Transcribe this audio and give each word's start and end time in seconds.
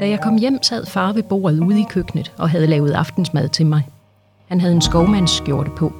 Da 0.00 0.08
jeg 0.08 0.20
kom 0.20 0.36
hjem, 0.36 0.62
sad 0.62 0.86
far 0.86 1.12
ved 1.12 1.22
bordet 1.22 1.60
ude 1.60 1.80
i 1.80 1.86
køkkenet 1.90 2.32
og 2.38 2.50
havde 2.50 2.66
lavet 2.66 2.90
aftensmad 2.90 3.48
til 3.48 3.66
mig. 3.66 3.88
Han 4.48 4.60
havde 4.60 4.74
en 4.74 4.80
skovmandsskjorte 4.80 5.70
på. 5.76 5.92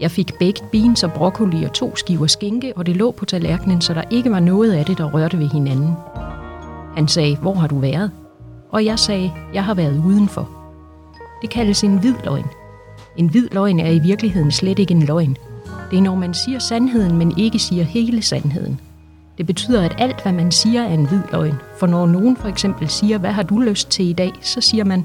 Jeg 0.00 0.10
fik 0.10 0.34
baked 0.38 0.66
beans 0.72 1.02
og 1.02 1.12
broccoli 1.12 1.64
og 1.64 1.72
to 1.72 1.96
skiver 1.96 2.26
skinke, 2.26 2.72
og 2.76 2.86
det 2.86 2.96
lå 2.96 3.10
på 3.10 3.24
tallerkenen, 3.24 3.80
så 3.80 3.94
der 3.94 4.02
ikke 4.10 4.30
var 4.30 4.40
noget 4.40 4.72
af 4.72 4.84
det, 4.84 4.98
der 4.98 5.14
rørte 5.14 5.38
ved 5.38 5.48
hinanden. 5.48 5.90
Han 6.94 7.08
sagde, 7.08 7.36
hvor 7.36 7.54
har 7.54 7.66
du 7.66 7.78
været? 7.78 8.10
Og 8.70 8.84
jeg 8.84 8.98
sagde, 8.98 9.32
jeg 9.54 9.64
har 9.64 9.74
været 9.74 10.02
udenfor. 10.06 10.48
Det 11.42 11.50
kaldes 11.50 11.84
en 11.84 11.98
hvid 11.98 12.14
løgn. 12.24 12.46
En 13.16 13.28
hvid 13.28 13.48
løgn 13.52 13.80
er 13.80 13.90
i 13.90 13.98
virkeligheden 13.98 14.50
slet 14.50 14.78
ikke 14.78 14.94
en 14.94 15.02
løgn. 15.02 15.36
Det 15.90 15.98
er, 15.98 16.02
når 16.02 16.14
man 16.14 16.34
siger 16.34 16.58
sandheden, 16.58 17.18
men 17.18 17.38
ikke 17.38 17.58
siger 17.58 17.84
hele 17.84 18.22
sandheden. 18.22 18.80
Det 19.42 19.46
betyder, 19.46 19.82
at 19.82 19.94
alt, 19.98 20.22
hvad 20.22 20.32
man 20.32 20.52
siger, 20.52 20.82
er 20.82 20.94
en 20.94 21.06
hvid 21.06 21.20
løgn. 21.32 21.54
For 21.78 21.86
når 21.86 22.06
nogen 22.06 22.36
for 22.36 22.48
eksempel 22.48 22.88
siger, 22.88 23.18
hvad 23.18 23.30
har 23.30 23.42
du 23.42 23.58
lyst 23.58 23.90
til 23.90 24.08
i 24.08 24.12
dag, 24.12 24.32
så 24.40 24.60
siger 24.60 24.84
man, 24.84 25.04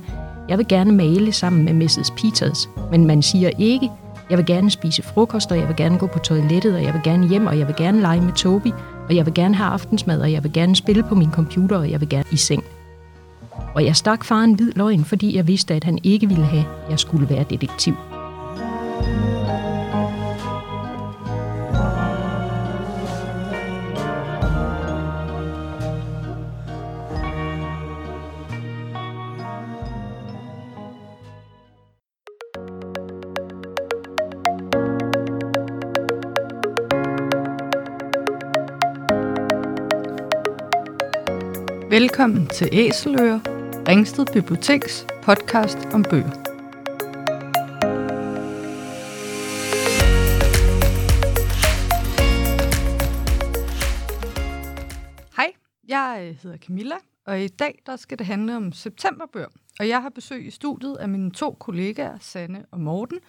jeg 0.49 0.57
vil 0.57 0.67
gerne 0.67 0.91
male 0.91 1.31
sammen 1.31 1.65
med 1.65 1.73
Mrs. 1.73 2.11
Peters. 2.17 2.69
Men 2.91 3.05
man 3.05 3.21
siger 3.21 3.49
ikke, 3.57 3.89
jeg 4.29 4.37
vil 4.37 4.45
gerne 4.45 4.71
spise 4.71 5.03
frokost, 5.03 5.51
og 5.51 5.57
jeg 5.57 5.67
vil 5.67 5.75
gerne 5.75 5.97
gå 5.97 6.07
på 6.07 6.19
toilettet, 6.19 6.75
og 6.75 6.83
jeg 6.83 6.93
vil 6.93 7.01
gerne 7.03 7.27
hjem, 7.27 7.47
og 7.47 7.59
jeg 7.59 7.67
vil 7.67 7.75
gerne 7.75 8.01
lege 8.01 8.21
med 8.21 8.33
Toby, 8.33 8.67
og 9.09 9.15
jeg 9.15 9.25
vil 9.25 9.33
gerne 9.33 9.55
have 9.55 9.69
aftensmad, 9.69 10.21
og 10.21 10.31
jeg 10.31 10.43
vil 10.43 10.53
gerne 10.53 10.75
spille 10.75 11.03
på 11.03 11.15
min 11.15 11.31
computer, 11.31 11.77
og 11.77 11.91
jeg 11.91 12.01
vil 12.01 12.09
gerne 12.09 12.25
i 12.31 12.37
seng. 12.37 12.63
Og 13.75 13.85
jeg 13.85 13.95
stak 13.95 14.23
far 14.23 14.43
en 14.43 14.53
hvid 14.53 14.71
løgn, 14.75 15.05
fordi 15.05 15.35
jeg 15.35 15.47
vidste, 15.47 15.73
at 15.73 15.83
han 15.83 15.99
ikke 16.03 16.27
ville 16.27 16.45
have, 16.45 16.65
at 16.85 16.89
jeg 16.91 16.99
skulle 16.99 17.29
være 17.29 17.45
detektiv. 17.49 17.95
Velkommen 41.89 42.47
til 42.47 42.69
Æseløer, 42.71 43.39
Ringsted 43.87 44.25
Biblioteks 44.33 45.07
podcast 45.23 45.77
om 45.93 46.03
bøger. 46.03 46.29
Hej, 55.35 55.53
jeg 55.87 56.27
øh, 56.29 56.35
hedder 56.43 56.57
Camilla, 56.57 56.95
og 57.25 57.41
i 57.41 57.47
dag 57.47 57.79
der 57.85 57.95
skal 57.95 58.19
det 58.19 58.25
handle 58.27 58.55
om 58.55 58.71
septemberbøger. 58.71 59.47
Og 59.79 59.87
jeg 59.87 60.01
har 60.01 60.09
besøg 60.09 60.47
i 60.47 60.51
studiet 60.51 60.95
af 60.95 61.09
mine 61.09 61.31
to 61.31 61.57
kollegaer, 61.59 62.17
Sanne 62.21 62.65
og 62.71 62.79
Morten, 62.79 63.19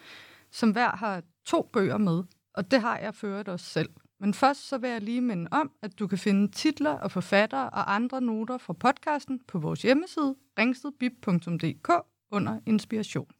som 0.50 0.70
hver 0.70 0.96
har 0.96 1.22
to 1.46 1.70
bøger 1.72 1.98
med, 1.98 2.22
og 2.54 2.70
det 2.70 2.80
har 2.80 2.98
jeg 2.98 3.14
ført 3.14 3.48
også 3.48 3.66
selv. 3.66 3.88
Men 4.20 4.34
først 4.34 4.68
så 4.68 4.78
vil 4.78 4.90
jeg 4.90 5.02
lige 5.02 5.20
minde 5.20 5.48
om, 5.50 5.70
at 5.82 5.98
du 5.98 6.06
kan 6.06 6.18
finde 6.18 6.52
titler 6.52 6.90
og 6.90 7.12
forfattere 7.12 7.70
og 7.70 7.94
andre 7.94 8.20
noter 8.20 8.58
fra 8.58 8.72
podcasten 8.72 9.40
på 9.48 9.58
vores 9.58 9.82
hjemmeside 9.82 10.34
ringstedbib.dk 10.58 11.90
under 12.30 12.60
inspiration. 12.66 13.30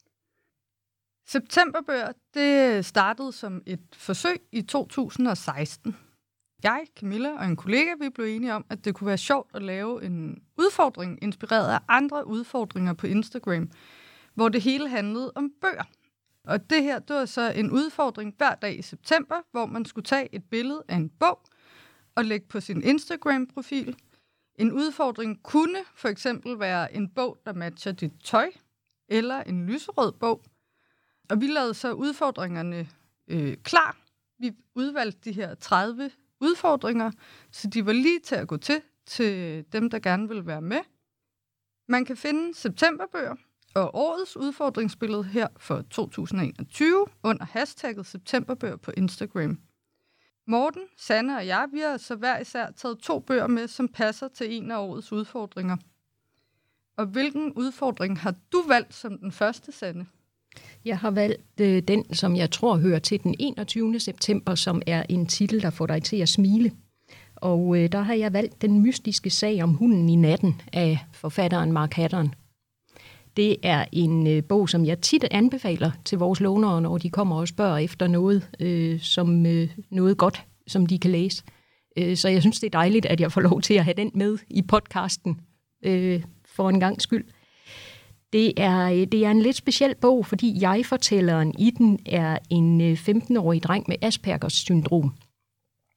Septemberbøger, 1.27 2.13
det 2.35 2.85
startede 2.85 3.33
som 3.33 3.63
et 3.67 3.81
forsøg 3.93 4.41
i 4.53 4.63
2016. 4.63 5.97
Jeg, 6.63 6.87
Camilla 6.97 7.39
og 7.39 7.45
en 7.47 7.57
kollega, 7.57 7.95
vi 8.01 8.11
blev 8.11 8.27
enige 8.27 8.55
om, 8.55 8.65
at 8.71 8.85
det 8.85 8.95
kunne 8.95 9.07
være 9.07 9.19
sjovt 9.19 9.51
at 9.55 9.63
lave 9.63 10.05
en 10.05 10.43
udfordring 10.57 11.19
inspireret 11.23 11.75
af 11.75 11.79
andre 11.89 12.27
udfordringer 12.27 12.93
på 12.93 13.07
Instagram, 13.07 13.71
hvor 14.35 14.49
det 14.49 14.63
hele 14.63 14.89
handlede 14.89 15.33
om 15.35 15.53
bøger. 15.61 15.85
Og 16.49 16.71
det 16.71 16.83
her, 16.83 16.99
det 16.99 17.17
var 17.17 17.25
så 17.25 17.53
en 17.57 17.71
udfordring 17.71 18.35
hver 18.39 18.55
dag 18.55 18.79
i 18.79 18.83
september, 18.83 19.37
hvor 19.51 19.67
man 19.67 19.85
skulle 19.85 20.05
tage 20.05 20.35
et 20.35 20.45
billede 20.51 20.83
af 20.89 20.97
en 20.97 21.09
bog 21.09 21.41
og 22.15 22.25
lægge 22.25 22.47
på 22.47 22.61
sin 22.61 22.83
Instagram-profil. 22.83 23.97
En 24.55 24.73
udfordring 24.73 25.43
kunne 25.43 25.79
for 25.95 26.09
eksempel 26.09 26.59
være 26.59 26.95
en 26.95 27.09
bog, 27.09 27.39
der 27.45 27.53
matcher 27.53 27.93
dit 27.93 28.13
tøj, 28.25 28.51
eller 29.09 29.43
en 29.43 29.67
lyserød 29.67 30.13
bog. 30.13 30.43
Og 31.31 31.41
vi 31.41 31.47
lavede 31.47 31.75
så 31.75 31.93
udfordringerne 31.93 32.89
øh, 33.29 33.57
klar. 33.57 33.97
Vi 34.39 34.53
udvalgte 34.75 35.31
de 35.31 35.33
her 35.33 35.55
30 35.55 36.11
udfordringer, 36.41 37.11
så 37.51 37.69
de 37.69 37.87
var 37.87 37.93
lige 37.93 38.21
til 38.21 38.35
at 38.35 38.49
gå 38.49 38.57
til, 38.57 38.83
til 39.07 39.65
dem, 39.73 39.91
der 39.91 39.99
gerne 39.99 40.29
vil 40.29 40.47
være 40.47 40.63
med. 40.63 40.81
Man 41.89 42.05
kan 42.05 42.17
finde 42.17 42.55
septemberbøger 42.55 43.35
og 43.75 43.95
årets 43.95 44.37
udfordringsbillede 44.37 45.25
her 45.25 45.49
for 45.57 45.85
2021 45.91 47.07
under 47.23 47.45
hashtagget 47.45 48.07
septemberbøger 48.07 48.77
på 48.77 48.93
Instagram. 48.97 49.59
Morten, 50.47 50.83
Sanne 50.97 51.37
og 51.37 51.47
jeg, 51.47 51.67
vi 51.73 51.79
har 51.79 51.97
så 51.97 52.17
hver 52.17 52.39
især 52.39 52.71
taget 52.71 52.99
to 52.99 53.19
bøger 53.19 53.47
med, 53.47 53.69
som 53.69 53.89
passer 53.89 54.29
til 54.29 54.57
en 54.57 54.71
af 54.71 54.79
årets 54.79 55.13
udfordringer. 55.13 55.77
Og 56.97 57.07
hvilken 57.07 57.53
udfordring 57.53 58.19
har 58.19 58.35
du 58.53 58.63
valgt 58.69 58.95
som 58.95 59.19
den 59.19 59.33
første, 59.33 59.73
Sanne? 59.73 60.07
Jeg 60.85 60.99
har 60.99 61.11
valgt 61.11 61.61
øh, 61.61 61.83
den, 61.83 62.15
som 62.15 62.37
jeg 62.37 62.51
tror 62.51 62.77
hører 62.77 62.99
til 62.99 63.23
den 63.23 63.35
21. 63.39 64.01
september, 64.01 64.55
som 64.55 64.83
er 64.87 65.03
en 65.09 65.27
titel, 65.27 65.63
der 65.63 65.71
får 65.71 65.87
dig 65.87 66.03
til 66.03 66.17
at 66.17 66.29
smile. 66.29 66.73
Og 67.37 67.79
øh, 67.79 67.93
der 67.93 68.01
har 68.01 68.15
jeg 68.15 68.33
valgt 68.33 68.63
den 68.63 68.83
mystiske 68.83 69.31
sag 69.31 69.63
om 69.63 69.75
hunden 69.75 70.09
i 70.09 70.17
natten 70.17 70.63
af 70.73 70.99
forfatteren 71.13 71.73
Mark 71.73 71.93
Hatteren. 71.93 72.35
Det 73.39 73.57
er 73.63 73.85
en 73.93 74.27
øh, 74.27 74.45
bog, 74.45 74.69
som 74.69 74.85
jeg 74.85 75.01
tit 75.01 75.25
anbefaler 75.31 75.91
til 76.05 76.19
vores 76.19 76.41
lånere, 76.41 76.83
når 76.83 76.99
de 76.99 77.11
kommer 77.11 77.37
og 77.37 77.49
spørger 77.49 77.79
efter 77.79 78.07
noget, 78.07 78.51
øh, 78.61 79.01
som 79.01 79.47
øh, 79.47 79.69
noget 79.91 80.17
godt, 80.17 80.45
som 80.67 80.87
de 80.87 80.99
kan 80.99 81.11
læse. 81.11 81.43
Øh, 81.99 82.17
så 82.17 82.29
jeg 82.29 82.41
synes, 82.41 82.61
det 82.61 82.67
er 82.67 82.79
dejligt, 82.79 83.07
at 83.07 83.21
jeg 83.21 83.33
får 83.33 83.41
lov 83.41 83.61
til 83.61 83.75
at 83.75 83.85
have 83.85 83.95
den 83.95 84.11
med 84.15 84.39
i 84.51 84.63
podcasten 84.63 85.41
øh, 85.85 86.23
for 86.47 86.69
en 86.69 86.81
gang 86.81 87.03
skyld. 87.03 87.25
Det 88.33 88.53
er, 88.57 88.91
øh, 88.91 89.07
det 89.13 89.25
er 89.25 89.31
en 89.31 89.43
lidt 89.43 89.57
speciel 89.57 89.95
bog, 90.01 90.27
fordi 90.27 90.59
jeg-fortælleren 90.61 91.55
i 91.59 91.71
den 91.71 91.99
er 92.07 92.39
en 92.51 92.81
øh, 92.81 92.99
15-årig 93.09 93.63
dreng 93.63 93.85
med 93.89 93.97
Aspergers 94.03 94.53
syndrom. 94.53 95.13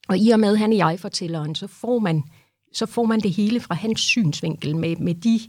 Og 0.08 0.18
i 0.18 0.30
og 0.30 0.40
med, 0.40 0.52
at 0.52 0.58
han 0.58 0.72
er 0.72 0.76
jeg-fortælleren, 0.76 1.54
så 1.54 1.66
får 1.66 1.98
man, 1.98 2.22
så 2.72 2.86
får 2.86 3.04
man 3.04 3.20
det 3.20 3.30
hele 3.30 3.60
fra 3.60 3.74
hans 3.74 4.00
synsvinkel 4.00 4.76
med, 4.76 4.96
med 4.96 5.14
de 5.14 5.40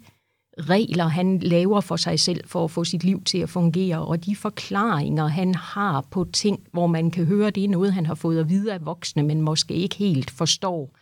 regler, 0.60 1.08
han 1.08 1.40
laver 1.40 1.82
for 1.82 1.96
sig 1.96 2.20
selv 2.20 2.48
for 2.48 2.64
at 2.64 2.72
få 2.72 2.84
sit 2.84 3.04
liv 3.04 3.24
til 3.24 3.38
at 3.38 3.50
fungere, 3.50 4.06
og 4.06 4.26
de 4.26 4.36
forklaringer, 4.36 5.28
han 5.28 5.56
har 5.56 6.08
på 6.12 6.26
ting, 6.34 6.68
hvor 6.72 6.88
man 6.88 7.12
kan 7.12 7.26
høre, 7.26 7.50
det 7.50 7.64
er 7.64 7.70
noget, 7.70 7.94
han 7.94 8.06
har 8.06 8.16
fået 8.16 8.40
at 8.40 8.50
vide 8.50 8.74
af 8.74 8.86
voksne, 8.86 9.24
men 9.24 9.42
måske 9.42 9.74
ikke 9.74 9.96
helt 9.96 10.32
forstår, 10.32 10.98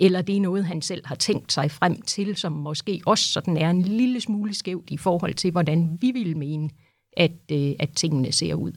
eller 0.00 0.22
det 0.22 0.36
er 0.36 0.40
noget, 0.40 0.64
han 0.64 0.82
selv 0.82 1.06
har 1.06 1.14
tænkt 1.14 1.52
sig 1.52 1.70
frem 1.70 2.00
til, 2.00 2.36
som 2.36 2.52
måske 2.52 3.00
også 3.06 3.24
sådan 3.24 3.56
er 3.56 3.70
en 3.70 3.82
lille 3.82 4.20
smule 4.20 4.54
skævt 4.54 4.90
i 4.90 4.96
forhold 4.96 5.34
til, 5.34 5.50
hvordan 5.50 5.98
vi 6.00 6.10
vil 6.10 6.36
mene, 6.36 6.70
at, 7.16 7.32
øh, 7.52 7.72
at 7.78 7.90
tingene 7.96 8.32
ser 8.32 8.54
ud. 8.54 8.72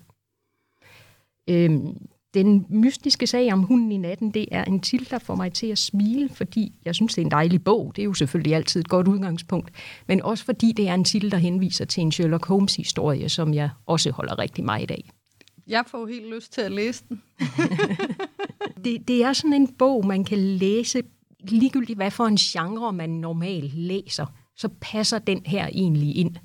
Øhm, 1.49 1.97
den 2.33 2.65
mystiske 2.69 3.27
sag 3.27 3.53
om 3.53 3.63
hunden 3.63 3.91
i 3.91 3.97
natten, 3.97 4.31
det 4.31 4.45
er 4.51 4.63
en 4.63 4.79
titel, 4.79 5.09
der 5.09 5.19
får 5.19 5.35
mig 5.35 5.53
til 5.53 5.67
at 5.67 5.77
smile, 5.77 6.29
fordi 6.29 6.73
jeg 6.85 6.95
synes, 6.95 7.15
det 7.15 7.21
er 7.21 7.25
en 7.25 7.31
dejlig 7.31 7.63
bog. 7.63 7.91
Det 7.95 8.01
er 8.01 8.05
jo 8.05 8.13
selvfølgelig 8.13 8.55
altid 8.55 8.79
et 8.79 8.89
godt 8.89 9.07
udgangspunkt. 9.07 9.71
Men 10.07 10.21
også 10.21 10.45
fordi 10.45 10.71
det 10.71 10.87
er 10.87 10.93
en 10.93 11.03
titel, 11.03 11.31
der 11.31 11.37
henviser 11.37 11.85
til 11.85 12.01
en 12.01 12.11
Sherlock 12.11 12.45
Holmes-historie, 12.45 13.29
som 13.29 13.53
jeg 13.53 13.69
også 13.85 14.11
holder 14.11 14.39
rigtig 14.39 14.63
meget 14.63 14.91
af. 14.91 15.09
Jeg 15.67 15.83
får 15.87 16.07
helt 16.07 16.33
lyst 16.35 16.53
til 16.53 16.61
at 16.61 16.71
læse 16.71 17.03
den. 17.09 17.21
det, 18.83 19.07
det 19.07 19.23
er 19.23 19.33
sådan 19.33 19.53
en 19.53 19.67
bog, 19.67 20.05
man 20.05 20.23
kan 20.23 20.37
læse 20.37 21.01
ligegyldigt, 21.43 21.97
hvad 21.97 22.11
for 22.11 22.25
en 22.25 22.37
genre 22.37 22.93
man 22.93 23.09
normalt 23.09 23.73
læser, 23.73 24.25
så 24.55 24.69
passer 24.81 25.19
den 25.19 25.41
her 25.45 25.67
egentlig 25.67 26.17
ind 26.17 26.35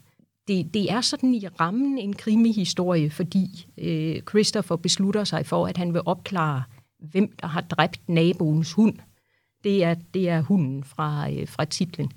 det, 0.49 0.75
det 0.75 0.93
er 0.93 1.01
sådan 1.01 1.35
i 1.35 1.47
rammen 1.47 1.99
en 1.99 2.13
krimihistorie, 2.13 3.11
fordi 3.11 3.67
øh, 3.79 4.23
Christopher 4.23 4.77
beslutter 4.77 5.25
sig 5.25 5.47
for, 5.47 5.67
at 5.67 5.77
han 5.77 5.95
vil 5.95 6.03
opklare, 6.05 6.63
hvem 6.99 7.33
der 7.41 7.47
har 7.47 7.61
dræbt 7.61 8.01
naboens 8.09 8.73
hund. 8.73 8.95
Det 9.65 9.85
er, 9.85 9.95
det 10.15 10.29
er 10.29 10.41
hunden 10.41 10.85
fra, 10.85 11.31
øh, 11.31 11.49
fra 11.49 11.65
titlen. 11.65 12.13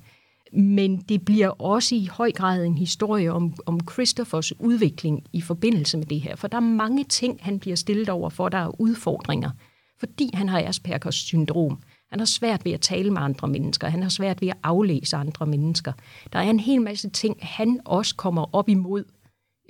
Men 0.52 0.96
det 0.96 1.24
bliver 1.24 1.48
også 1.48 1.94
i 1.94 2.08
høj 2.12 2.32
grad 2.32 2.64
en 2.64 2.78
historie 2.78 3.32
om, 3.32 3.54
om 3.66 3.80
Christophers 3.92 4.60
udvikling 4.60 5.24
i 5.32 5.40
forbindelse 5.40 5.98
med 5.98 6.06
det 6.06 6.20
her. 6.20 6.36
For 6.36 6.48
der 6.48 6.56
er 6.56 6.60
mange 6.60 7.04
ting, 7.04 7.38
han 7.42 7.58
bliver 7.58 7.76
stillet 7.76 8.08
over 8.08 8.30
for, 8.30 8.48
der 8.48 8.58
er 8.58 8.80
udfordringer. 8.80 9.50
Fordi 9.98 10.30
han 10.34 10.48
har 10.48 10.60
Aspergers 10.60 11.14
syndrom. 11.14 11.82
Han 12.10 12.18
har 12.18 12.26
svært 12.26 12.64
ved 12.64 12.72
at 12.72 12.80
tale 12.80 13.10
med 13.10 13.22
andre 13.22 13.48
mennesker. 13.48 13.88
Han 13.88 14.02
har 14.02 14.08
svært 14.08 14.40
ved 14.40 14.48
at 14.48 14.56
aflæse 14.62 15.16
andre 15.16 15.46
mennesker. 15.46 15.92
Der 16.32 16.38
er 16.38 16.50
en 16.50 16.60
hel 16.60 16.82
masse 16.82 17.10
ting, 17.10 17.36
han 17.40 17.80
også 17.84 18.16
kommer 18.16 18.54
op 18.54 18.68
imod, 18.68 19.04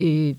øh, 0.00 0.34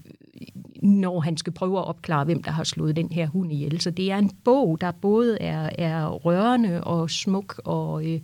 når 0.84 1.20
han 1.20 1.38
skal 1.38 1.54
prøve 1.54 1.80
at 1.80 1.86
opklare, 1.86 2.26
hvem 2.26 2.44
der 2.44 2.52
har 2.52 2.64
slået 2.64 2.96
den 2.96 3.12
her 3.12 3.28
hund 3.28 3.52
ihjel. 3.52 3.82
Så 3.82 3.92
det 3.92 4.12
er 4.12 4.18
en 4.18 4.32
bog, 4.44 4.82
der 4.82 4.92
både 4.92 5.42
er, 5.42 5.70
er 5.78 6.08
rørende 6.08 6.84
og 6.84 7.10
smuk 7.10 7.62
og 7.66 8.06
øh, 8.06 8.22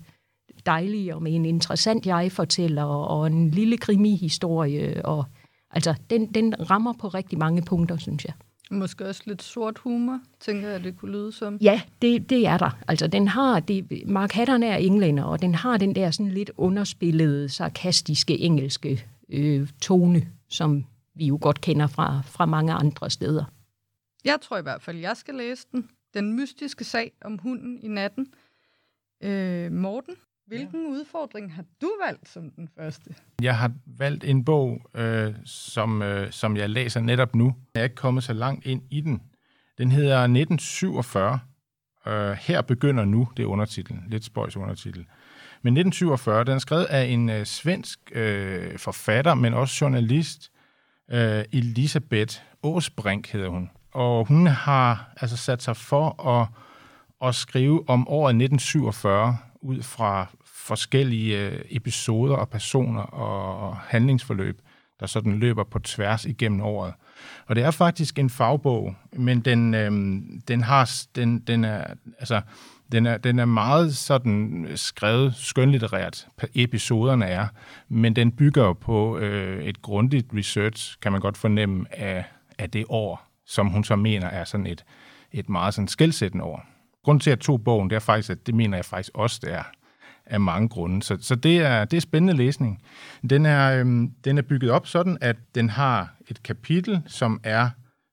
dejlig 0.66 1.14
og 1.14 1.24
med 1.24 1.36
en 1.36 1.46
interessant 1.46 2.06
jeg-fortæller 2.06 2.84
og 2.84 3.28
en 3.28 3.50
lille 3.50 3.78
krimihistorie. 3.78 5.06
Og, 5.06 5.26
altså, 5.72 5.96
den, 6.10 6.26
den 6.26 6.70
rammer 6.72 6.94
på 6.94 7.08
rigtig 7.08 7.38
mange 7.38 7.62
punkter, 7.62 7.98
synes 7.98 8.26
jeg. 8.26 8.34
Måske 8.72 9.06
også 9.06 9.22
lidt 9.26 9.44
sort 9.44 9.78
humor, 9.78 10.20
tænker 10.40 10.70
jeg, 10.70 10.84
det 10.84 10.98
kunne 10.98 11.12
lyde 11.12 11.32
som. 11.32 11.58
Ja, 11.62 11.82
det, 12.02 12.30
det 12.30 12.48
er 12.48 12.58
der. 12.58 12.78
Altså, 12.88 13.08
den 13.08 13.28
har, 13.28 13.60
det, 13.60 14.08
Mark 14.08 14.32
Hattern 14.32 14.64
er 14.64 14.76
englænder, 14.76 15.24
og 15.24 15.42
den 15.42 15.56
har 15.56 15.78
den 15.78 15.96
der 15.96 16.12
sådan 16.12 16.32
lidt 16.32 16.52
underspillede, 16.58 17.50
sarkastiske 17.50 18.38
engelske 18.38 19.06
øh, 19.30 19.68
tone, 19.82 20.28
som 20.50 20.86
vi 21.16 21.26
jo 21.26 21.38
godt 21.42 21.62
kender 21.62 21.88
fra, 21.88 22.22
fra 22.26 22.46
mange 22.46 22.74
andre 22.74 23.10
steder. 23.10 23.46
Jeg 24.26 24.38
tror 24.42 24.58
i 24.58 24.62
hvert 24.62 24.82
fald, 24.82 24.98
jeg 24.98 25.18
skal 25.18 25.36
læse 25.36 25.68
den. 25.72 25.90
Den 26.14 26.34
mystiske 26.34 26.84
sag 26.84 27.12
om 27.22 27.38
hunden 27.38 27.80
i 27.84 27.88
natten. 27.88 28.28
Øh, 29.24 29.72
Morten, 29.72 30.16
hvilken 30.48 30.84
ja. 30.84 30.90
udfordring 30.90 31.54
har 31.54 31.66
du 31.82 31.92
valgt 32.06 32.30
som 32.30 32.50
den 32.50 32.70
første? 32.78 33.16
Jeg 33.42 33.58
har 33.58 33.72
valgt 33.86 34.24
en 34.24 34.46
bog, 34.46 34.82
øh, 34.94 35.34
som, 35.46 36.02
øh, 36.02 36.32
som 36.32 36.58
jeg 36.58 36.70
læser 36.70 37.00
netop 37.00 37.36
nu. 37.36 37.56
Jeg 37.74 37.80
er 37.80 37.84
ikke 37.84 37.96
kommet 37.96 38.24
så 38.24 38.34
langt 38.34 38.66
ind 38.66 38.82
i 38.92 39.02
den. 39.02 39.22
Den 39.78 39.92
hedder 39.92 40.18
1947. 40.18 41.40
Øh, 42.08 42.32
her 42.32 42.62
begynder 42.62 43.06
nu, 43.06 43.28
det 43.38 43.44
er 43.44 43.48
undertitlen. 43.48 44.04
Lidt 44.08 44.24
spøjs 44.24 44.58
undertitel. 44.58 45.06
Men 45.62 45.78
1947, 45.78 46.44
den 46.44 46.54
er 46.54 46.60
skrevet 46.60 46.86
af 46.86 47.06
en 47.06 47.30
øh, 47.30 47.46
svensk 47.46 48.00
øh, 48.12 48.78
forfatter, 48.78 49.34
men 49.34 49.54
også 49.54 49.78
journalist, 49.82 50.52
øh, 51.12 51.44
Elisabeth 51.52 52.36
Åsbrink 52.64 53.32
hedder 53.32 53.50
hun. 53.50 53.70
Og 53.92 54.26
hun 54.26 54.48
har 54.48 55.14
altså 55.22 55.38
sat 55.38 55.64
sig 55.64 55.78
for 55.78 56.28
at, 56.28 56.48
at 57.28 57.36
skrive 57.36 57.90
om 57.90 58.08
året 58.08 58.30
1947 58.30 59.38
ud 59.66 59.82
fra 59.82 60.28
forskellige 60.46 61.40
øh, 61.40 61.62
episoder 61.70 62.36
og 62.36 62.50
personer 62.50 63.02
og 63.02 63.78
handlingsforløb, 63.78 64.62
der 65.00 65.06
sådan 65.06 65.40
løber 65.40 65.64
på 65.64 65.80
tværs 65.80 66.26
igennem 66.26 66.62
året. 66.62 66.94
Og 67.48 67.56
det 67.56 67.64
er 67.64 67.72
faktisk 67.72 68.20
en 68.20 68.30
fagbog, 68.30 68.96
men 69.14 69.40
den, 69.40 69.74
øhm, 69.74 70.42
den 70.48 70.64
har 70.64 70.92
den, 71.16 71.40
den 71.40 71.64
er 71.64 71.86
altså 72.20 72.42
den 72.92 73.06
er, 73.06 73.18
den 73.18 73.40
er 73.40 73.46
meget 73.46 73.96
sådan 73.96 74.68
skrevet 74.76 75.36
skønlitterært, 75.36 76.28
episoderne 76.56 77.26
er, 77.26 77.48
men 77.90 78.16
den 78.16 78.32
bygger 78.32 78.74
på 78.74 79.18
øh, 79.18 79.64
et 79.64 79.82
grundigt 79.82 80.28
research, 80.34 81.00
kan 81.02 81.12
man 81.12 81.22
godt 81.22 81.38
fornemme, 81.38 81.86
af, 81.92 82.26
af 82.60 82.70
det 82.70 82.86
år, 82.90 83.28
som 83.46 83.68
hun 83.68 83.84
så 83.84 83.96
mener 83.96 84.28
er 84.28 84.44
sådan 84.44 84.68
et, 84.68 84.86
et 85.32 85.50
meget 85.50 85.74
sådan 85.74 85.88
skældsættende 85.88 86.46
år 86.46 86.75
grund 87.06 87.20
til, 87.20 87.32
at 87.32 87.40
to 87.40 87.58
bogen, 87.58 87.90
det 87.90 87.96
er 87.96 88.00
faktisk, 88.00 88.30
at 88.30 88.48
det 88.48 88.56
mener 88.56 88.78
jeg 88.78 88.86
faktisk 88.86 89.12
også, 89.14 89.40
det 89.44 89.54
er 89.54 89.64
af 90.26 90.40
mange 90.40 90.70
grunde. 90.70 91.04
Så, 91.04 91.18
så 91.22 91.36
det, 91.36 91.58
er, 91.58 91.86
det 91.86 91.98
er 91.98 92.02
spændende 92.02 92.34
læsning. 92.34 92.82
Den 93.30 93.46
er, 93.46 93.80
øhm, 93.80 94.12
den 94.24 94.38
er 94.38 94.42
bygget 94.42 94.72
op 94.72 94.88
sådan, 94.88 95.18
at 95.22 95.36
den 95.56 95.70
har 95.70 96.16
et 96.28 96.44
kapitel, 96.44 97.02
som 97.08 97.40
er 97.44 97.70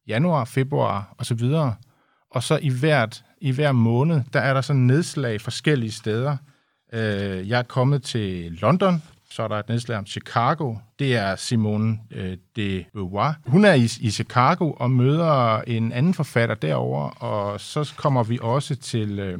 januar, 0.08 0.44
februar 0.44 1.14
og 1.18 1.26
så 1.26 1.34
videre. 1.34 1.74
Og 2.30 2.42
så 2.42 2.58
i, 2.62 2.70
hvert, 2.70 3.24
i 3.40 3.50
hver 3.50 3.72
måned, 3.72 4.20
der 4.32 4.40
er 4.40 4.54
der 4.54 4.60
sådan 4.60 4.82
nedslag 4.82 5.40
forskellige 5.40 5.92
steder. 5.92 6.36
Øh, 6.92 7.48
jeg 7.48 7.58
er 7.58 7.62
kommet 7.62 8.02
til 8.02 8.52
London, 8.52 9.02
så 9.32 9.42
er 9.42 9.48
der 9.48 9.56
et 9.56 9.68
nedslag 9.68 9.98
om 9.98 10.06
Chicago. 10.06 10.74
Det 10.98 11.16
er 11.16 11.36
Simone 11.36 11.98
øh, 12.10 12.36
de 12.56 12.84
Beauvoir. 12.92 13.34
Hun 13.46 13.64
er 13.64 13.72
i, 13.72 13.88
i 14.00 14.10
Chicago 14.10 14.72
og 14.72 14.90
møder 14.90 15.60
en 15.60 15.92
anden 15.92 16.14
forfatter 16.14 16.54
derover, 16.54 17.08
og 17.08 17.60
så 17.60 17.94
kommer 17.96 18.22
vi 18.22 18.38
også 18.42 18.76
til, 18.76 19.18
øh, 19.18 19.38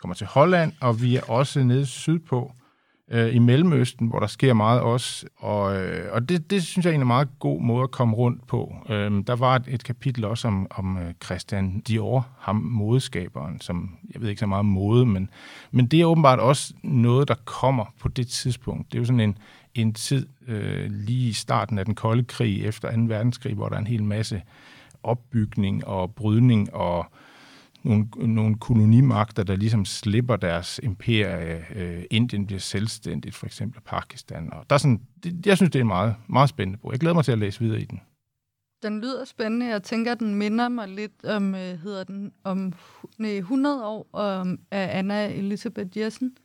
kommer 0.00 0.14
til 0.14 0.26
Holland, 0.26 0.72
og 0.80 1.02
vi 1.02 1.16
er 1.16 1.22
også 1.30 1.62
nede 1.62 1.86
sydpå 1.86 2.52
øh, 3.12 3.34
i 3.34 3.38
Mellemøsten, 3.38 4.06
hvor 4.06 4.18
der 4.18 4.26
sker 4.26 4.54
meget 4.54 4.80
også. 4.80 5.26
Og, 5.36 5.76
øh, 5.76 6.12
og 6.12 6.28
det, 6.28 6.50
det 6.50 6.62
synes 6.62 6.86
jeg 6.86 6.94
er 6.94 7.00
en 7.00 7.06
meget 7.06 7.28
god 7.38 7.60
måde 7.60 7.82
at 7.82 7.90
komme 7.90 8.16
rundt 8.16 8.46
på. 8.46 8.76
Øh, 8.88 9.10
der 9.26 9.36
var 9.36 9.56
et, 9.56 9.64
et 9.68 9.84
kapitel 9.84 10.24
også 10.24 10.48
om, 10.48 10.66
om 10.70 10.98
øh, 10.98 11.14
Christian 11.24 11.80
Dior, 11.80 12.28
ham 12.38 12.56
modeskaberen, 12.56 13.60
som 13.60 13.96
jeg 14.14 14.22
ved 14.22 14.28
ikke 14.28 14.40
så 14.40 14.46
meget 14.46 14.60
om 14.60 14.66
mode, 14.66 15.06
men, 15.06 15.30
men 15.70 15.86
det 15.86 16.00
er 16.00 16.04
åbenbart 16.04 16.38
også 16.38 16.74
noget, 16.82 17.28
der 17.28 17.34
kommer 17.44 17.84
på 18.00 18.08
det 18.08 18.28
tidspunkt. 18.28 18.92
Det 18.92 18.98
er 18.98 19.00
jo 19.00 19.04
sådan 19.04 19.20
en, 19.20 19.38
en 19.74 19.92
tid 19.92 20.26
øh, 20.48 20.90
lige 20.90 21.28
i 21.28 21.32
starten 21.32 21.78
af 21.78 21.84
den 21.84 21.94
kolde 21.94 22.24
krig 22.24 22.64
efter 22.64 22.96
2. 22.96 23.00
verdenskrig, 23.00 23.54
hvor 23.54 23.68
der 23.68 23.76
er 23.76 23.80
en 23.80 23.86
hel 23.86 24.04
masse 24.04 24.42
opbygning 25.02 25.86
og 25.86 26.14
brydning 26.14 26.74
og 26.74 27.06
nogle, 27.82 28.06
nogle 28.34 28.58
kolonimagter, 28.58 29.42
der 29.42 29.56
ligesom 29.56 29.84
slipper 29.84 30.36
deres 30.36 30.80
imperie. 30.82 31.64
Øh, 31.74 32.04
Indien 32.10 32.46
bliver 32.46 32.60
selvstændigt, 32.60 33.34
for 33.34 33.46
eksempel 33.46 33.80
Pakistan. 33.80 34.52
Og 34.52 34.70
der 34.70 34.74
er 34.74 34.78
sådan, 34.78 35.00
det, 35.22 35.46
jeg 35.46 35.56
synes, 35.56 35.70
det 35.70 35.78
er 35.78 35.82
en 35.82 35.88
meget, 35.88 36.14
meget 36.28 36.48
spændende 36.48 36.78
bog. 36.78 36.92
Jeg 36.92 37.00
glæder 37.00 37.14
mig 37.14 37.24
til 37.24 37.32
at 37.32 37.38
læse 37.38 37.60
videre 37.60 37.80
i 37.80 37.84
den. 37.84 38.00
Den 38.82 39.00
lyder 39.00 39.24
spændende. 39.24 39.66
Jeg 39.66 39.82
tænker, 39.82 40.14
den 40.14 40.34
minder 40.34 40.68
mig 40.68 40.88
lidt 40.88 41.24
om, 41.24 41.54
øh, 41.54 41.60
hedder 41.60 42.04
den, 42.04 42.32
om 42.44 42.72
nej, 43.18 43.36
100 43.36 43.86
år 43.86 44.08
om, 44.12 44.60
af 44.70 44.98
Anna 44.98 45.34
Elisabeth 45.34 45.98
Jessen, 45.98 46.36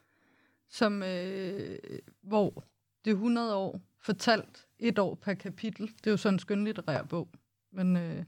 som, 0.69 1.03
øh, 1.03 1.77
hvor 2.23 2.63
det 3.05 3.11
100 3.11 3.55
år 3.55 3.81
fortalt 4.01 4.65
et 4.79 4.99
år 4.99 5.15
per 5.15 5.33
kapitel. 5.33 5.87
Det 5.87 6.07
er 6.07 6.11
jo 6.11 6.17
sådan 6.17 6.35
en 6.35 6.39
skønlitterær 6.39 7.03
bog. 7.03 7.29
Men 7.73 7.97
øh, 7.97 8.23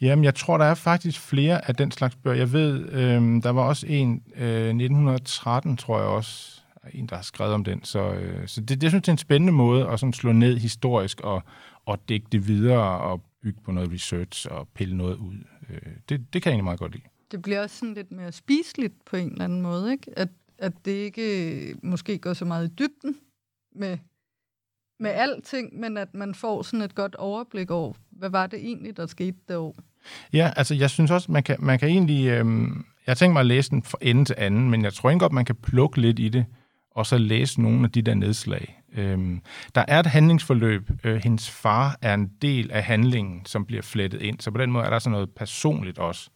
Jamen, 0.00 0.24
jeg 0.24 0.34
tror, 0.34 0.58
der 0.58 0.64
er 0.64 0.74
faktisk 0.74 1.20
flere 1.20 1.68
af 1.68 1.74
den 1.74 1.90
slags 1.90 2.16
bøger. 2.16 2.36
Jeg 2.36 2.52
ved, 2.52 2.88
øh, 2.88 3.42
der 3.42 3.50
var 3.50 3.62
også 3.62 3.86
en, 3.86 4.22
øh, 4.36 4.68
1913, 4.68 5.76
tror 5.76 5.98
jeg 5.98 6.08
også, 6.08 6.60
en, 6.92 7.06
der 7.06 7.16
har 7.16 7.22
skrevet 7.22 7.54
om 7.54 7.64
den. 7.64 7.84
Så, 7.84 8.12
øh, 8.12 8.48
så 8.48 8.60
det, 8.60 8.68
det, 8.68 8.82
jeg 8.82 8.90
synes, 8.90 9.02
det 9.02 9.08
er 9.08 9.12
en 9.12 9.18
spændende 9.18 9.52
måde 9.52 9.88
at 9.88 10.00
sådan 10.00 10.12
slå 10.12 10.32
ned 10.32 10.58
historisk 10.58 11.20
og, 11.20 11.42
og 11.86 12.08
dække 12.08 12.26
det 12.32 12.48
videre 12.48 12.98
og 12.98 13.22
bygge 13.42 13.60
på 13.64 13.72
noget 13.72 13.92
research 13.92 14.46
og 14.50 14.68
pille 14.68 14.96
noget 14.96 15.16
ud. 15.16 15.36
Øh, 15.70 15.92
det, 16.08 16.32
det 16.32 16.42
kan 16.42 16.50
jeg 16.50 16.54
egentlig 16.54 16.64
meget 16.64 16.78
godt 16.78 16.92
lide. 16.92 17.04
Det 17.30 17.42
bliver 17.42 17.62
også 17.62 17.76
sådan 17.76 17.94
lidt 17.94 18.12
mere 18.12 18.32
spiseligt 18.32 19.04
på 19.04 19.16
en 19.16 19.30
eller 19.30 19.44
anden 19.44 19.62
måde, 19.62 19.92
ikke? 19.92 20.18
At, 20.18 20.28
at 20.58 20.72
det 20.84 20.92
ikke 20.92 21.76
måske 21.82 22.18
går 22.18 22.32
så 22.32 22.44
meget 22.44 22.68
i 22.68 22.74
dybden 22.74 23.16
med, 23.74 23.98
med 25.00 25.10
alting, 25.10 25.80
men 25.80 25.96
at 25.96 26.14
man 26.14 26.34
får 26.34 26.62
sådan 26.62 26.82
et 26.82 26.94
godt 26.94 27.14
overblik 27.14 27.70
over, 27.70 27.92
hvad 28.10 28.30
var 28.30 28.46
det 28.46 28.58
egentlig, 28.58 28.96
der 28.96 29.06
skete 29.06 29.38
det 29.48 29.56
år? 29.56 29.76
Ja, 30.32 30.52
altså 30.56 30.74
jeg 30.74 30.90
synes 30.90 31.10
også, 31.10 31.32
man 31.32 31.42
kan, 31.42 31.56
man 31.58 31.78
kan 31.78 31.88
egentlig... 31.88 32.26
Øh, 32.26 32.46
jeg 33.06 33.16
tænker 33.16 33.32
mig 33.32 33.40
at 33.40 33.46
læse 33.46 33.70
den 33.70 33.82
fra 33.82 33.98
ende 34.00 34.24
til 34.24 34.34
anden, 34.38 34.70
men 34.70 34.84
jeg 34.84 34.92
tror 34.92 35.10
ikke 35.10 35.20
godt, 35.20 35.32
man 35.32 35.44
kan 35.44 35.54
plukke 35.54 36.00
lidt 36.00 36.18
i 36.18 36.28
det, 36.28 36.44
og 36.90 37.06
så 37.06 37.18
læse 37.18 37.62
nogle 37.62 37.84
af 37.84 37.90
de 37.90 38.02
der 38.02 38.14
nedslag. 38.14 38.82
Øhm, 38.96 39.40
der 39.74 39.84
er 39.88 40.00
et 40.00 40.06
handlingsforløb. 40.06 40.90
Øh, 41.04 41.16
hendes 41.16 41.50
far 41.50 41.98
er 42.02 42.14
en 42.14 42.30
del 42.42 42.70
af 42.72 42.82
handlingen, 42.82 43.46
som 43.46 43.66
bliver 43.66 43.82
flettet 43.82 44.22
ind, 44.22 44.40
så 44.40 44.50
på 44.50 44.58
den 44.58 44.72
måde 44.72 44.84
er 44.84 44.90
der 44.90 44.98
sådan 44.98 45.12
noget 45.12 45.30
personligt 45.30 45.98
også. 45.98 46.30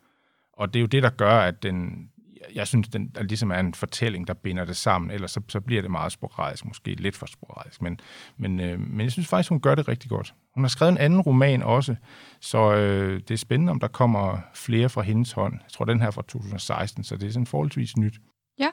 Og 0.53 0.75
det 0.75 0.79
er 0.79 0.81
jo 0.81 0.87
det, 0.87 1.03
der 1.03 1.11
gør, 1.11 1.39
at 1.39 1.63
den, 1.63 2.09
jeg 2.55 2.67
synes, 2.67 2.89
den 2.89 3.09
der 3.09 3.23
ligesom 3.23 3.51
er 3.51 3.61
en 3.61 3.75
fortælling, 3.75 4.27
der 4.27 4.35
binder 4.35 4.65
det 4.65 4.77
sammen, 4.77 5.11
ellers 5.11 5.31
så, 5.31 5.41
så 5.49 5.61
bliver 5.61 5.83
det 5.83 5.91
meget 5.91 6.13
sporadisk, 6.13 6.65
måske 6.65 6.95
lidt 6.95 7.17
for 7.17 7.27
sporadisk, 7.27 7.83
men, 7.83 8.01
men, 8.37 8.61
øh, 8.61 8.81
men 8.81 9.01
jeg 9.01 9.13
synes 9.13 9.29
faktisk, 9.29 9.49
hun 9.49 9.61
gør 9.61 9.75
det 9.75 9.89
rigtig 9.89 10.11
godt. 10.11 10.35
Hun 10.55 10.65
har 10.65 10.69
skrevet 10.69 10.93
en 10.93 10.99
anden 10.99 11.21
roman 11.21 11.63
også, 11.63 11.97
så 12.41 12.75
øh, 12.75 13.21
det 13.21 13.31
er 13.31 13.39
spændende, 13.39 13.71
om 13.71 13.81
der 13.81 13.89
kommer 13.89 14.39
flere 14.55 14.89
fra 14.89 15.03
hendes 15.03 15.33
hånd. 15.33 15.55
Jeg 15.63 15.71
tror, 15.73 15.85
den 15.85 16.01
her 16.01 16.11
fra 16.11 16.23
2016, 16.23 17.05
så 17.05 17.17
det 17.17 17.27
er 17.27 17.33
sådan 17.33 17.47
forholdsvis 17.47 17.97
nyt. 17.97 18.21
Ja, 18.59 18.69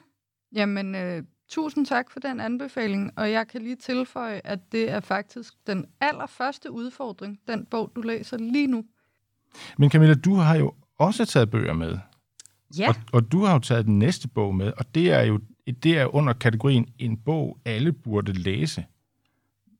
jamen 0.54 0.94
øh, 0.94 1.22
tusind 1.48 1.86
tak 1.86 2.10
for 2.10 2.20
den 2.20 2.40
anbefaling, 2.40 3.12
og 3.16 3.30
jeg 3.30 3.48
kan 3.48 3.62
lige 3.62 3.76
tilføje, 3.76 4.40
at 4.44 4.58
det 4.72 4.90
er 4.90 5.00
faktisk 5.00 5.54
den 5.66 5.86
allerførste 6.00 6.70
udfordring, 6.70 7.38
den 7.48 7.66
bog, 7.66 7.92
du 7.96 8.00
læser 8.00 8.36
lige 8.38 8.66
nu. 8.66 8.84
Men 9.78 9.90
Camilla, 9.90 10.14
du 10.14 10.34
har 10.34 10.56
jo 10.56 10.74
også 10.98 11.24
taget 11.24 11.50
bøger 11.50 11.72
med. 11.72 11.98
Ja. 12.78 12.88
Og, 12.88 12.94
og 13.12 13.32
du 13.32 13.44
har 13.44 13.52
jo 13.52 13.58
taget 13.58 13.86
den 13.86 13.98
næste 13.98 14.28
bog 14.28 14.54
med, 14.54 14.72
og 14.76 14.94
det 14.94 15.12
er 15.12 15.22
jo 15.22 15.40
det 15.82 15.98
er 15.98 16.14
under 16.14 16.32
kategorien 16.32 16.86
en 16.98 17.16
bog, 17.16 17.58
alle 17.64 17.92
burde 17.92 18.32
læse. 18.32 18.84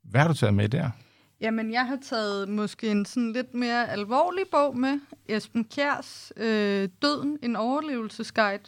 Hvad 0.05 0.21
har 0.21 0.29
du 0.29 0.35
taget 0.35 0.55
med 0.55 0.69
der? 0.69 0.91
Jamen, 1.41 1.73
jeg 1.73 1.87
har 1.87 1.99
taget 2.03 2.49
måske 2.49 2.91
en 2.91 3.05
sådan 3.05 3.33
lidt 3.33 3.55
mere 3.55 3.91
alvorlig 3.91 4.45
bog 4.51 4.79
med. 4.79 5.01
Esben 5.29 5.65
Kjærs 5.65 6.33
øh, 6.37 6.89
Døden, 7.03 7.39
en 7.43 7.57
overlevelsesguide 7.57 8.63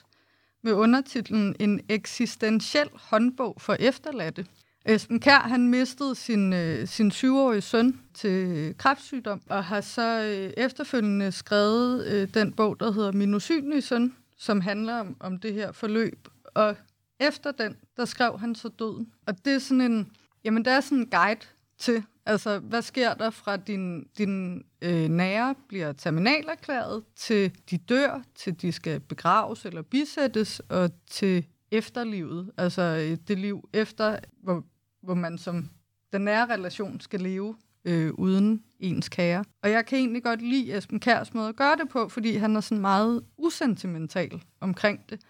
med 0.63 0.73
undertitlen 0.73 1.57
En 1.61 1.81
eksistentiel 1.89 2.89
håndbog 2.95 3.57
for 3.59 3.77
efterladte. 3.81 4.47
Esben 4.85 5.21
Kær, 5.21 5.39
han 5.39 5.69
mistede 5.69 6.15
sin, 6.15 6.53
øh, 6.53 6.89
sin 6.89 7.11
syvårige 7.11 7.61
søn 7.61 8.01
til 8.15 8.31
øh, 8.31 8.75
kræftsygdom, 8.75 9.43
og 9.49 9.65
har 9.65 9.81
så 9.81 10.23
øh, 10.23 10.65
efterfølgende 10.65 11.33
skrevet 11.33 12.07
øh, 12.07 12.35
den 12.35 12.53
bog, 12.53 12.81
der 12.81 12.93
hedder 12.93 13.13
Min 13.13 13.35
usynlige 13.35 13.83
søn, 13.83 14.15
som 14.37 14.61
handler 14.61 14.95
om, 14.95 15.17
om 15.21 15.39
det 15.39 15.55
her 15.55 15.73
forløb. 15.73 16.29
Og 16.55 16.77
efter 17.21 17.53
den, 17.53 17.77
der 17.97 18.05
skrev 18.05 18.39
han 18.39 18.55
så 18.55 18.69
døden. 18.69 19.13
Og 19.27 19.45
det 19.45 19.53
er 19.55 19.59
sådan 19.59 19.81
en, 19.81 20.13
jamen 20.45 20.65
der 20.65 20.71
er 20.71 20.81
sådan 20.81 20.99
en 20.99 21.11
guide 21.11 21.47
til, 21.79 22.03
altså 22.27 22.59
hvad 22.59 22.83
sker 22.83 23.15
der 23.15 23.31
fra 23.31 23.57
din, 23.57 24.09
din 24.19 24.65
øh, 24.83 25.09
nære 25.09 25.55
bliver 25.69 25.93
terminalerklæret, 25.93 27.03
til 27.17 27.53
de 27.71 27.79
dør, 27.79 28.23
til 28.35 28.63
de 28.63 28.73
skal 28.73 29.01
begraves 29.01 29.65
eller 29.65 29.83
bisættes, 29.83 30.61
og 30.69 30.91
til 31.11 31.47
efterlivet, 31.73 32.51
altså 32.57 32.83
øh, 32.83 33.17
det 33.29 33.39
liv 33.39 33.69
efter, 33.73 34.19
hvor, 34.43 34.65
hvor 35.03 35.15
man 35.15 35.39
som 35.39 35.69
den 36.13 36.21
nære 36.21 36.47
relation 36.47 37.01
skal 37.01 37.21
leve 37.21 37.57
øh, 37.85 38.13
uden 38.15 38.63
ens 38.81 39.09
kære. 39.09 39.45
Og 39.63 39.71
jeg 39.71 39.87
kan 39.87 39.99
egentlig 39.99 40.23
godt 40.23 40.43
lide 40.43 40.77
Esben 40.77 41.01
Kærs 41.01 41.35
måde 41.35 41.49
at 41.49 41.57
gøre 41.57 41.77
det 41.77 41.89
på, 41.89 42.09
fordi 42.09 42.35
han 42.35 42.57
er 42.57 42.61
sådan 42.61 42.81
meget 42.81 43.23
usentimental 43.39 44.43
omkring 44.61 45.11
det. 45.11 45.21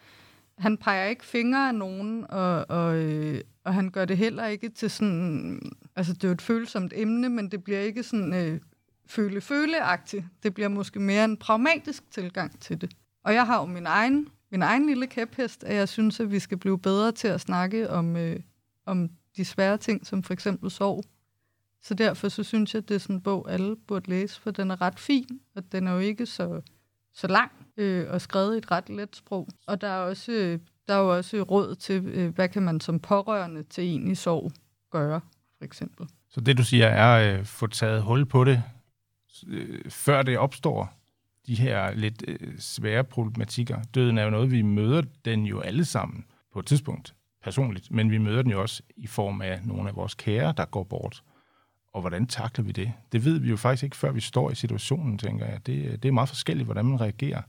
Han 0.59 0.76
peger 0.76 1.04
ikke 1.04 1.25
fingre 1.25 1.68
af 1.68 1.75
nogen, 1.75 2.26
og, 2.28 2.66
og, 2.68 2.97
øh, 2.97 3.40
og 3.64 3.75
han 3.75 3.90
gør 3.90 4.04
det 4.04 4.16
heller 4.16 4.47
ikke 4.47 4.68
til 4.68 4.90
sådan... 4.90 5.61
Altså, 5.97 6.12
det 6.12 6.25
er 6.25 6.28
jo 6.28 6.32
et 6.32 6.42
følsomt 6.42 6.92
emne, 6.97 7.28
men 7.28 7.50
det 7.50 7.64
bliver 7.64 7.80
ikke 7.80 8.02
sådan 8.02 8.35
øh, 8.35 8.61
føle-føle-agtigt. 9.06 10.25
Det 10.42 10.54
bliver 10.54 10.68
måske 10.68 11.00
mere 11.00 11.25
en 11.25 11.37
pragmatisk 11.37 12.11
tilgang 12.11 12.61
til 12.61 12.80
det. 12.80 12.94
Og 13.25 13.35
jeg 13.35 13.47
har 13.47 13.61
jo 13.61 13.66
min 13.66 13.87
egen, 13.87 14.28
min 14.50 14.62
egen 14.62 14.87
lille 14.87 15.07
kæphest, 15.07 15.64
at 15.64 15.76
jeg 15.76 15.88
synes, 15.88 16.21
at 16.21 16.30
vi 16.30 16.38
skal 16.38 16.59
blive 16.59 16.78
bedre 16.78 17.12
til 17.12 17.28
at 17.28 17.40
snakke 17.40 17.90
om, 17.90 18.16
øh, 18.16 18.40
om 18.87 19.11
de 19.37 19.45
svære 19.45 19.78
ting, 19.78 20.07
som 20.07 20.23
for 20.23 20.33
eksempel 20.33 20.71
sorg. 20.71 21.04
Så 21.83 21.95
derfor 21.95 22.28
så 22.28 22.42
synes 22.42 22.75
jeg, 22.75 22.83
at 22.83 22.88
det 22.88 22.95
er 22.95 22.99
sådan 22.99 23.16
en 23.16 23.23
bog, 23.23 23.52
alle 23.52 23.76
burde 23.76 24.11
læse, 24.11 24.40
for 24.40 24.50
den 24.50 24.71
er 24.71 24.80
ret 24.80 24.99
fin, 25.00 25.40
og 25.54 25.73
den 25.73 25.87
er 25.87 25.92
jo 25.92 25.99
ikke 25.99 26.26
så, 26.26 26.61
så 27.14 27.26
lang 27.26 27.52
øh, 27.76 28.11
og 28.11 28.21
skrevet 28.21 28.54
i 28.54 28.59
et 28.59 28.71
ret 28.71 28.88
let 28.88 29.16
sprog. 29.16 29.49
Og 29.66 29.80
der 29.80 29.88
er 29.88 29.99
også, 29.99 30.33
øh, 30.33 30.59
der 30.88 30.95
er 30.95 30.99
jo 30.99 31.16
også 31.16 31.42
råd 31.42 31.75
til, 31.75 32.07
øh, 32.07 32.35
hvad 32.35 32.49
kan 32.49 32.62
man 32.62 32.80
som 32.80 33.00
pårørende 33.00 33.62
til 33.62 33.85
en 33.85 34.11
i 34.11 34.14
sorg 34.14 34.52
gøre, 34.90 35.21
for 35.59 35.64
eksempel. 35.64 36.07
Så 36.28 36.40
det, 36.40 36.59
du 36.59 36.64
siger, 36.64 36.87
er 36.87 37.16
at 37.16 37.38
øh, 37.38 37.45
få 37.45 37.66
taget 37.66 38.02
hul 38.02 38.26
på 38.26 38.45
det, 38.45 38.62
øh, 39.47 39.90
før 39.90 40.23
det 40.23 40.38
opstår, 40.38 41.00
de 41.50 41.62
her 41.62 41.95
lidt 41.95 42.25
øh, 42.28 42.59
svære 42.59 43.04
problematikker. 43.04 43.83
Døden 43.95 44.19
er 44.19 44.25
jo 44.25 44.30
noget, 44.30 44.50
vi 44.50 44.62
møder 44.62 45.02
den 45.25 45.47
jo 45.47 45.61
alle 45.61 45.85
sammen 45.85 46.25
på 46.52 46.59
et 46.59 46.66
tidspunkt 46.66 47.14
personligt, 47.42 47.90
men 47.90 48.11
vi 48.11 48.19
møder 48.19 48.42
den 48.42 48.50
jo 48.50 48.62
også 48.62 48.83
i 48.97 49.07
form 49.07 49.42
af 49.42 49.61
nogle 49.64 49.88
af 49.88 49.97
vores 49.97 50.14
kære, 50.14 50.54
der 50.57 50.64
går 50.64 50.85
bort. 50.85 51.23
Og 51.92 52.00
hvordan 52.00 52.26
takler 52.26 52.64
vi 52.64 52.73
det? 52.73 52.92
Det 53.12 53.25
ved 53.25 53.38
vi 53.38 53.49
jo 53.49 53.57
faktisk 53.57 53.83
ikke, 53.85 53.97
før 53.97 54.12
vi 54.12 54.21
står 54.21 54.50
i 54.50 54.54
situationen, 54.54 55.19
tænker 55.19 55.47
jeg. 55.47 55.66
Det, 55.66 55.85
øh, 55.85 55.92
det 55.92 56.04
er 56.04 56.12
meget 56.12 56.28
forskelligt, 56.28 56.66
hvordan 56.66 56.85
man 56.85 57.00
reagerer. 57.00 57.42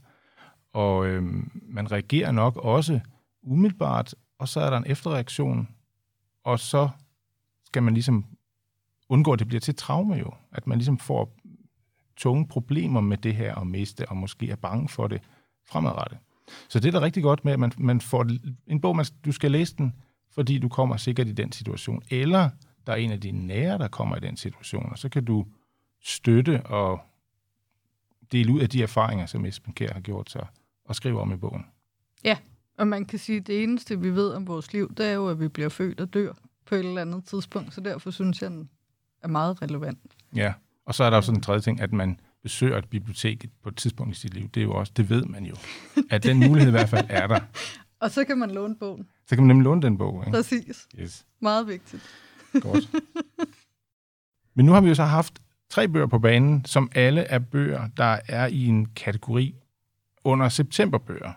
Og 0.72 1.06
øh, 1.06 1.22
man 1.62 1.92
reagerer 1.92 2.32
nok 2.32 2.56
også 2.56 3.00
umiddelbart, 3.42 4.14
og 4.38 4.48
så 4.48 4.60
er 4.60 4.70
der 4.70 4.76
en 4.76 4.86
efterreaktion, 4.86 5.68
og 6.44 6.58
så 6.58 6.88
skal 7.64 7.82
man 7.82 7.94
ligesom 7.94 8.24
undgå, 9.08 9.32
at 9.32 9.38
det 9.38 9.46
bliver 9.46 9.60
til 9.60 9.74
traume 9.74 10.14
jo. 10.14 10.34
At 10.52 10.66
man 10.66 10.78
ligesom 10.78 10.98
får 10.98 11.36
tunge 12.16 12.48
problemer 12.48 13.00
med 13.00 13.16
det 13.16 13.34
her 13.34 13.54
at 13.54 13.66
miste, 13.66 14.08
og 14.08 14.16
måske 14.16 14.50
er 14.50 14.56
bange 14.56 14.88
for 14.88 15.06
det 15.06 15.20
fremadrettet. 15.68 16.18
Så 16.68 16.80
det 16.80 16.88
er 16.88 16.98
da 16.98 17.04
rigtig 17.04 17.22
godt 17.22 17.44
med, 17.44 17.52
at 17.52 17.58
man, 17.58 17.72
man 17.78 18.00
får 18.00 18.26
en 18.66 18.80
bog, 18.80 18.96
man, 18.96 19.06
du 19.24 19.32
skal 19.32 19.50
læse 19.50 19.76
den, 19.76 19.94
fordi 20.30 20.58
du 20.58 20.68
kommer 20.68 20.96
sikkert 20.96 21.28
i 21.28 21.32
den 21.32 21.52
situation. 21.52 22.02
Eller 22.10 22.50
der 22.86 22.92
er 22.92 22.96
en 22.96 23.10
af 23.10 23.20
dine 23.20 23.46
nære, 23.46 23.78
der 23.78 23.88
kommer 23.88 24.16
i 24.16 24.20
den 24.20 24.36
situation, 24.36 24.88
og 24.90 24.98
så 24.98 25.08
kan 25.08 25.24
du 25.24 25.46
støtte 26.02 26.66
og 26.66 27.00
dele 28.32 28.52
ud 28.52 28.60
af 28.60 28.68
de 28.68 28.82
erfaringer, 28.82 29.26
som 29.26 29.44
Esben 29.44 29.72
Kjær 29.72 29.92
har 29.92 30.00
gjort 30.00 30.30
sig, 30.30 30.46
og 30.84 30.94
skrive 30.94 31.20
om 31.20 31.32
i 31.32 31.36
bogen. 31.36 31.66
Ja, 32.24 32.36
og 32.78 32.88
man 32.88 33.04
kan 33.04 33.18
sige, 33.18 33.38
at 33.38 33.46
det 33.46 33.62
eneste, 33.62 34.00
vi 34.00 34.10
ved 34.10 34.32
om 34.32 34.46
vores 34.46 34.72
liv, 34.72 34.94
det 34.94 35.06
er 35.06 35.12
jo, 35.12 35.28
at 35.28 35.40
vi 35.40 35.48
bliver 35.48 35.68
født 35.68 36.00
og 36.00 36.14
dør 36.14 36.32
på 36.66 36.74
et 36.74 36.78
eller 36.78 37.00
andet 37.00 37.24
tidspunkt, 37.24 37.74
så 37.74 37.80
derfor 37.80 38.10
synes 38.10 38.42
jeg, 38.42 38.50
den 38.50 38.70
er 39.22 39.28
meget 39.28 39.62
relevant. 39.62 40.00
Ja, 40.36 40.52
og 40.86 40.94
så 40.94 41.04
er 41.04 41.10
der 41.10 41.16
også 41.16 41.32
en 41.32 41.40
tredje 41.40 41.60
ting, 41.60 41.80
at 41.80 41.92
man 41.92 42.20
besøger 42.42 42.78
et 42.78 42.88
bibliotek 42.88 43.46
på 43.62 43.68
et 43.68 43.76
tidspunkt 43.76 44.16
i 44.16 44.20
sit 44.20 44.34
liv. 44.34 44.48
Det 44.48 44.60
er 44.60 44.64
jo 44.64 44.72
også, 44.74 44.92
det 44.96 45.10
ved 45.10 45.24
man 45.24 45.44
jo, 45.44 45.54
at 46.10 46.22
den 46.22 46.38
mulighed 46.48 46.68
i 46.68 46.70
hvert 46.70 46.88
fald 46.88 47.06
er 47.08 47.26
der. 47.26 47.40
og 48.00 48.10
så 48.10 48.24
kan 48.24 48.38
man 48.38 48.50
låne 48.50 48.76
bogen. 48.76 49.08
Så 49.26 49.34
kan 49.36 49.44
man 49.44 49.48
nemlig 49.48 49.64
låne 49.64 49.82
den 49.82 49.98
bog. 49.98 50.22
Ikke? 50.26 50.36
Præcis. 50.36 50.88
Yes. 50.98 51.26
Meget 51.40 51.66
vigtigt. 51.66 52.02
Godt. 52.60 52.90
Men 54.54 54.66
nu 54.66 54.72
har 54.72 54.80
vi 54.80 54.88
jo 54.88 54.94
så 54.94 55.04
haft 55.04 55.42
tre 55.70 55.88
bøger 55.88 56.06
på 56.06 56.18
banen, 56.18 56.64
som 56.64 56.90
alle 56.94 57.20
er 57.20 57.38
bøger, 57.38 57.88
der 57.96 58.18
er 58.28 58.46
i 58.46 58.66
en 58.66 58.86
kategori 58.86 59.54
under 60.24 60.48
septemberbøger. 60.48 61.32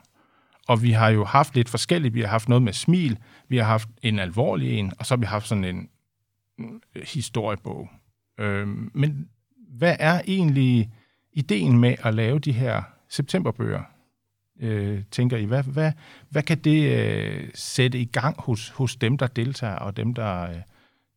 Og 0.67 0.81
vi 0.81 0.91
har 0.91 1.09
jo 1.09 1.25
haft 1.25 1.55
lidt 1.55 1.69
forskelligt. 1.69 2.13
Vi 2.13 2.21
har 2.21 2.27
haft 2.27 2.49
noget 2.49 2.61
med 2.61 2.73
smil, 2.73 3.17
vi 3.47 3.57
har 3.57 3.63
haft 3.63 3.89
en 4.01 4.19
alvorlig 4.19 4.73
en, 4.79 4.93
og 4.99 5.05
så 5.05 5.15
har 5.15 5.19
vi 5.19 5.25
haft 5.25 5.47
sådan 5.47 5.63
en 5.63 5.89
historiebog. 7.03 7.89
Øhm, 8.39 8.91
men 8.93 9.29
hvad 9.77 9.96
er 10.00 10.22
egentlig 10.27 10.91
ideen 11.34 11.79
med 11.79 11.96
at 12.03 12.13
lave 12.13 12.39
de 12.39 12.51
her 12.51 12.84
septemberbøger? 13.10 13.84
Øh, 14.60 15.03
tænker 15.12 15.38
I, 15.38 15.46
hvad, 15.46 15.63
hvad, 15.63 15.91
hvad 16.29 16.44
kan 16.44 16.58
det 16.58 17.00
øh, 17.00 17.50
sætte 17.53 18.00
i 18.00 18.05
gang 18.05 18.41
hos, 18.41 18.70
hos 18.70 18.96
dem, 18.96 19.17
der 19.17 19.27
deltager, 19.27 19.75
og 19.75 19.98
dem 19.98 20.13
der, 20.13 20.41
øh, 20.41 20.55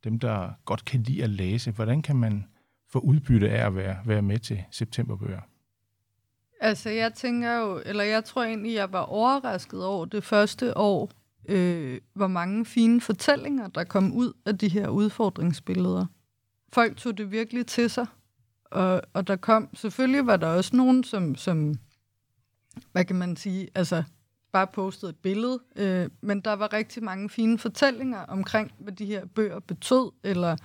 dem, 0.05 0.19
der 0.19 0.51
godt 0.65 0.85
kan 0.85 1.03
lide 1.03 1.25
at 1.25 1.31
læse? 1.31 1.71
Hvordan 1.71 2.03
kan 2.03 2.17
man 2.17 2.47
få 2.91 2.99
udbytte 2.99 3.51
af 3.51 3.67
at 3.67 3.77
være, 3.77 3.97
være 4.05 4.23
med 4.23 4.39
til 4.39 4.65
septemberbøger? 4.71 5.41
Altså, 6.61 6.91
jeg 6.91 7.15
tænker 7.15 7.57
jo, 7.57 7.83
eller 7.87 8.05
jeg 8.05 8.25
tror 8.25 8.45
egentlig, 8.45 8.75
jeg 8.75 8.93
var 8.93 9.01
overrasket 9.01 9.85
over 9.85 10.05
det 10.05 10.25
første 10.25 10.77
år, 10.77 11.11
øh, 11.49 12.01
hvor 12.15 12.27
mange 12.27 12.65
fine 12.65 13.01
fortællinger, 13.01 13.69
der 13.69 13.85
kom 13.85 14.13
ud 14.13 14.33
af 14.47 14.59
de 14.59 14.69
her 14.69 14.89
udfordringsbilleder. 14.89 16.07
Folk 16.73 16.97
tog 16.97 17.19
det 17.19 17.31
virkelig 17.31 17.67
til 17.67 17.91
sig, 17.91 18.07
og, 18.71 19.03
og 19.13 19.27
der 19.27 19.37
kom, 19.37 19.69
selvfølgelig 19.75 20.27
var 20.27 20.37
der 20.37 20.47
også 20.47 20.77
nogen, 20.77 21.05
som, 21.05 21.35
som 21.35 21.75
hvad 22.93 23.05
kan 23.05 23.17
man 23.17 23.37
sige, 23.37 23.69
altså 23.75 24.03
bare 24.53 24.67
postede 24.67 25.11
et 25.11 25.17
billede, 25.17 25.61
øh, 25.77 26.09
men 26.21 26.41
der 26.41 26.53
var 26.53 26.73
rigtig 26.73 27.05
mange 27.05 27.31
fine 27.31 27.59
fortællinger 27.59 28.19
omkring, 28.19 28.73
hvad 28.79 28.93
de 28.93 29.07
her 29.07 29.27
bøger 29.27 29.61
betød, 29.61 30.11
eller 30.25 30.57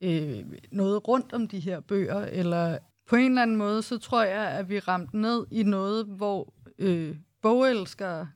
øh, 0.00 0.44
noget 0.72 1.08
rundt 1.08 1.32
om 1.32 1.48
de 1.48 1.60
her 1.60 1.80
bøger, 1.80 2.20
eller 2.20 2.78
på 3.06 3.16
en 3.16 3.30
eller 3.30 3.42
anden 3.42 3.56
måde, 3.56 3.82
så 3.82 3.98
tror 3.98 4.22
jeg, 4.22 4.48
at 4.48 4.68
vi 4.68 4.78
ramte 4.78 5.16
ned 5.16 5.46
i 5.50 5.62
noget, 5.62 6.06
hvor 6.06 6.54
øh, 6.78 7.16
bogelskere 7.42 8.28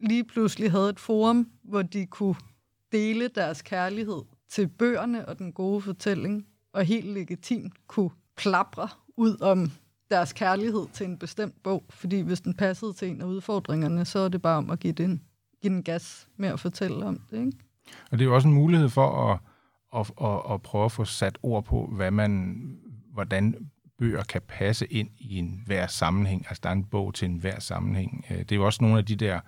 lige 0.00 0.24
pludselig 0.24 0.70
havde 0.70 0.88
et 0.88 1.00
forum, 1.00 1.50
hvor 1.62 1.82
de 1.82 2.06
kunne 2.06 2.34
dele 2.92 3.28
deres 3.28 3.62
kærlighed 3.62 4.22
til 4.48 4.68
bøgerne 4.68 5.28
og 5.28 5.38
den 5.38 5.52
gode 5.52 5.80
fortælling, 5.80 6.46
og 6.72 6.84
helt 6.84 7.06
legitimt 7.06 7.72
kunne 7.86 8.10
klapre 8.36 8.88
ud 9.16 9.40
om 9.40 9.70
deres 10.10 10.32
kærlighed 10.32 10.86
til 10.92 11.06
en 11.06 11.18
bestemt 11.18 11.62
bog, 11.62 11.84
fordi 11.90 12.20
hvis 12.20 12.40
den 12.40 12.54
passede 12.54 12.92
til 12.92 13.08
en 13.08 13.20
af 13.20 13.24
udfordringerne, 13.24 14.04
så 14.04 14.18
er 14.18 14.28
det 14.28 14.42
bare 14.42 14.56
om 14.56 14.70
at 14.70 14.80
give 14.80 14.92
den, 14.92 15.22
give 15.62 15.72
den 15.72 15.82
gas 15.82 16.28
med 16.36 16.48
at 16.48 16.60
fortælle 16.60 17.06
om 17.06 17.20
det. 17.30 17.38
Ikke? 17.38 17.52
Og 18.10 18.18
det 18.18 18.20
er 18.20 18.24
jo 18.24 18.34
også 18.34 18.48
en 18.48 18.54
mulighed 18.54 18.88
for 18.88 19.30
at, 19.30 19.38
at, 20.00 20.10
at, 20.28 20.54
at 20.54 20.62
prøve 20.62 20.84
at 20.84 20.92
få 20.92 21.04
sat 21.04 21.38
ord 21.42 21.64
på, 21.64 21.86
hvad 21.86 22.10
man, 22.10 22.56
hvordan 23.12 23.70
bøger 23.98 24.22
kan 24.22 24.42
passe 24.48 24.86
ind 24.86 25.08
i 25.18 25.38
en 25.38 25.62
hver 25.66 25.86
sammenhæng. 25.86 26.46
Altså 26.48 26.60
der 26.62 26.68
er 26.68 26.72
en 26.72 26.84
bog 26.84 27.14
til 27.14 27.28
en 27.28 27.36
hver 27.36 27.60
sammenhæng. 27.60 28.24
Øh, 28.30 28.38
det 28.38 28.52
er 28.52 28.56
jo 28.56 28.66
også 28.66 28.82
nogle 28.82 28.98
af 28.98 29.04
de 29.04 29.16
der 29.16 29.40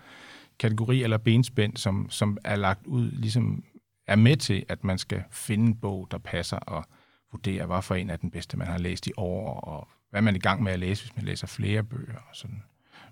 kategorier 0.58 1.04
eller 1.04 1.18
benspænd, 1.18 1.76
som, 1.76 2.10
som 2.10 2.38
er 2.44 2.56
lagt 2.56 2.86
ud, 2.86 3.10
ligesom 3.10 3.64
er 4.06 4.16
med 4.16 4.36
til, 4.36 4.64
at 4.68 4.84
man 4.84 4.98
skal 4.98 5.22
finde 5.30 5.66
en 5.66 5.76
bog, 5.76 6.08
der 6.10 6.18
passer 6.18 6.56
og 6.56 6.84
vurdere, 7.34 7.66
hvad 7.66 7.82
for 7.82 7.94
en 7.94 8.10
er 8.10 8.16
den 8.16 8.30
bedste, 8.30 8.56
man 8.56 8.66
har 8.66 8.78
læst 8.78 9.06
i 9.06 9.12
år, 9.16 9.60
og 9.60 9.88
hvad 10.10 10.22
man 10.22 10.34
er 10.34 10.38
i 10.38 10.40
gang 10.40 10.62
med 10.62 10.72
at 10.72 10.78
læse, 10.78 11.02
hvis 11.02 11.16
man 11.16 11.24
læser 11.24 11.46
flere 11.46 11.82
bøger 11.82 12.18
og 12.30 12.36
sådan. 12.36 12.62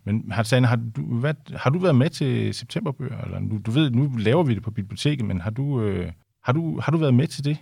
Men 0.05 0.33
Hassan, 0.33 0.65
har 0.65 0.77
du, 0.77 1.03
hvad, 1.03 1.35
har 1.57 1.71
du 1.71 1.79
været 1.79 1.95
med 1.95 2.11
til 2.11 2.55
septemberbøger? 2.55 3.19
Eller, 3.19 3.41
du, 3.41 3.59
du 3.67 3.71
ved, 3.71 3.91
nu 3.91 4.11
laver 4.19 4.43
vi 4.43 4.55
det 4.55 4.63
på 4.63 4.71
biblioteket, 4.71 5.27
men 5.27 5.41
har 5.41 5.51
du, 5.51 5.83
øh, 5.83 6.13
har 6.43 6.53
du, 6.53 6.81
har 6.81 6.93
du 6.93 6.99
været 6.99 7.15
med 7.15 7.27
til 7.27 7.45
det? 7.45 7.57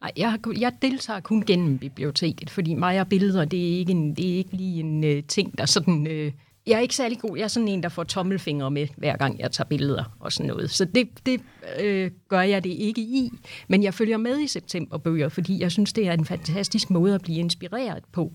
Nej, 0.00 0.12
jeg, 0.16 0.38
jeg 0.58 0.72
deltager 0.82 1.20
kun 1.20 1.42
gennem 1.42 1.78
biblioteket, 1.78 2.50
fordi 2.50 2.74
mig 2.74 3.00
og 3.00 3.08
billeder, 3.08 3.44
det 3.44 3.72
er 3.72 3.78
ikke, 3.78 3.92
en, 3.92 4.14
det 4.14 4.32
er 4.32 4.36
ikke 4.36 4.56
lige 4.56 4.80
en 4.80 5.04
øh, 5.04 5.22
ting, 5.22 5.58
der 5.58 5.66
sådan... 5.66 6.06
øh, 6.06 6.32
jeg 6.66 6.76
er 6.76 6.80
ikke 6.80 6.94
særlig 6.94 7.18
god. 7.18 7.36
Jeg 7.36 7.44
er 7.44 7.48
sådan 7.48 7.68
en, 7.68 7.82
der 7.82 7.88
får 7.88 8.04
tommelfingre 8.04 8.70
med, 8.70 8.86
hver 8.96 9.16
gang 9.16 9.38
jeg 9.38 9.52
tager 9.52 9.68
billeder 9.68 10.16
og 10.20 10.32
sådan 10.32 10.46
noget. 10.46 10.70
Så 10.70 10.84
det, 10.84 11.26
det 11.26 11.40
øh, 11.80 12.10
gør 12.28 12.40
jeg 12.40 12.64
det 12.64 12.70
ikke 12.70 13.00
i. 13.00 13.30
Men 13.68 13.82
jeg 13.82 13.94
følger 13.94 14.16
med 14.16 14.40
i 14.40 14.46
septemberbøger, 14.46 15.28
fordi 15.28 15.60
jeg 15.60 15.72
synes, 15.72 15.92
det 15.92 16.08
er 16.08 16.12
en 16.12 16.24
fantastisk 16.24 16.90
måde 16.90 17.14
at 17.14 17.22
blive 17.22 17.38
inspireret 17.38 18.04
på. 18.12 18.32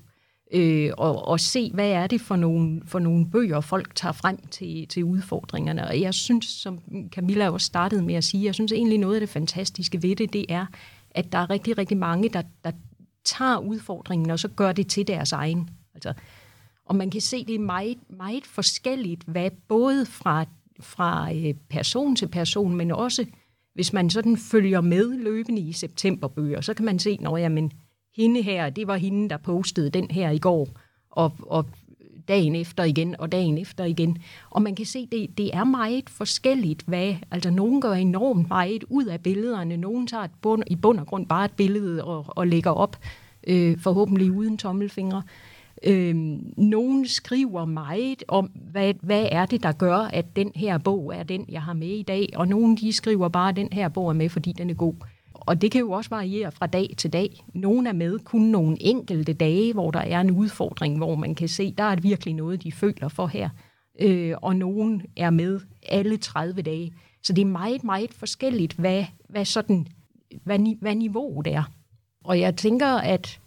Øh, 0.53 0.91
og, 0.97 1.27
og 1.27 1.39
se, 1.39 1.71
hvad 1.73 1.89
er 1.89 2.07
det 2.07 2.21
for 2.21 2.35
nogle, 2.35 2.81
for 2.85 2.99
nogle 2.99 3.29
bøger, 3.31 3.61
folk 3.61 3.95
tager 3.95 4.13
frem 4.13 4.37
til, 4.47 4.87
til 4.87 5.03
udfordringerne. 5.03 5.87
Og 5.87 6.01
jeg 6.01 6.13
synes, 6.13 6.45
som 6.45 6.79
Camilla 7.11 7.49
også 7.49 7.65
startede 7.65 8.01
med 8.01 8.15
at 8.15 8.23
sige, 8.23 8.45
jeg 8.45 8.53
synes 8.53 8.71
egentlig 8.71 8.97
noget 8.97 9.15
af 9.15 9.19
det 9.19 9.29
fantastiske 9.29 10.03
ved 10.03 10.15
det, 10.15 10.33
det 10.33 10.45
er, 10.49 10.65
at 11.11 11.31
der 11.31 11.37
er 11.37 11.49
rigtig, 11.49 11.77
rigtig 11.77 11.97
mange, 11.97 12.29
der, 12.29 12.41
der 12.63 12.71
tager 13.25 13.57
udfordringen, 13.57 14.29
og 14.29 14.39
så 14.39 14.47
gør 14.47 14.71
det 14.71 14.87
til 14.87 15.07
deres 15.07 15.31
egen. 15.31 15.69
Altså, 15.95 16.13
og 16.87 16.95
man 16.95 17.09
kan 17.09 17.21
se, 17.21 17.45
det 17.45 17.55
er 17.55 17.59
meget, 17.59 17.97
meget 18.09 18.45
forskelligt, 18.45 19.23
hvad 19.23 19.51
både 19.67 20.05
fra, 20.05 20.45
fra 20.79 21.33
øh, 21.33 21.53
person 21.69 22.15
til 22.15 22.27
person, 22.27 22.75
men 22.75 22.91
også 22.91 23.25
hvis 23.73 23.93
man 23.93 24.09
sådan 24.09 24.37
følger 24.37 24.81
med 24.81 25.17
løbende 25.23 25.61
i 25.61 25.71
septemberbøger, 25.71 26.61
så 26.61 26.73
kan 26.73 26.85
man 26.85 26.99
se, 26.99 27.17
når 27.21 27.37
jamen, 27.37 27.71
hende 28.15 28.41
her, 28.41 28.69
det 28.69 28.87
var 28.87 28.97
hende, 28.97 29.29
der 29.29 29.37
postede 29.37 29.89
den 29.89 30.11
her 30.11 30.29
i 30.29 30.37
går, 30.37 30.67
og, 31.11 31.31
og 31.39 31.65
dagen 32.27 32.55
efter 32.55 32.83
igen 32.83 33.15
og 33.19 33.31
dagen 33.31 33.57
efter 33.57 33.83
igen. 33.83 34.17
Og 34.49 34.61
man 34.61 34.75
kan 34.75 34.85
se, 34.85 35.07
det, 35.11 35.37
det 35.37 35.55
er 35.55 35.63
meget 35.63 36.09
forskelligt, 36.09 36.83
hvad, 36.87 37.15
altså 37.31 37.49
nogen 37.49 37.81
gør 37.81 37.93
enormt 37.93 38.47
meget 38.47 38.83
ud 38.89 39.05
af 39.05 39.21
billederne, 39.21 39.77
nogen 39.77 40.07
tager 40.07 40.23
et 40.23 40.31
bund, 40.41 40.63
i 40.67 40.75
bund 40.75 40.99
og 40.99 41.07
grund 41.07 41.27
bare 41.27 41.45
et 41.45 41.51
billede 41.51 42.03
og, 42.03 42.25
og 42.27 42.47
lægger 42.47 42.71
op, 42.71 42.97
øh, 43.47 43.79
forhåbentlig 43.79 44.31
uden 44.31 44.57
tommelfingre. 44.57 45.23
Øh, 45.83 46.15
nogen 46.57 47.07
skriver 47.07 47.65
meget 47.65 48.23
om, 48.27 48.45
hvad, 48.71 48.93
hvad 49.01 49.27
er 49.31 49.45
det, 49.45 49.63
der 49.63 49.71
gør, 49.71 49.97
at 49.97 50.35
den 50.35 50.51
her 50.55 50.77
bog 50.77 51.15
er 51.15 51.23
den, 51.23 51.45
jeg 51.49 51.61
har 51.61 51.73
med 51.73 51.87
i 51.87 52.03
dag, 52.03 52.29
og 52.35 52.47
nogen 52.47 52.77
de 52.77 52.93
skriver 52.93 53.29
bare, 53.29 53.49
at 53.49 53.55
den 53.55 53.69
her 53.71 53.89
bog 53.89 54.09
er 54.09 54.13
med, 54.13 54.29
fordi 54.29 54.51
den 54.51 54.69
er 54.69 54.73
god. 54.73 54.93
Og 55.33 55.61
det 55.61 55.71
kan 55.71 55.81
jo 55.81 55.91
også 55.91 56.09
variere 56.09 56.51
fra 56.51 56.67
dag 56.67 56.93
til 56.97 57.13
dag. 57.13 57.43
Nogle 57.53 57.89
er 57.89 57.93
med 57.93 58.19
kun 58.19 58.41
nogle 58.41 58.77
enkelte 58.79 59.33
dage, 59.33 59.73
hvor 59.73 59.91
der 59.91 59.99
er 59.99 60.21
en 60.21 60.31
udfordring, 60.31 60.97
hvor 60.97 61.15
man 61.15 61.35
kan 61.35 61.47
se, 61.47 61.73
der 61.77 61.83
er 61.83 61.95
virkelig 61.95 62.33
noget, 62.33 62.63
de 62.63 62.71
føler 62.71 63.07
for 63.07 63.27
her. 63.27 63.49
Øh, 63.99 64.35
og 64.41 64.55
nogen 64.55 65.01
er 65.15 65.29
med 65.29 65.59
alle 65.87 66.17
30 66.17 66.61
dage. 66.61 66.93
Så 67.23 67.33
det 67.33 67.41
er 67.41 67.45
meget, 67.45 67.83
meget 67.83 68.13
forskelligt, 68.13 68.73
hvad, 68.73 69.05
hvad, 69.29 69.45
sådan, 69.45 69.87
hvad, 70.43 70.59
hvad 70.81 70.95
niveauet 70.95 71.47
er. 71.47 71.63
Og 72.23 72.39
jeg 72.39 72.55
tænker, 72.55 72.87
at 72.87 73.39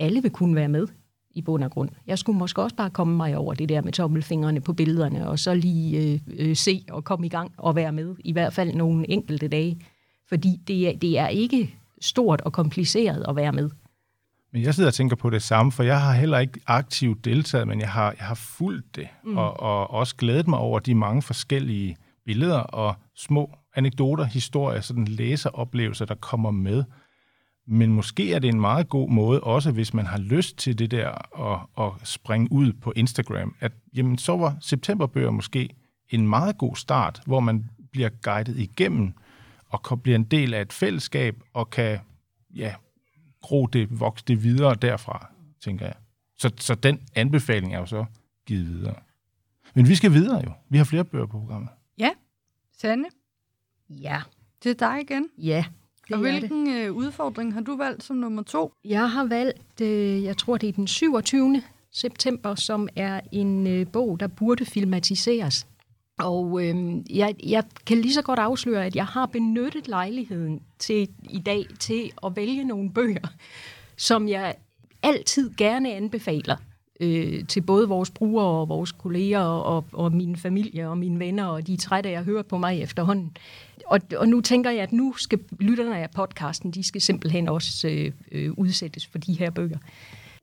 alle 0.00 0.22
vil 0.22 0.30
kunne 0.30 0.54
være 0.54 0.68
med 0.68 0.86
i 1.34 1.42
bund 1.42 1.64
og 1.64 1.70
grund. 1.70 1.90
Jeg 2.06 2.18
skulle 2.18 2.38
måske 2.38 2.62
også 2.62 2.76
bare 2.76 2.90
komme 2.90 3.16
mig 3.16 3.36
over 3.36 3.54
det 3.54 3.68
der 3.68 3.82
med 3.82 3.92
tommelfingrene 3.92 4.60
på 4.60 4.72
billederne, 4.72 5.28
og 5.28 5.38
så 5.38 5.54
lige 5.54 6.12
øh, 6.12 6.20
øh, 6.38 6.56
se 6.56 6.84
og 6.90 7.04
komme 7.04 7.26
i 7.26 7.28
gang 7.28 7.52
og 7.56 7.76
være 7.76 7.92
med, 7.92 8.14
i 8.18 8.32
hvert 8.32 8.52
fald 8.52 8.74
nogle 8.74 9.10
enkelte 9.10 9.48
dage. 9.48 9.80
Fordi 10.28 10.60
det 10.68 10.88
er, 10.88 10.98
det 10.98 11.18
er 11.18 11.28
ikke 11.28 11.74
stort 12.00 12.40
og 12.40 12.52
kompliceret 12.52 13.24
at 13.28 13.36
være 13.36 13.52
med. 13.52 13.70
Men 14.52 14.62
jeg 14.62 14.74
sidder 14.74 14.90
og 14.90 14.94
tænker 14.94 15.16
på 15.16 15.30
det 15.30 15.42
samme, 15.42 15.72
for 15.72 15.82
jeg 15.82 16.00
har 16.00 16.12
heller 16.12 16.38
ikke 16.38 16.60
aktivt 16.66 17.24
deltaget, 17.24 17.68
men 17.68 17.80
jeg 17.80 17.90
har, 17.90 18.14
jeg 18.18 18.26
har 18.26 18.34
fulgt 18.34 18.96
det, 18.96 19.08
mm. 19.24 19.36
og, 19.36 19.60
og 19.60 19.90
også 19.90 20.16
glædet 20.16 20.48
mig 20.48 20.58
over 20.58 20.78
de 20.78 20.94
mange 20.94 21.22
forskellige 21.22 21.96
billeder 22.26 22.58
og 22.58 22.94
små 23.16 23.50
anekdoter, 23.76 24.24
historier, 24.24 24.80
sådan 24.80 25.04
læseroplevelser, 25.04 26.04
der 26.04 26.14
kommer 26.14 26.50
med. 26.50 26.84
Men 27.66 27.92
måske 27.92 28.32
er 28.32 28.38
det 28.38 28.48
en 28.48 28.60
meget 28.60 28.88
god 28.88 29.10
måde, 29.10 29.40
også 29.40 29.70
hvis 29.70 29.94
man 29.94 30.06
har 30.06 30.18
lyst 30.18 30.56
til 30.56 30.78
det 30.78 30.90
der 30.90 31.40
at, 31.52 31.84
at 31.84 32.08
springe 32.08 32.52
ud 32.52 32.72
på 32.72 32.92
Instagram, 32.96 33.54
at 33.60 33.72
jamen, 33.94 34.18
så 34.18 34.36
var 34.36 34.56
septemberbøger 34.60 35.30
måske 35.30 35.68
en 36.08 36.28
meget 36.28 36.58
god 36.58 36.76
start, 36.76 37.22
hvor 37.26 37.40
man 37.40 37.70
bliver 37.92 38.08
guidet 38.22 38.58
igennem 38.58 39.12
og 39.68 40.02
bliver 40.02 40.16
en 40.16 40.24
del 40.24 40.54
af 40.54 40.62
et 40.62 40.72
fællesskab 40.72 41.42
og 41.52 41.70
kan 41.70 41.98
ja, 42.54 42.74
gro 43.42 43.66
det, 43.66 44.00
vokse 44.00 44.24
det 44.28 44.42
videre 44.42 44.74
derfra, 44.74 45.30
tænker 45.60 45.86
jeg. 45.86 45.94
Så, 46.38 46.50
så 46.56 46.74
den 46.74 47.00
anbefaling 47.14 47.74
er 47.74 47.78
jo 47.78 47.86
så 47.86 48.04
givet 48.46 48.68
videre. 48.68 48.94
Men 49.74 49.88
vi 49.88 49.94
skal 49.94 50.12
videre 50.12 50.42
jo. 50.44 50.52
Vi 50.68 50.78
har 50.78 50.84
flere 50.84 51.04
bøger 51.04 51.26
på 51.26 51.38
programmet. 51.38 51.70
Ja. 51.98 52.10
Sanne? 52.78 53.06
Ja. 53.88 54.22
Det 54.62 54.70
er 54.70 54.88
dig 54.88 55.00
igen. 55.00 55.28
Ja. 55.38 55.64
Og 56.12 56.18
hvilken 56.18 56.66
det. 56.66 56.86
Øh, 56.86 56.92
udfordring 56.92 57.54
har 57.54 57.60
du 57.60 57.76
valgt 57.76 58.04
som 58.04 58.16
nummer 58.16 58.42
to? 58.42 58.72
Jeg 58.84 59.10
har 59.10 59.24
valgt, 59.24 59.80
øh, 59.80 60.24
jeg 60.24 60.36
tror 60.36 60.56
det 60.56 60.68
er 60.68 60.72
den 60.72 60.86
27. 60.86 61.62
september, 61.92 62.54
som 62.54 62.88
er 62.96 63.20
en 63.32 63.66
øh, 63.66 63.86
bog, 63.92 64.20
der 64.20 64.26
burde 64.26 64.64
filmatiseres. 64.64 65.66
Og 66.18 66.64
øh, 66.64 66.96
jeg, 67.16 67.34
jeg 67.46 67.64
kan 67.86 68.00
lige 68.00 68.14
så 68.14 68.22
godt 68.22 68.38
afsløre, 68.38 68.86
at 68.86 68.96
jeg 68.96 69.06
har 69.06 69.26
benyttet 69.26 69.88
lejligheden 69.88 70.62
til 70.78 71.08
i 71.30 71.38
dag 71.38 71.66
til 71.78 72.12
at 72.26 72.36
vælge 72.36 72.64
nogle 72.64 72.90
bøger, 72.90 73.28
som 73.96 74.28
jeg 74.28 74.54
altid 75.02 75.50
gerne 75.56 75.92
anbefaler 75.92 76.56
øh, 77.00 77.46
til 77.46 77.60
både 77.60 77.88
vores 77.88 78.10
brugere 78.10 78.60
og 78.60 78.68
vores 78.68 78.92
kolleger 78.92 79.40
og, 79.40 79.84
og 79.92 80.12
min 80.12 80.36
familie 80.36 80.88
og 80.88 80.98
mine 80.98 81.18
venner, 81.18 81.46
og 81.46 81.66
de 81.66 81.72
er 81.72 81.78
trætte 81.78 82.08
af 82.08 82.18
at 82.18 82.24
høre 82.24 82.44
på 82.44 82.58
mig 82.58 82.82
efterhånden. 82.82 83.36
Og, 83.86 84.00
og 84.16 84.28
nu 84.28 84.40
tænker 84.40 84.70
jeg, 84.70 84.82
at 84.82 84.92
nu 84.92 85.14
skal 85.16 85.38
lytterne 85.60 85.98
af 85.98 86.10
podcasten, 86.10 86.70
de 86.70 86.82
skal 86.82 87.00
simpelthen 87.00 87.48
også 87.48 87.88
øh, 87.88 88.12
øh, 88.32 88.52
udsættes 88.56 89.06
for 89.06 89.18
de 89.18 89.32
her 89.32 89.50
bøger. 89.50 89.78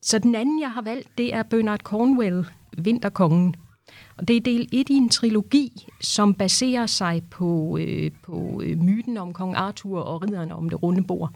Så 0.01 0.19
den 0.19 0.35
anden, 0.35 0.61
jeg 0.61 0.71
har 0.71 0.81
valgt, 0.81 1.07
det 1.17 1.33
er 1.33 1.43
Bernard 1.43 1.79
Cornwell, 1.79 2.45
Vinterkongen, 2.77 3.55
og 4.17 4.27
det 4.27 4.35
er 4.35 4.41
del 4.41 4.69
1 4.71 4.89
i 4.89 4.93
en 4.93 5.09
trilogi, 5.09 5.87
som 6.01 6.33
baserer 6.33 6.85
sig 6.85 7.23
på, 7.29 7.77
øh, 7.81 8.11
på 8.23 8.61
øh, 8.65 8.77
myten 8.77 9.17
om 9.17 9.33
kong 9.33 9.55
Arthur 9.55 9.99
og 9.99 10.21
ridderne 10.21 10.55
om 10.55 10.69
det 10.69 10.83
runde 10.83 11.03
bord, 11.03 11.31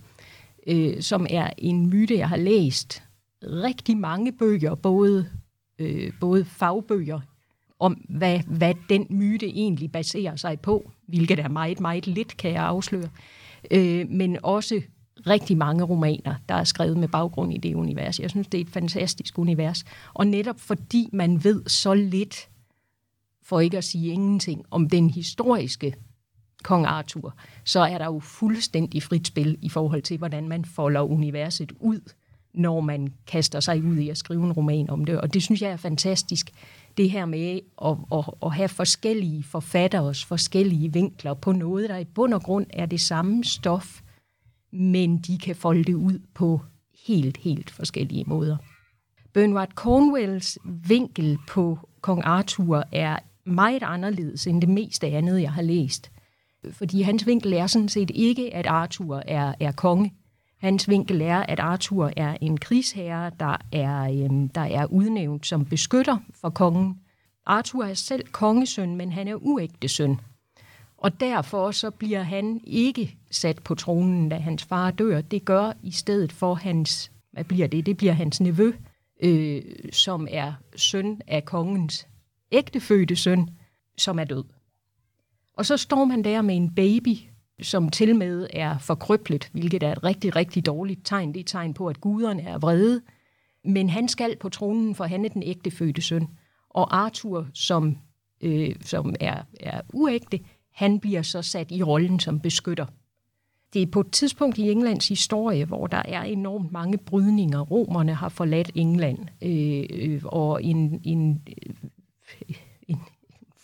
øh, 0.68 1.02
som 1.02 1.28
er 1.30 1.50
en 1.58 1.90
myte, 1.90 2.18
jeg 2.18 2.30
har 2.30 2.38
læst 2.38 3.04
rigtig 3.44 3.98
mange 3.98 4.32
bøger, 4.32 4.76
både, 4.76 5.30
øh, 5.80 6.12
både 6.20 6.46
fagbøger, 6.46 7.20
om 7.80 7.94
hvad, 8.10 8.40
hvad 8.40 8.74
den 8.90 9.08
myte 9.10 9.48
egentlig 9.48 9.92
baserer 9.92 10.36
sig 10.36 10.60
på, 10.60 10.92
hvilket 11.08 11.40
er 11.40 11.48
meget, 11.48 11.80
meget 11.80 12.08
lidt, 12.08 12.38
kan 12.38 12.52
jeg 12.52 12.64
afsløre, 12.64 13.10
øh, 13.72 14.10
men 14.10 14.38
også 14.44 14.82
rigtig 15.28 15.58
mange 15.58 15.84
romaner, 15.84 16.36
der 16.50 16.56
er 16.56 16.64
skrevet 16.64 16.98
med 16.98 17.08
baggrund 17.08 17.54
i 17.54 17.58
det 17.58 17.76
univers. 17.76 18.20
Jeg 18.20 18.30
synes, 18.30 18.48
det 18.48 18.58
er 18.58 18.62
et 18.62 18.70
fantastisk 18.70 19.40
univers. 19.40 19.86
Og 20.14 20.28
netop 20.28 20.60
fordi 20.60 21.10
man 21.14 21.44
ved 21.44 21.64
så 21.68 21.94
lidt 21.94 22.50
for 23.44 23.60
ikke 23.60 23.78
at 23.78 23.84
sige 23.84 24.14
ingenting, 24.14 24.66
om 24.72 24.90
den 24.90 25.10
historiske 25.10 25.94
kong 26.64 26.86
Arthur, 26.86 27.36
så 27.64 27.80
er 27.80 27.98
der 27.98 28.06
jo 28.06 28.20
fuldstændig 28.20 29.04
frit 29.04 29.28
spil 29.28 29.58
i 29.62 29.70
forhold 29.70 30.02
til, 30.02 30.18
hvordan 30.18 30.48
man 30.48 30.66
folder 30.66 31.02
universet 31.02 31.72
ud, 31.80 32.00
når 32.54 32.82
man 32.82 33.14
kaster 33.28 33.60
sig 33.60 33.84
ud 33.84 33.98
i 33.98 34.10
at 34.10 34.18
skrive 34.18 34.44
en 34.44 34.52
roman 34.52 34.90
om 34.90 35.06
det. 35.06 35.22
Og 35.22 35.34
det 35.34 35.44
synes 35.44 35.62
jeg 35.62 35.72
er 35.72 35.78
fantastisk, 35.78 36.52
det 36.98 37.12
her 37.12 37.26
med 37.26 37.60
at, 37.86 37.98
at, 38.12 38.34
at 38.44 38.54
have 38.54 38.70
forskellige 38.70 39.44
forfatteres 39.44 40.26
forskellige 40.26 40.94
vinkler 40.94 41.34
på 41.34 41.52
noget, 41.52 41.90
der 41.90 41.98
i 41.98 42.04
bund 42.04 42.34
og 42.34 42.44
grund 42.44 42.66
er 42.70 42.86
det 42.86 43.02
samme 43.02 43.44
stof, 43.44 44.02
men 44.72 45.18
de 45.18 45.38
kan 45.38 45.56
folde 45.56 45.84
det 45.84 45.94
ud 45.94 46.20
på 46.34 46.62
helt, 47.08 47.38
helt 47.38 47.70
forskellige 47.70 48.24
måder. 48.28 48.58
Bernard 49.34 49.72
Cornwells 49.72 50.58
vinkel 50.88 51.38
på 51.48 51.80
kong 52.02 52.22
Arthur 52.24 52.84
er 52.92 53.20
meget 53.46 53.84
anderledes 53.84 54.48
end 54.48 54.62
det 54.62 54.70
meste 54.70 55.08
andet, 55.08 55.42
jeg 55.42 55.52
har 55.52 55.62
læst. 55.62 56.12
Fordi 56.72 57.02
hans 57.02 57.28
vinkel 57.28 57.54
er 57.54 57.68
sådan 57.68 57.90
set 57.90 58.12
ikke, 58.16 58.54
at 58.54 58.66
Arthur 58.66 59.24
er, 59.28 59.54
er 59.60 59.72
konge. 59.72 60.14
Hans 60.66 60.90
vinkel 60.90 61.22
er, 61.22 61.40
at 61.40 61.60
Arthur 61.60 62.12
er 62.18 62.38
en 62.42 62.58
krigsherre, 62.58 63.32
der 63.40 63.58
er, 63.72 64.02
øhm, 64.02 64.50
der 64.50 64.62
er 64.62 64.86
udnævnt 64.86 65.46
som 65.46 65.66
beskytter 65.66 66.18
for 66.34 66.50
kongen. 66.50 67.00
Arthur 67.46 67.84
er 67.84 67.94
selv 67.94 68.28
kongesøn, 68.28 68.96
men 68.96 69.12
han 69.12 69.28
er 69.28 69.36
uægte 69.36 69.88
søn. 69.88 70.20
Og 70.98 71.20
derfor 71.20 71.72
så 71.72 71.92
bliver 71.92 72.24
han 72.24 72.62
ikke 72.64 73.18
sat 73.32 73.64
på 73.64 73.76
tronen, 73.76 74.30
da 74.30 74.36
hans 74.36 74.64
far 74.64 74.92
dør. 74.92 75.22
Det 75.22 75.46
gør 75.46 75.74
i 75.84 75.92
stedet 75.92 76.32
for 76.32 76.54
hans, 76.54 77.12
hvad 77.32 77.44
bliver 77.44 77.68
det? 77.68 77.86
Det 77.86 77.98
bliver 77.98 78.14
hans 78.14 78.42
nevø, 78.42 78.72
øh, 79.24 79.62
som 79.92 80.28
er 80.32 80.54
søn 80.76 81.22
af 81.28 81.46
kongens 81.46 82.08
ægtefødte 82.52 83.16
søn, 83.16 83.50
som 83.98 84.20
er 84.20 84.24
død. 84.24 84.44
Og 85.54 85.66
så 85.66 85.78
står 85.78 86.06
man 86.06 86.24
der 86.24 86.42
med 86.42 86.56
en 86.56 86.76
baby, 86.76 87.18
som 87.62 87.90
til 87.90 88.16
med 88.16 88.48
er 88.54 88.78
forkrøblet, 88.78 89.50
hvilket 89.52 89.84
er 89.84 89.92
et 89.92 90.04
rigtig, 90.04 90.36
rigtig 90.36 90.66
dårligt 90.66 91.02
tegn. 91.04 91.28
Det 91.30 91.38
er 91.38 91.42
et 91.42 91.48
tegn 91.48 91.74
på, 91.74 91.88
at 91.88 92.02
guderne 92.02 92.42
er 92.42 92.58
vrede. 92.58 93.02
Men 93.66 93.90
han 93.90 94.08
skal 94.08 94.38
på 94.38 94.50
tronen, 94.50 94.96
for 94.96 95.04
han 95.04 95.26
er 95.26 95.30
den 95.30 95.44
ægtefødte 95.44 96.02
søn. 96.02 96.28
Og 96.70 96.98
Arthur, 96.98 97.48
som, 97.54 97.98
øh, 98.42 98.76
som 98.82 99.16
er, 99.20 99.44
er 99.60 99.82
uægte, 99.94 100.40
han 100.74 101.00
bliver 101.00 101.22
så 101.22 101.42
sat 101.42 101.72
i 101.72 101.84
rollen 101.84 102.20
som 102.20 102.40
beskytter. 102.40 102.86
Det 103.74 103.82
er 103.82 103.88
på 103.92 104.00
et 104.00 104.12
tidspunkt 104.12 104.58
i 104.58 104.72
Englands 104.72 105.08
historie, 105.08 105.66
hvor 105.66 105.88
der 105.88 106.02
er 106.06 106.24
enormt 106.24 106.72
mange 106.72 106.98
brydninger. 106.98 107.60
Romerne 107.60 108.14
har 108.14 108.30
forladt 108.30 108.72
England, 108.76 109.20
øh, 109.42 109.84
øh 109.92 110.22
og 110.26 110.64
en, 110.64 111.02
en 111.04 111.42
øh, 111.48 112.56
en 112.88 113.00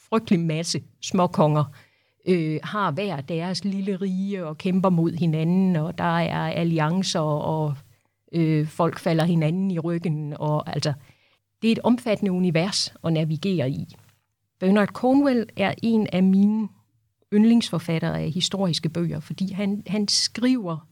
frygtelig 0.09 0.39
masse 0.39 0.83
småkonger 1.01 1.63
øh, 1.63 1.90
Øh, 2.27 2.59
har 2.63 2.91
hver 2.91 3.21
deres 3.21 3.65
lille 3.65 3.95
rige 3.95 4.45
og 4.45 4.57
kæmper 4.57 4.89
mod 4.89 5.11
hinanden, 5.11 5.75
og 5.75 5.97
der 5.97 6.19
er 6.19 6.51
alliancer, 6.51 7.19
og 7.19 7.75
øh, 8.31 8.67
folk 8.67 8.99
falder 8.99 9.23
hinanden 9.25 9.71
i 9.71 9.79
ryggen. 9.79 10.33
Og, 10.39 10.73
altså, 10.73 10.93
det 11.61 11.67
er 11.67 11.71
et 11.71 11.79
omfattende 11.79 12.31
univers 12.31 12.93
at 13.03 13.13
navigere 13.13 13.69
i. 13.69 13.95
Bernard 14.59 14.87
Cornwell 14.87 15.45
er 15.57 15.73
en 15.83 16.07
af 16.13 16.23
mine 16.23 16.67
yndlingsforfattere 17.33 18.19
af 18.19 18.31
historiske 18.31 18.89
bøger, 18.89 19.19
fordi 19.19 19.51
han, 19.51 19.83
han 19.87 20.07
skriver, 20.07 20.87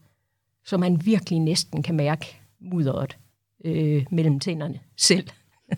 så 0.64 0.78
man 0.78 1.06
virkelig 1.06 1.38
næsten 1.40 1.82
kan 1.82 1.94
mærke 1.96 2.40
mudderet 2.60 3.16
øh, 3.64 4.06
mellem 4.10 4.40
tænderne 4.40 4.80
selv 4.96 5.28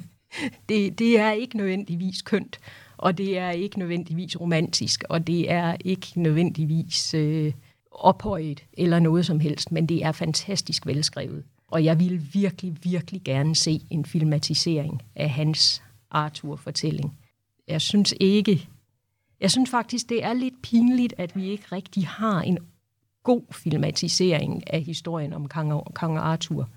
det, 0.69 0.99
det 0.99 1.19
er 1.19 1.31
ikke 1.31 1.57
nødvendigvis 1.57 2.23
kønt, 2.23 2.59
og 3.03 3.19
det 3.19 3.38
er 3.38 3.51
ikke 3.51 3.79
nødvendigvis 3.79 4.41
romantisk, 4.41 5.05
og 5.09 5.27
det 5.27 5.51
er 5.51 5.77
ikke 5.85 6.07
nødvendigvis 6.17 7.15
øh, 7.15 7.53
ophøjet 7.91 8.65
eller 8.73 8.99
noget 8.99 9.27
som 9.27 9.41
helst, 9.41 9.73
men 9.73 9.87
det 9.87 10.05
er 10.05 10.12
fantastisk 10.12 10.87
velskrevet. 10.87 11.45
Og 11.69 11.85
jeg 11.85 11.99
ville 11.99 12.23
virkelig, 12.33 12.77
virkelig 12.83 13.23
gerne 13.25 13.57
se 13.57 13.81
en 13.91 14.05
filmatisering 14.05 15.03
af 15.17 15.31
hans 15.31 15.83
Arthur-fortælling. 16.11 17.19
Jeg 17.69 17.81
synes 17.81 18.15
ikke, 18.21 18.69
jeg 19.41 19.51
synes 19.51 19.71
faktisk, 19.71 20.09
det 20.09 20.25
er 20.25 20.33
lidt 20.33 20.62
pinligt, 20.62 21.15
at 21.19 21.37
vi 21.37 21.51
ikke 21.51 21.67
rigtig 21.73 22.07
har 22.07 22.43
en 22.43 22.59
god 23.23 23.43
filmatisering 23.53 24.73
af 24.73 24.83
historien 24.83 25.33
om 25.33 25.49
kong, 25.49 25.95
kong 25.95 26.19
Arthur, 26.19 26.69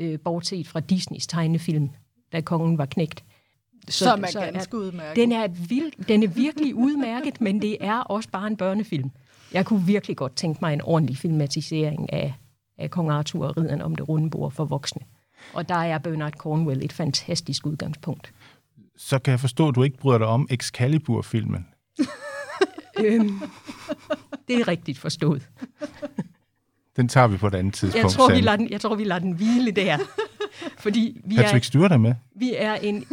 øh, 0.00 0.18
bortset 0.20 0.68
fra 0.68 0.80
Disneys 0.80 1.26
tegnefilm, 1.26 1.90
da 2.32 2.40
kongen 2.40 2.78
var 2.78 2.86
knægt. 2.86 3.24
Så, 3.88 4.04
Som 4.04 4.24
er 4.24 4.28
så 4.28 4.40
ganske 4.40 4.76
udmærket. 4.76 5.16
Den 5.16 5.32
er, 5.32 5.48
vild, 5.48 6.06
den 6.08 6.22
er 6.22 6.28
virkelig 6.28 6.74
udmærket, 6.74 7.40
men 7.40 7.62
det 7.62 7.76
er 7.80 7.98
også 7.98 8.28
bare 8.28 8.46
en 8.46 8.56
børnefilm. 8.56 9.10
Jeg 9.52 9.66
kunne 9.66 9.86
virkelig 9.86 10.16
godt 10.16 10.36
tænke 10.36 10.58
mig 10.62 10.72
en 10.72 10.80
ordentlig 10.82 11.16
filmatisering 11.16 12.12
af, 12.12 12.34
af 12.78 12.90
Kong 12.90 13.10
Arthur 13.10 13.46
og 13.46 13.56
Ridderen 13.56 13.82
om 13.82 13.96
det 13.96 14.08
runde 14.08 14.30
bord 14.30 14.52
for 14.52 14.64
voksne. 14.64 15.02
Og 15.52 15.68
der 15.68 15.74
er 15.74 15.98
Bernard 15.98 16.32
Cornwell 16.32 16.84
et 16.84 16.92
fantastisk 16.92 17.66
udgangspunkt. 17.66 18.32
Så 18.96 19.18
kan 19.18 19.30
jeg 19.30 19.40
forstå, 19.40 19.68
at 19.68 19.74
du 19.74 19.82
ikke 19.82 19.98
bryder 19.98 20.18
dig 20.18 20.26
om 20.26 20.46
Excalibur-filmen. 20.50 21.66
øhm, 23.04 23.40
det 24.48 24.60
er 24.60 24.68
rigtigt 24.68 24.98
forstået. 24.98 25.48
Den 26.96 27.08
tager 27.08 27.26
vi 27.26 27.36
på 27.36 27.46
et 27.46 27.54
andet 27.54 27.74
tidspunkt. 27.74 28.04
Jeg 28.04 28.10
tror, 28.12 28.34
vi 28.34 28.40
lader 28.40 28.56
den, 28.56 28.70
jeg 28.70 28.80
tror, 28.80 28.94
vi 28.94 29.04
lader 29.04 29.20
den 29.20 29.32
hvile 29.32 29.70
der. 29.70 29.98
Fordi 30.78 31.20
vi 31.24 31.36
Patrick 31.36 31.64
Stewart 31.64 31.92
er 31.92 31.96
med. 31.96 32.14
Vi 32.34 32.54
er 32.56 32.74
en... 32.74 33.04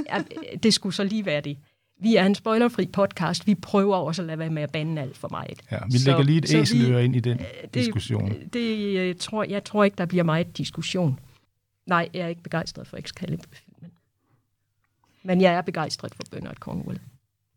Det 0.63 0.73
skulle 0.73 0.95
så 0.95 1.03
lige 1.03 1.25
være 1.25 1.41
det. 1.41 1.57
Vi 2.01 2.15
er 2.15 2.25
en 2.25 2.35
spoilerfri 2.35 2.85
podcast. 2.85 3.47
Vi 3.47 3.55
prøver 3.55 3.95
også 3.95 4.21
at 4.21 4.25
lade 4.25 4.39
være 4.39 4.49
med 4.49 4.63
at 4.63 4.71
bande 4.71 5.01
alt 5.01 5.17
for 5.17 5.27
meget. 5.29 5.61
Ja, 5.71 5.77
vi 5.91 5.97
lægger 5.97 6.23
lige 6.23 6.37
et 6.37 6.53
æseløre 6.53 7.05
ind 7.05 7.15
i 7.15 7.19
den 7.19 7.37
det, 7.37 7.73
diskussion. 7.73 8.29
Det, 8.29 8.53
det, 8.53 8.93
jeg, 8.93 9.17
tror, 9.17 9.43
jeg 9.43 9.63
tror 9.63 9.83
ikke, 9.83 9.95
der 9.97 10.05
bliver 10.05 10.23
meget 10.23 10.57
diskussion. 10.57 11.19
Nej, 11.85 12.09
jeg 12.13 12.21
er 12.21 12.27
ikke 12.27 12.43
begejstret 12.43 12.87
for 12.87 12.97
Excalibur-filmen. 12.97 13.91
Men 15.23 15.41
jeg 15.41 15.53
er 15.53 15.61
begejstret 15.61 16.15
for 16.15 16.23
Bernard 16.31 16.55
Cornwell. 16.55 16.99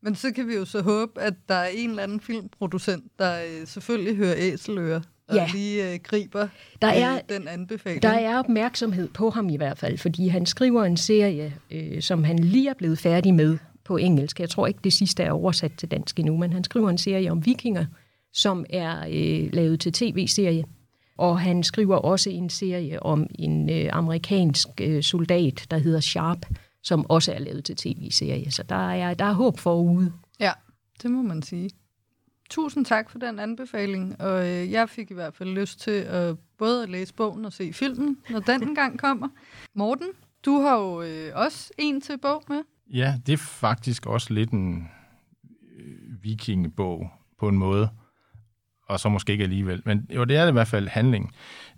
Men 0.00 0.14
så 0.14 0.32
kan 0.32 0.48
vi 0.48 0.54
jo 0.54 0.64
så 0.64 0.82
håbe, 0.82 1.20
at 1.20 1.34
der 1.48 1.54
er 1.54 1.68
en 1.68 1.90
eller 1.90 2.02
anden 2.02 2.20
filmproducent, 2.20 3.04
der 3.18 3.44
øh, 3.44 3.66
selvfølgelig 3.66 4.16
hører 4.16 4.34
æseløre 4.36 5.02
og 5.28 5.34
ja. 5.34 5.48
lige 5.52 5.92
øh, 5.92 6.00
griber 6.02 6.48
der 6.82 6.88
er, 6.88 7.20
den 7.28 7.48
anbefaling. 7.48 8.02
Der 8.02 8.08
er 8.08 8.38
opmærksomhed 8.38 9.08
på 9.08 9.30
ham 9.30 9.48
i 9.48 9.56
hvert 9.56 9.78
fald, 9.78 9.98
fordi 9.98 10.28
han 10.28 10.46
skriver 10.46 10.84
en 10.84 10.96
serie, 10.96 11.54
øh, 11.70 12.02
som 12.02 12.24
han 12.24 12.38
lige 12.38 12.70
er 12.70 12.74
blevet 12.74 12.98
færdig 12.98 13.34
med 13.34 13.58
på 13.84 13.96
engelsk. 13.96 14.40
Jeg 14.40 14.50
tror 14.50 14.66
ikke, 14.66 14.80
det 14.84 14.92
sidste 14.92 15.22
er 15.22 15.32
oversat 15.32 15.72
til 15.78 15.90
dansk 15.90 16.18
endnu, 16.18 16.36
men 16.36 16.52
han 16.52 16.64
skriver 16.64 16.90
en 16.90 16.98
serie 16.98 17.30
om 17.30 17.46
vikinger, 17.46 17.86
som 18.32 18.64
er 18.70 19.06
øh, 19.10 19.52
lavet 19.52 19.80
til 19.80 19.92
tv-serie. 19.92 20.64
Og 21.18 21.40
han 21.40 21.62
skriver 21.62 21.96
også 21.96 22.30
en 22.30 22.50
serie 22.50 23.02
om 23.02 23.26
en 23.34 23.70
øh, 23.70 23.88
amerikansk 23.92 24.68
øh, 24.80 25.02
soldat, 25.02 25.66
der 25.70 25.78
hedder 25.78 26.00
Sharp, 26.00 26.46
som 26.82 27.10
også 27.10 27.32
er 27.32 27.38
lavet 27.38 27.64
til 27.64 27.76
tv-serie. 27.76 28.50
Så 28.50 28.62
der 28.62 28.90
er, 28.90 29.14
der 29.14 29.24
er 29.24 29.32
håb 29.32 29.58
forude. 29.58 30.12
Ja, 30.40 30.52
det 31.02 31.10
må 31.10 31.22
man 31.22 31.42
sige. 31.42 31.70
Tusind 32.52 32.84
tak 32.84 33.10
for 33.10 33.18
den 33.18 33.38
anbefaling, 33.38 34.20
og 34.20 34.48
øh, 34.48 34.72
jeg 34.72 34.88
fik 34.88 35.10
i 35.10 35.14
hvert 35.14 35.34
fald 35.34 35.48
lyst 35.48 35.80
til 35.80 35.90
at 35.90 36.36
både 36.58 36.82
at 36.82 36.88
læse 36.88 37.14
bogen 37.14 37.44
og 37.44 37.52
se 37.52 37.72
filmen, 37.72 38.18
når 38.30 38.40
den 38.40 38.74
gang 38.80 38.98
kommer. 38.98 39.28
Morten, 39.74 40.06
du 40.44 40.60
har 40.60 40.78
jo 40.78 41.02
øh, 41.02 41.30
også 41.34 41.70
en 41.78 42.00
til 42.00 42.18
bog 42.18 42.42
med. 42.48 42.62
Ja, 42.92 43.14
det 43.26 43.32
er 43.32 43.36
faktisk 43.36 44.06
også 44.06 44.34
lidt 44.34 44.50
en 44.50 44.88
øh, 45.78 46.22
vikingebog 46.22 47.10
på 47.38 47.48
en 47.48 47.58
måde, 47.58 47.88
og 48.88 49.00
så 49.00 49.08
måske 49.08 49.32
ikke 49.32 49.44
alligevel. 49.44 49.82
Men 49.84 50.06
jo, 50.14 50.24
det 50.24 50.36
er 50.36 50.42
det 50.42 50.50
i 50.50 50.52
hvert 50.52 50.68
fald 50.68 50.88
handling. 50.88 51.34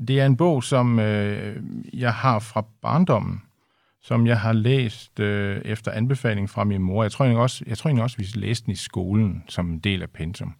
Det 0.08 0.20
er 0.20 0.26
en 0.26 0.36
bog, 0.36 0.64
som 0.64 0.98
øh, 0.98 1.62
jeg 1.92 2.14
har 2.14 2.38
fra 2.38 2.64
barndommen, 2.82 3.42
som 4.04 4.26
jeg 4.26 4.40
har 4.40 4.52
læst 4.52 5.20
øh, 5.20 5.60
efter 5.64 5.90
anbefaling 5.90 6.50
fra 6.50 6.64
min 6.64 6.82
mor. 6.82 7.02
Jeg 7.02 7.12
tror 7.12 7.24
egentlig 7.24 7.42
også, 7.42 7.64
jeg 7.66 7.78
tror 7.78 7.88
egentlig 7.88 8.02
også, 8.02 8.16
vi 8.16 8.26
læste 8.34 8.66
den 8.66 8.72
i 8.72 8.76
skolen 8.76 9.44
som 9.48 9.70
en 9.70 9.78
del 9.78 10.02
af 10.02 10.10
pensum. 10.10 10.54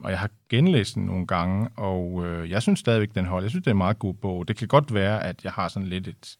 Og 0.00 0.10
jeg 0.10 0.18
har 0.18 0.30
genlæst 0.48 0.94
den 0.94 1.06
nogle 1.06 1.26
gange, 1.26 1.68
og 1.76 2.26
øh, 2.26 2.50
jeg 2.50 2.62
synes 2.62 2.80
stadigvæk, 2.80 3.14
den 3.14 3.24
holder. 3.24 3.44
Jeg 3.44 3.50
synes, 3.50 3.64
det 3.64 3.70
er 3.70 3.74
en 3.74 3.78
meget 3.78 3.98
god 3.98 4.14
bog. 4.14 4.48
Det 4.48 4.56
kan 4.56 4.68
godt 4.68 4.94
være, 4.94 5.24
at 5.24 5.44
jeg 5.44 5.52
har 5.52 5.68
sådan 5.68 5.88
lidt 5.88 6.08
et, 6.08 6.36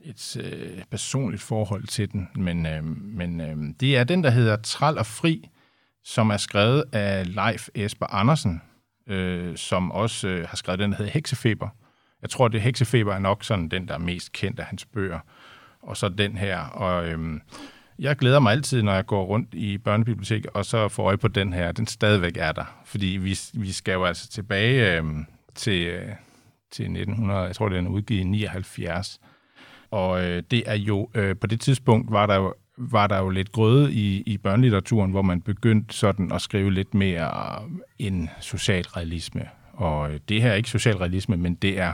et 0.00 0.36
øh, 0.36 0.82
personligt 0.90 1.42
forhold 1.42 1.86
til 1.86 2.12
den, 2.12 2.28
men, 2.34 2.66
øh, 2.66 2.84
men 3.00 3.40
øh, 3.40 3.56
det 3.80 3.96
er 3.96 4.04
den, 4.04 4.24
der 4.24 4.30
hedder 4.30 4.56
Tral 4.56 4.98
og 4.98 5.06
Fri, 5.06 5.48
som 6.04 6.30
er 6.30 6.36
skrevet 6.36 6.84
af 6.92 7.34
Leif 7.34 7.68
Esper 7.74 8.06
Andersen, 8.06 8.62
øh, 9.06 9.56
som 9.56 9.92
også 9.92 10.28
øh, 10.28 10.48
har 10.48 10.56
skrevet 10.56 10.78
den, 10.78 10.90
der 10.90 10.96
hedder 10.96 11.12
Heksefeber. 11.12 11.68
Jeg 12.22 12.30
tror, 12.30 12.48
det 12.48 12.60
Heksefeber 12.60 13.14
er 13.14 13.18
nok 13.18 13.44
sådan 13.44 13.68
den, 13.68 13.88
der 13.88 13.94
er 13.94 13.98
mest 13.98 14.32
kendt 14.32 14.60
af 14.60 14.66
hans 14.66 14.86
bøger. 14.86 15.18
Og 15.88 15.96
så 15.96 16.08
den 16.08 16.36
her. 16.36 16.58
Og 16.58 17.08
øhm, 17.08 17.40
jeg 17.98 18.16
glæder 18.16 18.40
mig 18.40 18.52
altid, 18.52 18.82
når 18.82 18.94
jeg 18.94 19.06
går 19.06 19.24
rundt 19.24 19.54
i 19.54 19.78
børnebiblioteket, 19.78 20.50
og 20.54 20.64
så 20.64 20.88
får 20.88 21.04
øje 21.04 21.16
på 21.16 21.28
den 21.28 21.52
her. 21.52 21.72
Den 21.72 21.86
stadigvæk 21.86 22.36
er 22.36 22.52
der. 22.52 22.80
Fordi 22.84 23.06
vi, 23.06 23.38
vi 23.54 23.72
skal 23.72 23.92
jo 23.92 24.04
altså 24.04 24.28
tilbage 24.28 24.96
øhm, 24.96 25.26
til, 25.54 25.86
øh, 25.86 26.08
til 26.70 26.84
1900, 26.84 27.40
jeg 27.40 27.56
tror, 27.56 27.68
den 27.68 27.86
er 27.86 27.90
udgivet 27.90 28.20
i 28.20 28.24
79. 28.24 29.20
Og 29.90 30.24
øh, 30.24 30.42
det 30.50 30.62
er 30.66 30.74
jo, 30.74 31.10
øh, 31.14 31.36
på 31.36 31.46
det 31.46 31.60
tidspunkt 31.60 32.12
var 32.12 32.26
der 32.26 32.34
jo, 32.34 32.54
var 32.76 33.06
der 33.06 33.18
jo 33.18 33.28
lidt 33.28 33.52
grøde 33.52 33.92
i, 33.92 34.22
i 34.26 34.38
børnelitteraturen, 34.38 35.10
hvor 35.10 35.22
man 35.22 35.40
begyndte 35.40 35.94
sådan 35.94 36.32
at 36.32 36.42
skrive 36.42 36.72
lidt 36.72 36.94
mere 36.94 37.62
øh, 37.62 37.70
en 37.98 38.30
socialrealisme. 38.40 39.48
Og 39.72 40.12
øh, 40.12 40.20
det 40.28 40.42
her 40.42 40.50
er 40.50 40.54
ikke 40.54 40.70
socialrealisme, 40.70 41.36
men 41.36 41.54
det 41.54 41.80
er 41.80 41.92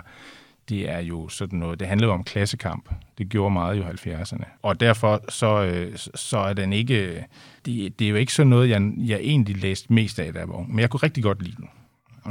det 0.68 0.90
er 0.90 0.98
jo 0.98 1.28
sådan 1.28 1.58
noget, 1.58 1.80
det 1.80 1.88
handler 1.88 2.06
jo 2.06 2.12
om 2.12 2.24
klassekamp. 2.24 2.88
Det 3.18 3.28
gjorde 3.28 3.52
meget 3.52 3.76
i 3.76 3.80
70'erne. 3.80 4.44
Og 4.62 4.80
derfor 4.80 5.24
så, 5.28 5.64
øh, 5.64 5.98
så 6.14 6.38
er 6.38 6.52
den 6.52 6.72
ikke, 6.72 7.24
det, 7.64 7.98
det 7.98 8.04
er 8.04 8.08
jo 8.08 8.16
ikke 8.16 8.32
sådan 8.32 8.50
noget, 8.50 8.68
jeg, 8.68 8.92
jeg 8.98 9.18
egentlig 9.22 9.56
læste 9.56 9.92
mest 9.92 10.18
af, 10.18 10.32
da 10.32 10.38
jeg 10.38 10.48
var 10.48 10.54
ung. 10.54 10.70
Men 10.70 10.78
jeg 10.78 10.90
kunne 10.90 11.00
rigtig 11.02 11.22
godt 11.22 11.42
lide 11.42 11.56
den. 11.56 11.68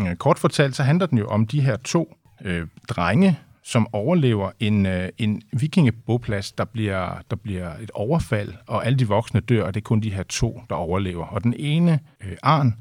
Øh, 0.07 0.15
kort 0.15 0.39
fortalt, 0.39 0.75
så 0.75 0.83
handler 0.83 1.05
den 1.05 1.17
jo 1.17 1.27
om 1.27 1.47
de 1.47 1.61
her 1.61 1.75
to 1.75 2.17
øh, 2.45 2.67
drenge, 2.89 3.39
som 3.63 3.87
overlever 3.91 4.51
en, 4.59 4.85
øh, 4.85 5.09
en 5.17 5.41
vikingeboplads, 5.51 6.51
der 6.51 6.65
bliver, 6.65 7.21
der 7.29 7.35
bliver 7.35 7.73
et 7.81 7.91
overfald, 7.93 8.53
og 8.67 8.85
alle 8.85 8.99
de 8.99 9.07
voksne 9.07 9.39
dør, 9.39 9.63
og 9.63 9.73
det 9.73 9.79
er 9.79 9.83
kun 9.83 9.99
de 9.99 10.13
her 10.13 10.23
to, 10.23 10.61
der 10.69 10.75
overlever. 10.75 11.25
Og 11.25 11.43
den 11.43 11.53
ene, 11.57 11.99
øh, 12.23 12.37
Arn, 12.43 12.75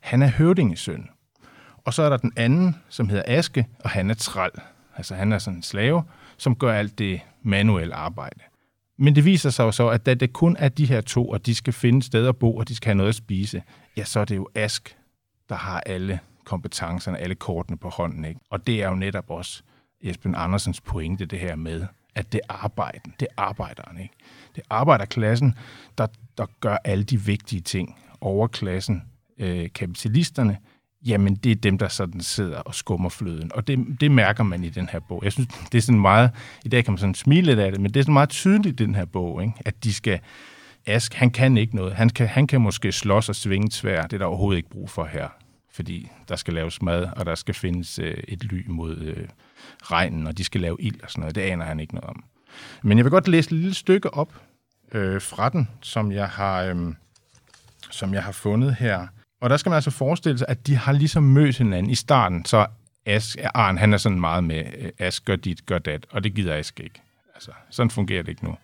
han 0.00 0.22
er 0.22 0.28
høvdingesøn. 0.28 1.08
Og 1.84 1.94
så 1.94 2.02
er 2.02 2.08
der 2.08 2.16
den 2.16 2.32
anden, 2.36 2.76
som 2.88 3.08
hedder 3.08 3.24
Aske, 3.26 3.66
og 3.84 3.90
han 3.90 4.10
er 4.10 4.14
træl. 4.14 4.50
Altså 4.98 5.14
han 5.14 5.32
er 5.32 5.38
sådan 5.38 5.56
en 5.56 5.62
slave, 5.62 6.02
som 6.36 6.56
gør 6.56 6.72
alt 6.72 6.98
det 6.98 7.20
manuelle 7.42 7.94
arbejde. 7.94 8.40
Men 8.98 9.14
det 9.14 9.24
viser 9.24 9.50
sig 9.50 9.64
jo 9.64 9.72
så, 9.72 9.88
at 9.88 10.06
da 10.06 10.14
det 10.14 10.32
kun 10.32 10.56
er 10.58 10.68
de 10.68 10.86
her 10.86 11.00
to, 11.00 11.28
og 11.28 11.46
de 11.46 11.54
skal 11.54 11.72
finde 11.72 12.02
sted 12.02 12.26
at 12.26 12.36
bo, 12.36 12.56
og 12.56 12.68
de 12.68 12.74
skal 12.74 12.88
have 12.90 12.96
noget 12.96 13.08
at 13.08 13.14
spise, 13.14 13.62
ja, 13.96 14.04
så 14.04 14.20
er 14.20 14.24
det 14.24 14.36
jo 14.36 14.48
Ask, 14.54 14.96
der 15.48 15.54
har 15.54 15.80
alle 15.80 16.20
kompetencerne, 16.44 17.18
alle 17.18 17.34
kortene 17.34 17.76
på 17.76 17.88
hånden. 17.88 18.24
Ikke? 18.24 18.40
Og 18.50 18.66
det 18.66 18.82
er 18.82 18.88
jo 18.88 18.94
netop 18.94 19.30
også 19.30 19.62
Esben 20.00 20.34
Andersens 20.34 20.80
pointe, 20.80 21.26
det 21.26 21.38
her 21.38 21.56
med, 21.56 21.86
at 22.14 22.32
det 22.32 22.40
er 22.48 22.54
arbejden, 22.54 23.14
det 23.20 23.28
er 23.30 23.42
arbejderen. 23.42 24.00
Ikke? 24.00 24.14
Det 24.54 24.62
er 24.70 24.74
arbejderklassen, 24.74 25.54
der, 25.98 26.06
der 26.38 26.46
gør 26.60 26.76
alle 26.84 27.04
de 27.04 27.20
vigtige 27.20 27.60
ting. 27.60 27.96
Overklassen, 28.20 29.02
øh, 29.38 29.68
kapitalisterne, 29.74 30.58
jamen 31.06 31.34
det 31.34 31.52
er 31.52 31.56
dem, 31.56 31.78
der 31.78 31.88
sådan 31.88 32.20
sidder 32.20 32.58
og 32.58 32.74
skummer 32.74 33.08
fløden. 33.08 33.50
Og 33.54 33.66
det, 33.66 34.00
det 34.00 34.10
mærker 34.10 34.44
man 34.44 34.64
i 34.64 34.68
den 34.68 34.88
her 34.88 34.98
bog. 34.98 35.20
Jeg 35.24 35.32
synes, 35.32 35.48
det 35.72 35.78
er 35.78 35.82
sådan 35.82 36.00
meget, 36.00 36.30
i 36.64 36.68
dag 36.68 36.84
kan 36.84 36.92
man 36.92 36.98
sådan 36.98 37.14
smile 37.14 37.46
lidt 37.46 37.58
af 37.58 37.72
det, 37.72 37.80
men 37.80 37.94
det 37.94 38.00
er 38.00 38.04
sådan 38.04 38.12
meget 38.12 38.28
tydeligt 38.28 38.80
i 38.80 38.84
den 38.84 38.94
her 38.94 39.04
bog, 39.04 39.42
ikke? 39.42 39.54
at 39.64 39.84
de 39.84 39.94
skal, 39.94 40.20
Ask, 40.86 41.14
han 41.14 41.30
kan 41.30 41.56
ikke 41.56 41.76
noget. 41.76 41.94
Han 41.94 42.08
kan, 42.08 42.28
han 42.28 42.46
kan 42.46 42.60
måske 42.60 42.92
slås 42.92 43.28
og 43.28 43.36
svinge 43.36 43.70
svær. 43.70 44.02
Det 44.02 44.12
er 44.12 44.18
der 44.18 44.26
overhovedet 44.26 44.56
ikke 44.56 44.70
brug 44.70 44.90
for 44.90 45.04
her. 45.04 45.28
Fordi 45.72 46.10
der 46.28 46.36
skal 46.36 46.54
laves 46.54 46.82
mad, 46.82 47.08
og 47.16 47.26
der 47.26 47.34
skal 47.34 47.54
findes 47.54 47.98
øh, 47.98 48.16
et 48.28 48.44
ly 48.44 48.64
mod 48.68 48.96
øh, 48.96 49.28
regnen, 49.82 50.26
og 50.26 50.38
de 50.38 50.44
skal 50.44 50.60
lave 50.60 50.76
ild 50.80 51.02
og 51.02 51.10
sådan 51.10 51.20
noget. 51.20 51.34
Det 51.34 51.40
aner 51.40 51.64
han 51.64 51.80
ikke 51.80 51.94
noget 51.94 52.10
om. 52.10 52.24
Men 52.82 52.98
jeg 52.98 53.04
vil 53.04 53.10
godt 53.10 53.28
læse 53.28 53.48
et 53.48 53.52
lille 53.52 53.74
stykke 53.74 54.14
op 54.14 54.40
øh, 54.92 55.22
fra 55.22 55.48
den, 55.48 55.68
som 55.80 56.12
jeg 56.12 56.28
har, 56.28 56.62
øh, 56.62 56.94
som 57.90 58.14
jeg 58.14 58.22
har 58.22 58.32
fundet 58.32 58.74
her. 58.74 59.06
Og 59.40 59.50
der 59.50 59.56
skal 59.56 59.70
man 59.70 59.74
altså 59.74 59.90
forestille 59.90 60.38
sig, 60.38 60.48
at 60.48 60.66
de 60.66 60.76
har 60.76 60.92
ligesom 60.92 61.22
mødt 61.22 61.58
hinanden 61.58 61.90
i 61.90 61.94
starten, 61.94 62.44
så 62.44 62.66
Ask, 63.06 63.38
Arn, 63.54 63.78
han 63.78 63.92
er 63.92 63.96
sådan 63.96 64.20
meget 64.20 64.44
med, 64.44 64.64
øh, 64.78 64.90
Ask 64.98 65.24
gør 65.24 65.36
dit, 65.36 65.66
gør 65.66 65.78
dat, 65.78 66.06
og 66.10 66.24
det 66.24 66.34
gider 66.34 66.54
Ask 66.54 66.80
ikke. 66.80 67.02
Altså, 67.34 67.50
sådan 67.70 67.90
fungerer 67.90 68.22
det 68.22 68.28
ikke 68.28 68.44
nu. 68.44 68.56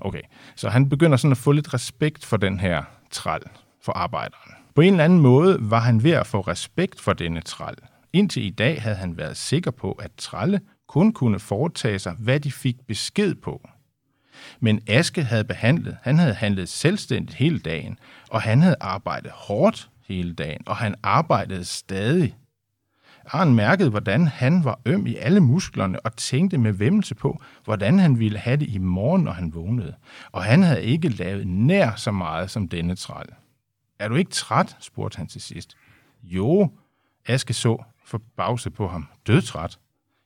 Okay, 0.00 0.22
så 0.56 0.68
han 0.68 0.88
begynder 0.88 1.16
sådan 1.16 1.32
at 1.32 1.38
få 1.38 1.52
lidt 1.52 1.74
respekt 1.74 2.24
for 2.24 2.36
den 2.36 2.60
her 2.60 2.82
træl, 3.10 3.40
for 3.82 3.92
arbejderen. 3.92 4.52
På 4.74 4.80
en 4.80 4.92
eller 4.92 5.04
anden 5.04 5.18
måde 5.18 5.58
var 5.60 5.80
han 5.80 6.02
ved 6.02 6.10
at 6.10 6.26
få 6.26 6.40
respekt 6.40 7.00
for 7.00 7.12
denne 7.12 7.40
træl. 7.40 7.74
Indtil 8.12 8.46
i 8.46 8.50
dag 8.50 8.82
havde 8.82 8.96
han 8.96 9.16
været 9.16 9.36
sikker 9.36 9.70
på, 9.70 9.92
at 9.92 10.10
trælle 10.18 10.60
kun 10.88 11.12
kunne 11.12 11.38
foretage 11.38 11.98
sig, 11.98 12.12
hvad 12.18 12.40
de 12.40 12.52
fik 12.52 12.76
besked 12.88 13.34
på. 13.34 13.68
Men 14.60 14.80
Aske 14.86 15.24
havde 15.24 15.44
behandlet, 15.44 15.96
han 16.02 16.18
havde 16.18 16.34
handlet 16.34 16.68
selvstændigt 16.68 17.34
hele 17.34 17.58
dagen, 17.58 17.98
og 18.30 18.42
han 18.42 18.62
havde 18.62 18.76
arbejdet 18.80 19.30
hårdt 19.34 19.90
hele 20.08 20.34
dagen, 20.34 20.62
og 20.66 20.76
han 20.76 20.94
arbejdede 21.02 21.64
stadig. 21.64 22.36
Arn 23.26 23.54
mærkede, 23.54 23.90
hvordan 23.90 24.26
han 24.26 24.64
var 24.64 24.80
øm 24.86 25.06
i 25.06 25.16
alle 25.16 25.40
musklerne 25.40 26.06
og 26.06 26.16
tænkte 26.16 26.58
med 26.58 26.72
vemmelse 26.72 27.14
på, 27.14 27.42
hvordan 27.64 27.98
han 27.98 28.18
ville 28.18 28.38
have 28.38 28.56
det 28.56 28.68
i 28.68 28.78
morgen, 28.78 29.22
når 29.22 29.32
han 29.32 29.54
vågnede. 29.54 29.94
Og 30.32 30.44
han 30.44 30.62
havde 30.62 30.84
ikke 30.84 31.08
lavet 31.08 31.46
nær 31.46 31.94
så 31.94 32.10
meget 32.10 32.50
som 32.50 32.68
denne 32.68 32.94
træl. 32.94 33.26
Er 33.98 34.08
du 34.08 34.14
ikke 34.14 34.30
træt? 34.30 34.76
spurgte 34.80 35.16
han 35.16 35.26
til 35.26 35.40
sidst. 35.40 35.76
Jo, 36.22 36.70
Aske 37.26 37.54
så 37.54 37.84
forbavset 38.04 38.74
på 38.74 38.88
ham. 38.88 39.08
Dødtræt. 39.26 39.78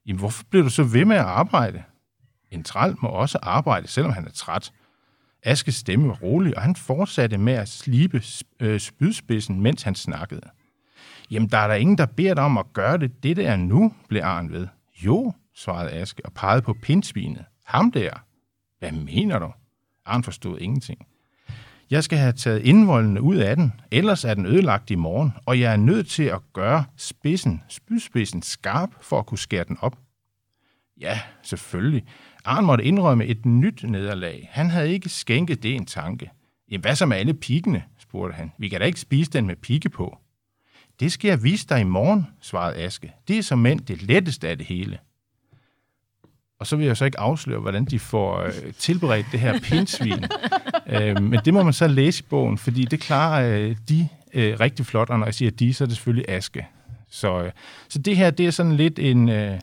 Jamen, 0.06 0.18
hvorfor 0.18 0.44
bliver 0.50 0.62
du 0.62 0.70
så 0.70 0.82
ved 0.82 1.04
med 1.04 1.16
at 1.16 1.24
arbejde? 1.24 1.82
En 2.50 2.64
træl 2.64 2.96
må 2.98 3.08
også 3.08 3.38
arbejde, 3.42 3.88
selvom 3.88 4.12
han 4.12 4.26
er 4.26 4.30
træt. 4.30 4.72
Askes 5.42 5.74
stemme 5.74 6.08
var 6.08 6.14
rolig, 6.14 6.56
og 6.56 6.62
han 6.62 6.76
fortsatte 6.76 7.38
med 7.38 7.52
at 7.52 7.68
slibe 7.68 8.22
øh, 8.60 8.80
spydspidsen, 8.80 9.60
mens 9.60 9.82
han 9.82 9.94
snakkede. 9.94 10.42
Jamen, 11.30 11.48
der 11.48 11.58
er 11.58 11.68
der 11.68 11.74
ingen, 11.74 11.98
der 11.98 12.06
beder 12.06 12.34
dig 12.34 12.44
om 12.44 12.58
at 12.58 12.72
gøre 12.72 12.98
det, 12.98 13.22
det 13.22 13.36
der 13.36 13.56
nu, 13.56 13.92
blev 14.08 14.22
Arn 14.22 14.52
ved. 14.52 14.68
Jo, 15.04 15.32
svarede 15.54 15.90
Aske 15.90 16.24
og 16.24 16.32
pegede 16.32 16.62
på 16.62 16.74
pindsvinet. 16.82 17.44
Ham 17.64 17.92
der. 17.92 18.10
Hvad 18.78 18.92
mener 18.92 19.38
du? 19.38 19.52
Arn 20.06 20.22
forstod 20.22 20.58
ingenting. 20.58 21.06
Jeg 21.90 22.04
skal 22.04 22.18
have 22.18 22.32
taget 22.32 22.60
indvoldene 22.60 23.22
ud 23.22 23.36
af 23.36 23.56
den, 23.56 23.72
ellers 23.90 24.24
er 24.24 24.34
den 24.34 24.46
ødelagt 24.46 24.90
i 24.90 24.94
morgen, 24.94 25.32
og 25.46 25.60
jeg 25.60 25.72
er 25.72 25.76
nødt 25.76 26.08
til 26.08 26.22
at 26.22 26.40
gøre 26.52 26.84
spidsen, 26.96 27.62
spydspidsen 27.68 28.42
skarp 28.42 28.90
for 29.00 29.18
at 29.18 29.26
kunne 29.26 29.38
skære 29.38 29.64
den 29.64 29.78
op. 29.80 29.98
Ja, 31.00 31.20
selvfølgelig. 31.42 32.04
Arn 32.48 32.64
måtte 32.64 32.84
indrømme 32.84 33.26
et 33.26 33.46
nyt 33.46 33.82
nederlag. 33.82 34.48
Han 34.52 34.70
havde 34.70 34.92
ikke 34.92 35.08
skænket 35.08 35.62
det 35.62 35.74
en 35.74 35.86
tanke. 35.86 36.30
Jamen, 36.70 36.80
hvad 36.80 36.94
så 36.94 37.06
med 37.06 37.16
alle 37.16 37.34
pikkene, 37.34 37.82
spurgte 37.98 38.34
han. 38.36 38.52
Vi 38.58 38.68
kan 38.68 38.80
da 38.80 38.86
ikke 38.86 39.00
spise 39.00 39.30
den 39.30 39.46
med 39.46 39.56
pigge 39.56 39.88
på. 39.88 40.18
Det 41.00 41.12
skal 41.12 41.28
jeg 41.28 41.42
vise 41.42 41.66
dig 41.68 41.80
i 41.80 41.84
morgen, 41.84 42.26
svarede 42.40 42.76
Aske. 42.76 43.12
Det 43.28 43.38
er 43.38 43.42
som 43.42 43.58
mænd 43.58 43.80
det 43.80 44.02
letteste 44.02 44.48
af 44.48 44.58
det 44.58 44.66
hele. 44.66 44.98
Og 46.60 46.66
så 46.66 46.76
vil 46.76 46.86
jeg 46.86 46.96
så 46.96 47.04
ikke 47.04 47.20
afsløre, 47.20 47.60
hvordan 47.60 47.84
de 47.84 47.98
får 47.98 48.40
øh, 48.40 48.72
tilberedt 48.78 49.26
det 49.32 49.40
her 49.40 49.60
pindsvin. 49.60 50.24
øh, 50.94 51.22
men 51.22 51.40
det 51.44 51.54
må 51.54 51.62
man 51.62 51.72
så 51.72 51.88
læse 51.88 52.22
i 52.22 52.26
bogen, 52.30 52.58
fordi 52.58 52.84
det 52.84 53.00
klarer 53.00 53.58
øh, 53.58 53.76
de 53.88 54.08
øh, 54.34 54.60
rigtig 54.60 54.86
flot, 54.86 55.10
og 55.10 55.18
når 55.18 55.26
jeg 55.26 55.34
siger 55.34 55.50
de, 55.50 55.74
så 55.74 55.84
er 55.84 55.86
det 55.86 55.96
selvfølgelig 55.96 56.28
Aske. 56.28 56.66
Så, 57.10 57.42
øh, 57.42 57.52
så 57.88 57.98
det 57.98 58.16
her, 58.16 58.30
det 58.30 58.46
er 58.46 58.50
sådan 58.50 58.76
lidt 58.76 58.98
en, 58.98 59.28
øh, 59.28 59.60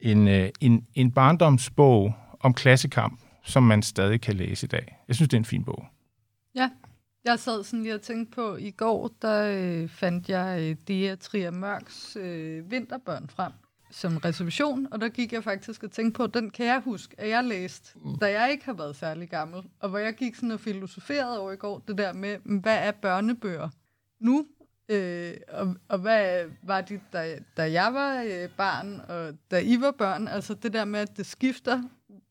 en, 0.00 0.28
øh, 0.28 0.48
en, 0.60 0.86
en 0.94 1.10
barndomsbog 1.10 2.14
om 2.46 2.54
klassekamp, 2.54 3.20
som 3.44 3.62
man 3.62 3.82
stadig 3.82 4.20
kan 4.20 4.34
læse 4.34 4.66
i 4.66 4.68
dag. 4.68 4.98
Jeg 5.08 5.16
synes, 5.16 5.28
det 5.28 5.36
er 5.36 5.40
en 5.40 5.44
fin 5.44 5.64
bog. 5.64 5.86
Ja, 6.54 6.70
jeg 7.24 7.38
sad 7.38 7.64
sådan 7.64 7.82
lige 7.82 7.94
og 7.94 8.02
tænkte 8.02 8.34
på, 8.34 8.56
i 8.56 8.70
går, 8.70 9.10
der 9.22 9.42
øh, 9.42 9.88
fandt 9.88 10.28
jeg 10.28 10.60
øh, 10.60 10.76
Dea 10.88 11.14
Trier 11.14 11.50
Mørks 11.50 12.16
øh, 12.20 12.70
Vinterbørn 12.70 13.28
frem 13.28 13.52
som 13.90 14.16
reservation, 14.16 14.88
og 14.90 15.00
der 15.00 15.08
gik 15.08 15.32
jeg 15.32 15.44
faktisk 15.44 15.82
og 15.82 15.90
tænkte 15.90 16.18
på, 16.18 16.26
den 16.26 16.50
kan 16.50 16.66
jeg 16.66 16.80
huske, 16.84 17.20
at 17.20 17.28
jeg 17.28 17.44
læste, 17.44 17.98
da 18.20 18.40
jeg 18.40 18.50
ikke 18.52 18.64
har 18.64 18.72
været 18.72 18.96
særlig 18.96 19.28
gammel, 19.28 19.62
og 19.80 19.88
hvor 19.88 19.98
jeg 19.98 20.14
gik 20.14 20.34
sådan 20.34 20.50
og 20.50 20.60
filosoferede 20.60 21.40
over 21.40 21.52
i 21.52 21.56
går, 21.56 21.82
det 21.88 21.98
der 21.98 22.12
med, 22.12 22.38
hvad 22.44 22.78
er 22.78 22.90
børnebøger 22.90 23.68
nu, 24.20 24.46
øh, 24.88 25.34
og, 25.48 25.76
og 25.88 25.98
hvad 25.98 26.44
var 26.62 26.80
det, 26.80 27.00
da, 27.12 27.38
da 27.56 27.72
jeg 27.72 27.94
var 27.94 28.22
øh, 28.22 28.48
barn, 28.48 29.00
og 29.08 29.34
da 29.50 29.60
I 29.60 29.80
var 29.80 29.90
børn, 29.90 30.28
altså 30.28 30.54
det 30.54 30.72
der 30.72 30.84
med, 30.84 31.00
at 31.00 31.16
det 31.16 31.26
skifter, 31.26 31.82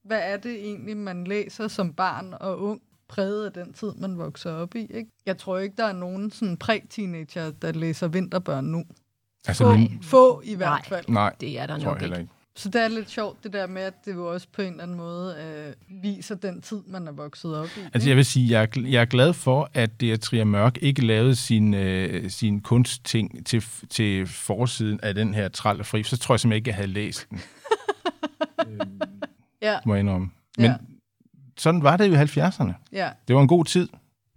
hvad 0.04 0.20
er 0.24 0.38
det 0.38 0.66
egentlig, 0.66 0.98
man 0.98 1.24
læser 1.28 1.68
som 1.68 1.94
barn 1.94 2.34
og 2.40 2.62
ung, 2.62 2.82
præget 3.08 3.46
af 3.46 3.52
den 3.52 3.74
tid, 3.74 3.92
man 3.98 4.18
vokser 4.18 4.52
op 4.52 4.76
i. 4.76 4.80
Ikke? 4.82 5.10
Jeg 5.26 5.38
tror 5.38 5.58
ikke, 5.60 5.76
der 5.78 5.86
er 5.86 5.94
nogen 5.94 6.32
sådan 6.32 6.58
præ-teenager, 6.58 7.52
der 7.52 7.72
læser 7.72 8.08
vinterbørn 8.08 8.66
nu. 8.66 8.84
Altså, 9.48 9.64
Få, 9.64 9.76
min, 9.78 10.00
få 10.04 10.42
i 10.46 10.56
hvert 10.56 10.68
Nej. 10.70 10.86
fald. 10.88 11.06
nej, 11.08 11.34
Det 11.42 11.60
er 11.60 11.66
der 11.66 11.78
nok 11.78 12.02
ikke. 12.02 12.20
ikke. 12.20 12.30
Så 12.58 12.70
det 12.70 12.82
er 12.82 12.88
lidt 12.88 13.10
sjovt, 13.10 13.44
det 13.44 13.54
der 13.54 13.68
med, 13.68 13.82
at 13.82 13.94
det 14.06 14.14
jo 14.14 14.34
også 14.34 14.48
på 14.54 14.62
en 14.62 14.68
eller 14.72 14.84
anden 14.84 14.98
måde 14.98 15.36
øh, 15.90 16.04
viser 16.04 16.36
den 16.36 16.62
tid, 16.62 16.82
man 16.88 17.08
er 17.08 17.12
vokset 17.12 17.56
op 17.58 17.66
i. 17.66 17.80
Altså 17.80 17.90
ikke? 17.96 18.10
jeg 18.10 18.18
vil 18.18 18.26
sige, 18.26 18.52
jeg 18.52 18.62
er, 18.64 18.68
gl- 18.78 18.88
jeg 18.90 19.02
er 19.02 19.06
glad 19.06 19.34
for, 19.34 19.70
at 19.74 20.02
det 20.02 20.12
er 20.14 20.18
Trier 20.18 20.44
Mørk 20.44 20.78
ikke 20.82 21.06
lavede 21.06 21.36
sin, 21.36 21.74
øh, 21.74 22.30
sin 22.30 22.62
kunstting 22.62 23.46
til, 23.46 23.66
til 23.90 24.28
forsiden 24.28 25.00
af 25.04 25.14
den 25.16 25.34
her 25.34 25.48
træl 25.50 25.80
og 25.80 25.86
fri. 25.86 26.04
Så 26.04 26.18
tror 26.18 26.36
jeg 26.36 26.40
simpelthen 26.40 26.58
ikke, 26.58 26.70
jeg 26.70 26.76
havde 26.76 26.88
læst 26.92 27.28
den, 27.30 27.40
ja, 29.72 29.80
må 29.86 29.94
jeg 29.94 30.00
indrømme. 30.00 30.30
Men 30.58 30.66
Ja. 30.66 30.76
sådan 31.58 31.84
var 31.84 31.98
det 31.98 32.08
jo 32.08 32.14
i 32.14 32.16
70'erne. 32.16 32.74
ja. 32.92 33.10
Det 33.28 33.36
var 33.36 33.42
en 33.42 33.48
god 33.48 33.66
tid. 33.66 33.88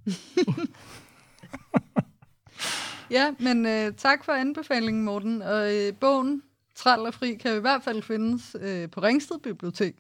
ja, 3.10 3.30
men 3.38 3.66
øh, 3.66 3.92
tak 3.96 4.24
for 4.24 4.32
anbefalingen, 4.32 5.04
Morten. 5.04 5.42
Og 5.42 5.74
øh, 5.74 5.92
bogen 6.00 6.42
Træl 6.76 6.98
og 7.00 7.14
Fri 7.14 7.34
kan 7.34 7.56
i 7.56 7.60
hvert 7.60 7.82
fald 7.82 8.02
findes 8.02 8.56
øh, 8.60 8.90
på 8.90 9.00
Ringsted 9.00 9.38
Bibliotek. 9.38 9.94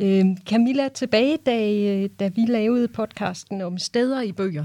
Øh, 0.00 0.24
Camilla, 0.46 0.88
tilbage 0.88 1.38
da, 1.46 1.72
øh, 1.74 2.10
da 2.20 2.28
vi 2.28 2.40
lavede 2.48 2.88
podcasten 2.88 3.60
om 3.60 3.78
steder 3.78 4.20
i 4.20 4.32
bøger, 4.32 4.64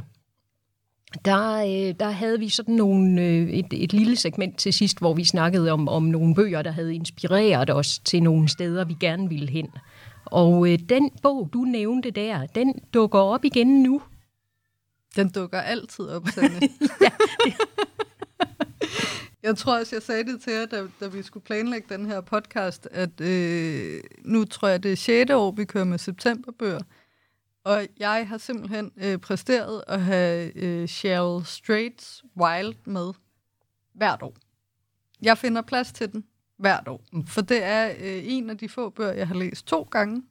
der, 1.26 1.56
øh, 1.58 1.96
der 2.00 2.10
havde 2.10 2.40
vi 2.40 2.50
sådan 2.50 2.76
nogle, 2.76 3.22
øh, 3.22 3.50
et, 3.50 3.66
et 3.72 3.94
lille 3.94 4.16
segment 4.16 4.58
til 4.58 4.74
sidst, 4.74 5.00
hvor 5.00 5.14
vi 5.14 5.24
snakkede 5.24 5.72
om, 5.72 5.88
om 5.88 6.04
nogle 6.04 6.36
bøger, 6.36 6.62
der 6.62 6.72
havde 6.72 6.96
inspireret 6.96 7.70
os 7.70 8.00
til 8.00 8.24
nogle 8.24 8.50
steder, 8.50 8.86
vi 8.86 8.96
gerne 9.00 9.30
ville 9.30 9.50
hen. 9.50 9.68
Og 10.26 10.72
øh, 10.72 10.80
den 10.90 11.10
bog, 11.24 11.50
du 11.54 11.60
nævnte 11.60 12.12
der, 12.12 12.46
den 12.46 12.74
dukker 12.94 13.20
op 13.20 13.46
igen 13.46 13.84
nu. 13.84 14.02
Den 15.16 15.30
dukker 15.30 15.62
altid 15.62 16.06
op, 16.06 16.28
Sanne. 16.28 16.60
Jeg 19.44 19.58
tror 19.58 19.80
også, 19.80 19.96
jeg 19.96 20.04
sagde 20.04 20.24
det 20.24 20.42
til 20.42 20.54
jer, 20.54 20.66
da, 20.66 20.84
da 21.00 21.08
vi 21.08 21.24
skulle 21.24 21.44
planlægge 21.44 21.98
den 21.98 22.06
her 22.06 22.22
podcast, 22.22 22.88
at 22.92 23.22
øh, 23.22 24.02
nu 24.26 24.46
tror 24.46 24.68
jeg, 24.68 24.84
det 24.84 24.92
er 24.92 24.96
6. 24.96 25.32
år, 25.32 25.52
vi 25.52 25.66
kører 25.66 25.84
med 25.84 25.98
septemberbøger. 25.98 26.80
Og 27.64 27.88
jeg 28.00 28.28
har 28.28 28.38
simpelthen 28.38 28.92
øh, 28.98 29.18
præsteret 29.18 29.84
at 29.88 30.02
have 30.02 30.58
øh, 30.58 30.88
Cheryl 30.88 31.46
Straits 31.46 32.24
Wild 32.38 32.76
med 32.86 33.14
hvert 33.94 34.22
år. 34.22 34.36
Jeg 35.22 35.38
finder 35.38 35.62
plads 35.62 35.92
til 35.92 36.12
den 36.12 36.24
hvert 36.58 36.88
år. 36.88 37.04
For 37.28 37.42
det 37.42 37.64
er 37.64 37.90
øh, 37.90 38.22
en 38.26 38.50
af 38.50 38.58
de 38.58 38.70
få 38.70 38.90
bøger, 38.90 39.14
jeg 39.14 39.28
har 39.28 39.36
læst 39.36 39.68
to 39.68 39.88
gange. 39.92 40.24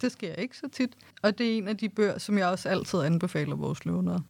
Det 0.00 0.12
sker 0.12 0.34
ikke 0.34 0.56
så 0.56 0.68
tit. 0.72 0.96
Og 1.22 1.38
det 1.38 1.52
er 1.52 1.58
en 1.58 1.68
af 1.68 1.76
de 1.76 1.88
bøger, 1.88 2.18
som 2.18 2.38
jeg 2.38 2.48
også 2.48 2.68
altid 2.68 3.00
anbefaler 3.00 3.56
vores 3.56 3.84
løvnere. 3.84 4.22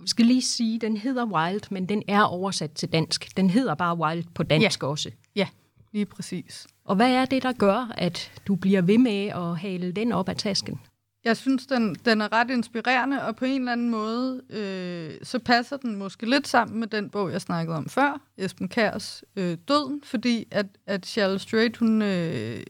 Jeg 0.00 0.08
skal 0.08 0.26
lige 0.26 0.42
sige, 0.42 0.78
den 0.78 0.96
hedder 0.96 1.26
Wild, 1.26 1.70
men 1.70 1.88
den 1.88 2.02
er 2.08 2.22
oversat 2.22 2.72
til 2.72 2.92
dansk. 2.92 3.36
Den 3.36 3.50
hedder 3.50 3.74
bare 3.74 3.96
Wild 3.98 4.24
på 4.34 4.42
dansk 4.42 4.82
ja. 4.82 4.86
også. 4.88 5.10
Ja, 5.36 5.48
lige 5.92 6.06
præcis. 6.06 6.66
Og 6.84 6.96
hvad 6.96 7.10
er 7.10 7.24
det, 7.24 7.42
der 7.42 7.52
gør, 7.52 7.92
at 7.98 8.42
du 8.46 8.54
bliver 8.54 8.82
ved 8.82 8.98
med 8.98 9.26
at 9.26 9.58
hale 9.58 9.92
den 9.92 10.12
op 10.12 10.28
af 10.28 10.36
tasken? 10.36 10.80
Jeg 11.24 11.36
synes, 11.36 11.66
den, 11.66 11.94
den 11.94 12.20
er 12.20 12.32
ret 12.32 12.50
inspirerende, 12.50 13.22
og 13.22 13.36
på 13.36 13.44
en 13.44 13.60
eller 13.60 13.72
anden 13.72 13.90
måde, 13.90 14.42
øh, 14.50 15.10
så 15.22 15.38
passer 15.38 15.76
den 15.76 15.96
måske 15.96 16.30
lidt 16.30 16.48
sammen 16.48 16.80
med 16.80 16.88
den 16.88 17.10
bog, 17.10 17.32
jeg 17.32 17.40
snakkede 17.40 17.76
om 17.76 17.88
før, 17.88 18.20
Esben 18.36 18.68
Kærs 18.68 19.24
øh, 19.36 19.56
Døden, 19.68 20.02
fordi 20.04 20.48
at, 20.50 20.66
at 20.86 21.06
Charles 21.06 21.42
Strait, 21.42 21.76
hun 21.76 22.02
øh, 22.02 22.62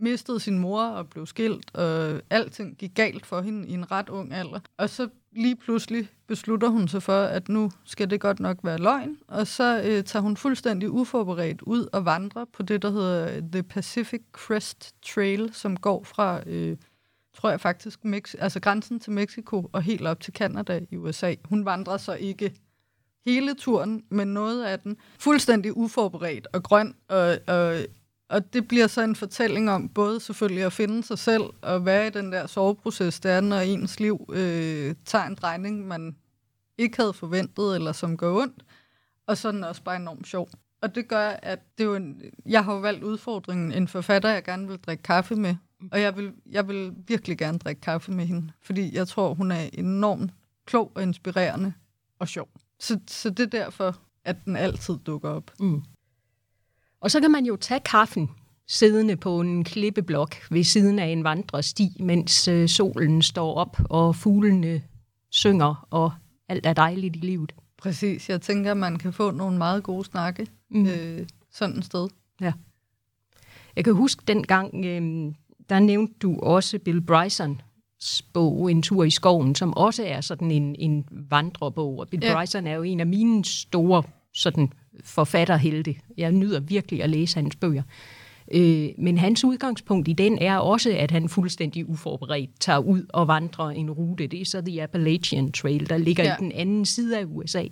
mistede 0.00 0.40
sin 0.40 0.58
mor 0.58 0.84
og 0.84 1.08
blev 1.08 1.26
skilt, 1.26 1.74
og 1.74 2.20
alting 2.30 2.76
gik 2.76 2.94
galt 2.94 3.26
for 3.26 3.40
hende 3.40 3.68
i 3.68 3.72
en 3.72 3.90
ret 3.90 4.08
ung 4.08 4.32
alder. 4.32 4.60
Og 4.76 4.90
så 4.90 5.08
lige 5.32 5.56
pludselig 5.56 6.08
beslutter 6.26 6.68
hun 6.68 6.88
sig 6.88 7.02
for, 7.02 7.22
at 7.22 7.48
nu 7.48 7.70
skal 7.84 8.10
det 8.10 8.20
godt 8.20 8.40
nok 8.40 8.58
være 8.62 8.78
løgn, 8.78 9.16
og 9.28 9.46
så 9.46 9.82
øh, 9.84 10.04
tager 10.04 10.22
hun 10.22 10.36
fuldstændig 10.36 10.90
uforberedt 10.90 11.62
ud 11.62 11.88
og 11.92 12.04
vandrer 12.04 12.44
på 12.52 12.62
det, 12.62 12.82
der 12.82 12.90
hedder 12.90 13.40
The 13.52 13.62
Pacific 13.62 14.22
Crest 14.32 14.94
Trail, 15.14 15.50
som 15.54 15.76
går 15.76 16.04
fra... 16.04 16.40
Øh, 16.46 16.76
tror 17.34 17.50
jeg 17.50 17.60
faktisk, 17.60 18.04
Mex- 18.04 18.34
altså 18.38 18.60
grænsen 18.60 19.00
til 19.00 19.12
Mexico 19.12 19.70
og 19.72 19.82
helt 19.82 20.06
op 20.06 20.20
til 20.20 20.32
Canada 20.34 20.80
i 20.90 20.96
USA. 20.96 21.34
Hun 21.44 21.64
vandrer 21.64 21.96
så 21.96 22.14
ikke 22.14 22.54
hele 23.26 23.54
turen, 23.54 24.04
men 24.10 24.28
noget 24.28 24.64
af 24.64 24.80
den 24.80 24.96
fuldstændig 25.18 25.76
uforberedt 25.76 26.46
og 26.52 26.62
grøn, 26.62 26.94
og, 27.08 27.38
og, 27.46 27.78
og 28.28 28.52
det 28.52 28.68
bliver 28.68 28.86
så 28.86 29.02
en 29.02 29.16
fortælling 29.16 29.70
om 29.70 29.88
både 29.88 30.20
selvfølgelig 30.20 30.64
at 30.64 30.72
finde 30.72 31.02
sig 31.02 31.18
selv, 31.18 31.42
og 31.62 31.80
hvad 31.80 32.06
i 32.06 32.10
den 32.10 32.32
der 32.32 32.46
soveproces 32.46 33.20
der 33.20 33.30
er, 33.30 33.40
når 33.40 33.58
ens 33.58 34.00
liv 34.00 34.30
øh, 34.32 34.94
tager 35.04 35.24
en 35.24 35.34
drejning, 35.34 35.86
man 35.88 36.16
ikke 36.78 36.96
havde 36.96 37.12
forventet, 37.12 37.74
eller 37.74 37.92
som 37.92 38.16
går 38.16 38.40
ondt, 38.42 38.62
og 39.26 39.38
så 39.38 39.48
er 39.48 39.52
den 39.52 39.64
også 39.64 39.82
bare 39.82 39.96
enormt 39.96 40.26
sjov. 40.26 40.48
Og 40.82 40.94
det 40.94 41.08
gør, 41.08 41.28
at 41.28 41.58
det 41.78 41.84
er 41.84 41.88
jo 41.88 41.94
en, 41.94 42.22
jeg 42.46 42.64
har 42.64 42.74
jo 42.74 42.80
valgt 42.80 43.04
udfordringen, 43.04 43.72
en 43.72 43.88
forfatter, 43.88 44.28
jeg 44.28 44.44
gerne 44.44 44.68
vil 44.68 44.78
drikke 44.78 45.02
kaffe 45.02 45.36
med, 45.36 45.56
og 45.92 46.00
jeg 46.00 46.16
vil, 46.16 46.32
jeg 46.50 46.68
vil 46.68 46.92
virkelig 47.06 47.38
gerne 47.38 47.58
drikke 47.58 47.80
kaffe 47.80 48.12
med 48.12 48.26
hende, 48.26 48.52
fordi 48.62 48.96
jeg 48.96 49.08
tror, 49.08 49.34
hun 49.34 49.52
er 49.52 49.68
enormt 49.72 50.30
klog 50.66 50.92
og 50.94 51.02
inspirerende 51.02 51.72
og 52.18 52.28
sjov. 52.28 52.48
Så, 52.80 52.98
så 53.06 53.30
det 53.30 53.40
er 53.40 53.64
derfor, 53.64 53.98
at 54.24 54.36
den 54.44 54.56
altid 54.56 54.94
dukker 55.06 55.28
op. 55.28 55.50
Mm. 55.60 55.82
Og 57.00 57.10
så 57.10 57.20
kan 57.20 57.30
man 57.30 57.46
jo 57.46 57.56
tage 57.56 57.80
kaffen 57.80 58.30
siddende 58.66 59.16
på 59.16 59.40
en 59.40 59.64
klippeblok 59.64 60.36
ved 60.50 60.64
siden 60.64 60.98
af 60.98 61.06
en 61.06 61.24
vandresti, 61.24 61.96
mens 62.00 62.48
øh, 62.48 62.68
solen 62.68 63.22
står 63.22 63.54
op, 63.54 63.76
og 63.90 64.16
fuglene 64.16 64.82
synger, 65.30 65.86
og 65.90 66.12
alt 66.48 66.66
er 66.66 66.72
dejligt 66.72 67.16
i 67.16 67.18
livet. 67.18 67.54
Præcis. 67.82 68.28
Jeg 68.28 68.40
tænker, 68.40 68.74
man 68.74 68.96
kan 68.98 69.12
få 69.12 69.30
nogle 69.30 69.58
meget 69.58 69.82
gode 69.82 70.04
snakke, 70.04 70.46
Mm. 70.70 70.86
øh, 70.86 71.26
sådan 71.52 71.78
et 71.78 71.84
sted. 71.84 72.08
Ja. 72.40 72.52
Jeg 73.76 73.84
kan 73.84 73.94
huske 73.94 74.22
dengang, 74.28 74.84
øh, 74.84 75.32
der 75.68 75.78
nævnte 75.80 76.14
du 76.22 76.40
også 76.40 76.78
Bill 76.78 77.00
Bryson 77.00 77.60
bog, 78.32 78.70
En 78.70 78.82
tur 78.82 79.04
i 79.04 79.10
skoven, 79.10 79.54
som 79.54 79.76
også 79.76 80.04
er 80.04 80.20
sådan 80.20 80.50
en, 80.50 80.76
en 80.78 81.04
vandrebog. 81.10 81.98
Og 81.98 82.08
Bill 82.08 82.24
ja. 82.24 82.34
Bryson 82.34 82.66
er 82.66 82.74
jo 82.74 82.82
en 82.82 83.00
af 83.00 83.06
mine 83.06 83.44
store 83.44 84.02
sådan, 84.34 84.72
forfatterhelte. 85.04 85.96
Jeg 86.16 86.32
nyder 86.32 86.60
virkelig 86.60 87.02
at 87.02 87.10
læse 87.10 87.36
hans 87.40 87.56
bøger. 87.56 87.82
Øh, 88.52 88.88
men 88.98 89.18
hans 89.18 89.44
udgangspunkt 89.44 90.08
i 90.08 90.12
den 90.12 90.38
er 90.38 90.56
også, 90.56 90.90
at 90.90 91.10
han 91.10 91.28
fuldstændig 91.28 91.88
uforberedt 91.88 92.50
tager 92.60 92.78
ud 92.78 93.06
og 93.08 93.28
vandrer 93.28 93.70
en 93.70 93.90
rute. 93.90 94.26
Det 94.26 94.40
er 94.40 94.44
så 94.44 94.60
The 94.60 94.82
Appalachian 94.82 95.52
Trail, 95.52 95.88
der 95.88 95.96
ligger 95.96 96.24
ja. 96.24 96.34
i 96.34 96.36
den 96.38 96.52
anden 96.52 96.84
side 96.84 97.18
af 97.18 97.24
USA. 97.26 97.64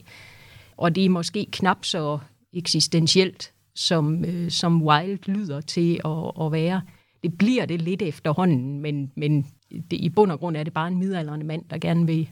Og 0.77 0.95
det 0.95 1.05
er 1.05 1.09
måske 1.09 1.47
knap 1.53 1.85
så 1.85 2.19
eksistentielt, 2.53 3.53
som, 3.75 4.25
øh, 4.25 4.51
som 4.51 4.83
Wild 4.83 5.29
lyder 5.29 5.61
til 5.61 6.01
at, 6.05 6.47
at 6.47 6.53
være. 6.53 6.83
Det 7.23 7.39
bliver 7.39 7.67
det 7.67 7.83
lidt 7.83 8.03
efterhånden, 8.03 8.81
men, 8.81 9.13
men 9.17 9.47
det, 9.71 9.93
i 9.93 10.09
bund 10.09 10.33
og 10.33 10.39
grund 10.39 10.57
er 10.57 10.63
det 10.63 10.73
bare 10.73 10.89
en 10.89 10.99
midaldrende 10.99 11.47
mand, 11.47 11.65
der 11.71 11.79
gerne 11.79 12.07
vil, 12.07 12.31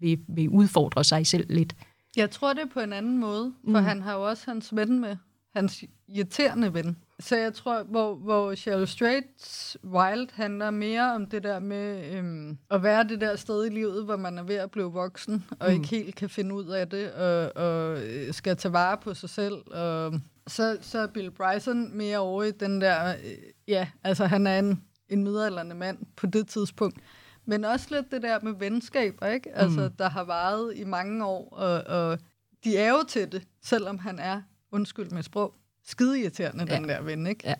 vil, 0.00 0.18
vil 0.28 0.48
udfordre 0.48 1.04
sig 1.04 1.26
selv 1.26 1.46
lidt. 1.48 1.76
Jeg 2.16 2.30
tror 2.30 2.52
det 2.52 2.62
er 2.62 2.68
på 2.74 2.80
en 2.80 2.92
anden 2.92 3.18
måde, 3.18 3.52
for 3.64 3.80
mm. 3.80 3.86
han 3.86 4.02
har 4.02 4.14
jo 4.14 4.28
også 4.28 4.44
hans 4.46 4.76
ven 4.76 5.00
med, 5.00 5.16
hans 5.54 5.84
irriterende 6.08 6.74
ven. 6.74 6.96
Så 7.20 7.36
jeg 7.36 7.54
tror, 7.54 7.82
hvor, 7.82 8.14
hvor 8.14 8.54
Cheryl 8.54 8.86
Straits 8.86 9.76
Wild 9.84 10.28
handler 10.32 10.70
mere 10.70 11.14
om 11.14 11.26
det 11.26 11.42
der 11.42 11.58
med 11.58 12.14
øhm, 12.14 12.58
at 12.70 12.82
være 12.82 13.04
det 13.04 13.20
der 13.20 13.36
sted 13.36 13.66
i 13.66 13.68
livet, 13.68 14.04
hvor 14.04 14.16
man 14.16 14.38
er 14.38 14.42
ved 14.42 14.54
at 14.54 14.70
blive 14.70 14.92
voksen, 14.92 15.44
og 15.60 15.68
mm. 15.68 15.74
ikke 15.74 15.88
helt 15.88 16.14
kan 16.14 16.30
finde 16.30 16.54
ud 16.54 16.66
af 16.66 16.88
det, 16.88 17.12
og, 17.12 17.56
og 17.56 18.02
øh, 18.02 18.34
skal 18.34 18.56
tage 18.56 18.72
vare 18.72 18.96
på 18.96 19.14
sig 19.14 19.30
selv. 19.30 19.54
Og 19.72 20.20
så, 20.46 20.78
så 20.80 20.98
er 20.98 21.06
Bill 21.06 21.30
Bryson 21.30 21.96
mere 21.96 22.18
over 22.18 22.42
i 22.42 22.50
den 22.50 22.80
der, 22.80 23.08
øh, 23.08 23.36
ja, 23.68 23.88
altså 24.04 24.24
han 24.24 24.46
er 24.46 24.58
en, 24.58 24.84
en 25.08 25.24
midaldrende 25.24 25.74
mand 25.74 25.98
på 26.16 26.26
det 26.26 26.48
tidspunkt. 26.48 26.98
Men 27.44 27.64
også 27.64 27.86
lidt 27.90 28.10
det 28.10 28.22
der 28.22 28.38
med 28.42 28.52
venskaber, 28.58 29.26
ikke? 29.26 29.56
Altså, 29.56 29.80
mm. 29.80 29.96
der 29.98 30.08
har 30.08 30.24
varet 30.24 30.76
i 30.76 30.84
mange 30.84 31.26
år, 31.26 31.48
og, 31.52 32.00
og 32.00 32.18
de 32.64 32.76
er 32.76 32.88
jo 32.88 33.04
til 33.08 33.32
det, 33.32 33.42
selvom 33.62 33.98
han 33.98 34.18
er, 34.18 34.42
undskyld 34.72 35.10
med 35.10 35.22
sprog, 35.22 35.54
skide 35.86 36.20
irriterende, 36.20 36.66
ja. 36.68 36.76
den 36.76 36.88
der 36.88 37.02
ven, 37.02 37.26
ikke? 37.26 37.40
Ja. 37.44 37.54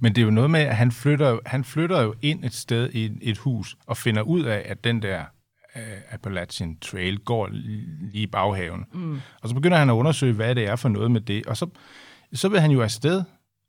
Men 0.00 0.14
det 0.14 0.20
er 0.20 0.24
jo 0.24 0.30
noget 0.30 0.50
med, 0.50 0.60
at 0.60 0.76
han 0.76 0.92
flytter, 0.92 1.38
han 1.46 1.64
flytter 1.64 2.02
jo 2.02 2.14
ind 2.22 2.44
et 2.44 2.54
sted 2.54 2.90
i 2.92 3.10
et 3.22 3.38
hus, 3.38 3.76
og 3.86 3.96
finder 3.96 4.22
ud 4.22 4.42
af, 4.42 4.62
at 4.66 4.84
den 4.84 5.02
der 5.02 5.24
uh, 5.76 6.14
Appalachian 6.14 6.78
Trail 6.78 7.18
går 7.18 7.48
lige 7.48 8.10
i 8.12 8.26
baghaven. 8.26 8.84
Mm. 8.92 9.20
Og 9.42 9.48
så 9.48 9.54
begynder 9.54 9.76
han 9.76 9.90
at 9.90 9.94
undersøge, 9.94 10.32
hvad 10.32 10.54
det 10.54 10.66
er 10.66 10.76
for 10.76 10.88
noget 10.88 11.10
med 11.10 11.20
det. 11.20 11.46
Og 11.46 11.56
så, 11.56 11.66
så 12.32 12.48
vil 12.48 12.60
han 12.60 12.70
jo 12.70 12.82
afsted, 12.82 13.22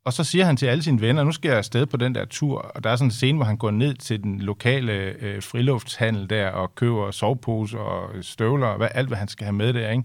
og 0.05 0.13
så 0.13 0.23
siger 0.23 0.45
han 0.45 0.57
til 0.57 0.65
alle 0.65 0.83
sine 0.83 1.01
venner, 1.01 1.23
nu 1.23 1.31
skal 1.31 1.49
jeg 1.49 1.57
afsted 1.57 1.85
på 1.85 1.97
den 1.97 2.15
der 2.15 2.25
tur, 2.25 2.57
og 2.57 2.83
der 2.83 2.89
er 2.89 2.95
sådan 2.95 3.07
en 3.07 3.11
scene, 3.11 3.35
hvor 3.35 3.45
han 3.45 3.57
går 3.57 3.71
ned 3.71 3.93
til 3.95 4.23
den 4.23 4.41
lokale 4.41 4.93
øh, 4.93 5.43
friluftshandel 5.43 6.29
der, 6.29 6.49
og 6.49 6.75
køber 6.75 7.11
soveposer 7.11 7.77
og 7.77 8.23
støvler, 8.23 8.67
og 8.67 8.77
hvad, 8.77 8.87
alt 8.91 9.07
hvad 9.07 9.17
han 9.17 9.27
skal 9.27 9.45
have 9.45 9.53
med 9.53 9.73
der, 9.73 9.89
ikke? 9.89 10.03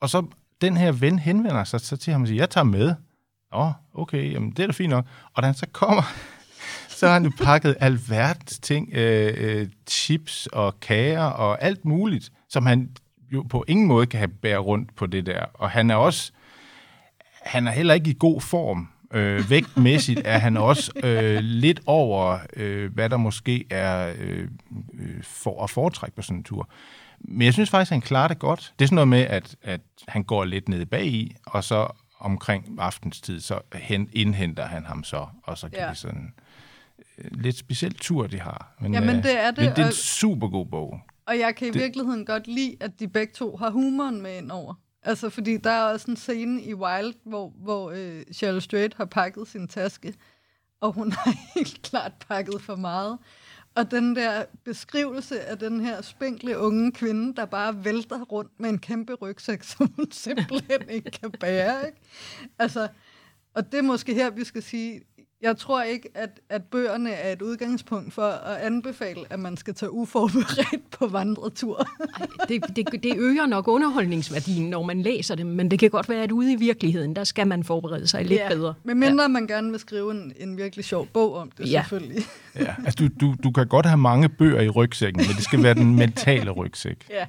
Og 0.00 0.10
så 0.10 0.26
den 0.60 0.76
her 0.76 0.92
ven 0.92 1.18
henvender 1.18 1.64
sig 1.64 1.80
så 1.80 1.96
til 1.96 2.12
ham 2.12 2.22
og 2.22 2.28
siger, 2.28 2.42
jeg 2.42 2.50
tager 2.50 2.64
med. 2.64 2.94
Åh, 3.54 3.70
okay, 3.94 4.32
jamen 4.32 4.50
det 4.50 4.62
er 4.62 4.66
da 4.66 4.72
fint 4.72 4.90
nok. 4.90 5.06
Og 5.34 5.42
da 5.42 5.46
han 5.46 5.54
så 5.54 5.66
kommer, 5.72 6.02
så 6.98 7.06
har 7.06 7.12
han 7.12 7.24
jo 7.24 7.32
pakket 7.40 7.76
alverdens 7.80 8.58
ting, 8.58 8.88
øh, 8.92 9.34
øh, 9.36 9.68
chips 9.88 10.46
og 10.46 10.80
kager 10.80 11.24
og 11.24 11.62
alt 11.62 11.84
muligt, 11.84 12.32
som 12.48 12.66
han 12.66 12.90
jo 13.32 13.42
på 13.42 13.64
ingen 13.68 13.86
måde 13.86 14.06
kan 14.06 14.18
have 14.18 14.28
bære 14.28 14.58
rundt 14.58 14.96
på 14.96 15.06
det 15.06 15.26
der. 15.26 15.44
Og 15.54 15.70
han 15.70 15.90
er 15.90 15.94
også, 15.94 16.32
han 17.42 17.66
er 17.66 17.70
heller 17.70 17.94
ikke 17.94 18.10
i 18.10 18.16
god 18.18 18.40
form. 18.40 18.88
Øh, 19.14 19.50
vægtmæssigt 19.50 20.20
er 20.24 20.38
han 20.38 20.56
også 20.56 20.92
øh, 21.04 21.38
lidt 21.40 21.80
over, 21.86 22.38
øh, 22.56 22.94
hvad 22.94 23.10
der 23.10 23.16
måske 23.16 23.64
er 23.70 24.14
øh, 24.18 24.48
øh 24.94 25.22
for 25.22 25.64
at 25.64 25.70
foretrække 25.70 26.16
på 26.16 26.22
sådan 26.22 26.36
en 26.36 26.44
tur. 26.44 26.68
Men 27.20 27.44
jeg 27.44 27.52
synes 27.52 27.70
faktisk, 27.70 27.90
at 27.90 27.94
han 27.94 28.02
klarer 28.02 28.28
det 28.28 28.38
godt. 28.38 28.74
Det 28.78 28.84
er 28.84 28.86
sådan 28.86 28.94
noget 28.94 29.08
med, 29.08 29.20
at, 29.20 29.56
at 29.62 29.80
han 30.08 30.24
går 30.24 30.44
lidt 30.44 30.68
ned 30.68 30.86
bag 30.86 31.06
i, 31.06 31.36
og 31.46 31.64
så 31.64 31.88
omkring 32.18 32.76
aftenstid, 32.78 33.40
så 33.40 33.60
hen, 33.74 34.08
indhenter 34.12 34.66
han 34.66 34.84
ham 34.86 35.04
så, 35.04 35.26
og 35.42 35.58
så 35.58 35.68
kan 35.68 35.78
ja. 35.78 35.88
det 35.88 35.96
sådan 35.96 36.34
øh, 37.18 37.30
lidt 37.30 37.56
speciel 37.56 37.94
tur, 37.94 38.26
de 38.26 38.40
har. 38.40 38.74
Men, 38.80 38.94
ja, 38.94 39.00
men 39.00 39.16
øh, 39.16 39.22
det 39.22 39.40
er 39.40 39.50
det. 39.50 39.64
Men 39.64 39.70
det 39.70 39.78
er 39.78 39.86
en 39.86 39.92
super 39.92 40.48
god 40.48 40.66
bog. 40.66 41.00
Og 41.26 41.38
jeg 41.38 41.54
kan 41.56 41.68
i 41.68 41.70
det, 41.70 41.80
virkeligheden 41.80 42.26
godt 42.26 42.46
lide, 42.46 42.76
at 42.80 43.00
de 43.00 43.08
begge 43.08 43.32
to 43.32 43.56
har 43.56 43.70
humoren 43.70 44.22
med 44.22 44.38
ind 44.38 44.50
over. 44.50 44.74
Altså, 45.02 45.30
fordi 45.30 45.56
der 45.56 45.70
er 45.70 45.82
også 45.82 46.10
en 46.10 46.16
scene 46.16 46.62
i 46.62 46.74
Wild, 46.74 47.14
hvor, 47.24 47.52
hvor 47.56 47.90
øh, 47.90 48.22
Cheryl 48.32 48.60
Strait 48.60 48.94
har 48.94 49.04
pakket 49.04 49.48
sin 49.48 49.68
taske, 49.68 50.14
og 50.80 50.92
hun 50.92 51.12
har 51.12 51.34
helt 51.54 51.82
klart 51.82 52.12
pakket 52.28 52.62
for 52.62 52.76
meget. 52.76 53.18
Og 53.78 53.90
den 53.90 54.16
der 54.16 54.44
beskrivelse 54.64 55.40
af 55.40 55.58
den 55.58 55.80
her 55.80 56.02
spinkle 56.02 56.58
unge 56.58 56.92
kvinde, 56.92 57.34
der 57.34 57.44
bare 57.44 57.84
vælter 57.84 58.24
rundt 58.24 58.60
med 58.60 58.70
en 58.70 58.78
kæmpe 58.78 59.14
rygsæk, 59.14 59.62
som 59.70 59.92
hun 59.96 60.10
simpelthen 60.10 60.90
ikke 60.90 61.10
kan 61.10 61.30
bære. 61.30 61.86
Ikke? 61.86 61.98
Altså, 62.58 62.88
og 63.54 63.72
det 63.72 63.78
er 63.78 63.82
måske 63.82 64.14
her, 64.14 64.30
vi 64.30 64.44
skal 64.44 64.62
sige, 64.62 65.00
jeg 65.42 65.56
tror 65.56 65.82
ikke, 65.82 66.08
at, 66.14 66.40
at 66.48 66.64
bøgerne 66.64 67.10
er 67.10 67.32
et 67.32 67.42
udgangspunkt 67.42 68.14
for 68.14 68.22
at 68.22 68.56
anbefale, 68.56 69.20
at 69.30 69.38
man 69.40 69.56
skal 69.56 69.74
tage 69.74 69.92
uforberedt 69.92 70.90
på 70.90 71.06
vandretur. 71.06 71.88
Ej, 72.20 72.26
det, 72.48 72.76
det, 72.76 73.02
det 73.02 73.14
øger 73.16 73.46
nok 73.46 73.68
underholdningsværdien, 73.68 74.70
når 74.70 74.82
man 74.82 75.02
læser 75.02 75.34
dem, 75.34 75.46
men 75.46 75.70
det 75.70 75.78
kan 75.78 75.90
godt 75.90 76.08
være, 76.08 76.22
at 76.22 76.32
ude 76.32 76.52
i 76.52 76.56
virkeligheden, 76.56 77.16
der 77.16 77.24
skal 77.24 77.46
man 77.46 77.64
forberede 77.64 78.06
sig 78.06 78.24
lidt 78.24 78.40
ja, 78.40 78.48
bedre. 78.48 78.74
Men 78.84 78.98
mindre 78.98 79.22
ja. 79.22 79.28
man 79.28 79.46
gerne 79.46 79.70
vil 79.70 79.80
skrive 79.80 80.10
en, 80.10 80.32
en 80.36 80.56
virkelig 80.56 80.84
sjov 80.84 81.06
bog 81.06 81.34
om 81.34 81.50
det, 81.50 81.72
ja. 81.72 81.82
selvfølgelig. 81.82 82.22
Ja, 82.56 82.74
altså 82.84 83.04
du, 83.04 83.26
du, 83.26 83.34
du 83.42 83.50
kan 83.50 83.66
godt 83.66 83.86
have 83.86 83.98
mange 83.98 84.28
bøger 84.28 84.60
i 84.60 84.68
rygsækken, 84.68 85.22
men 85.26 85.36
det 85.36 85.44
skal 85.44 85.62
være 85.62 85.74
den 85.74 85.96
mentale 85.96 86.50
rygsæk. 86.50 87.06
Ja. 87.10 87.26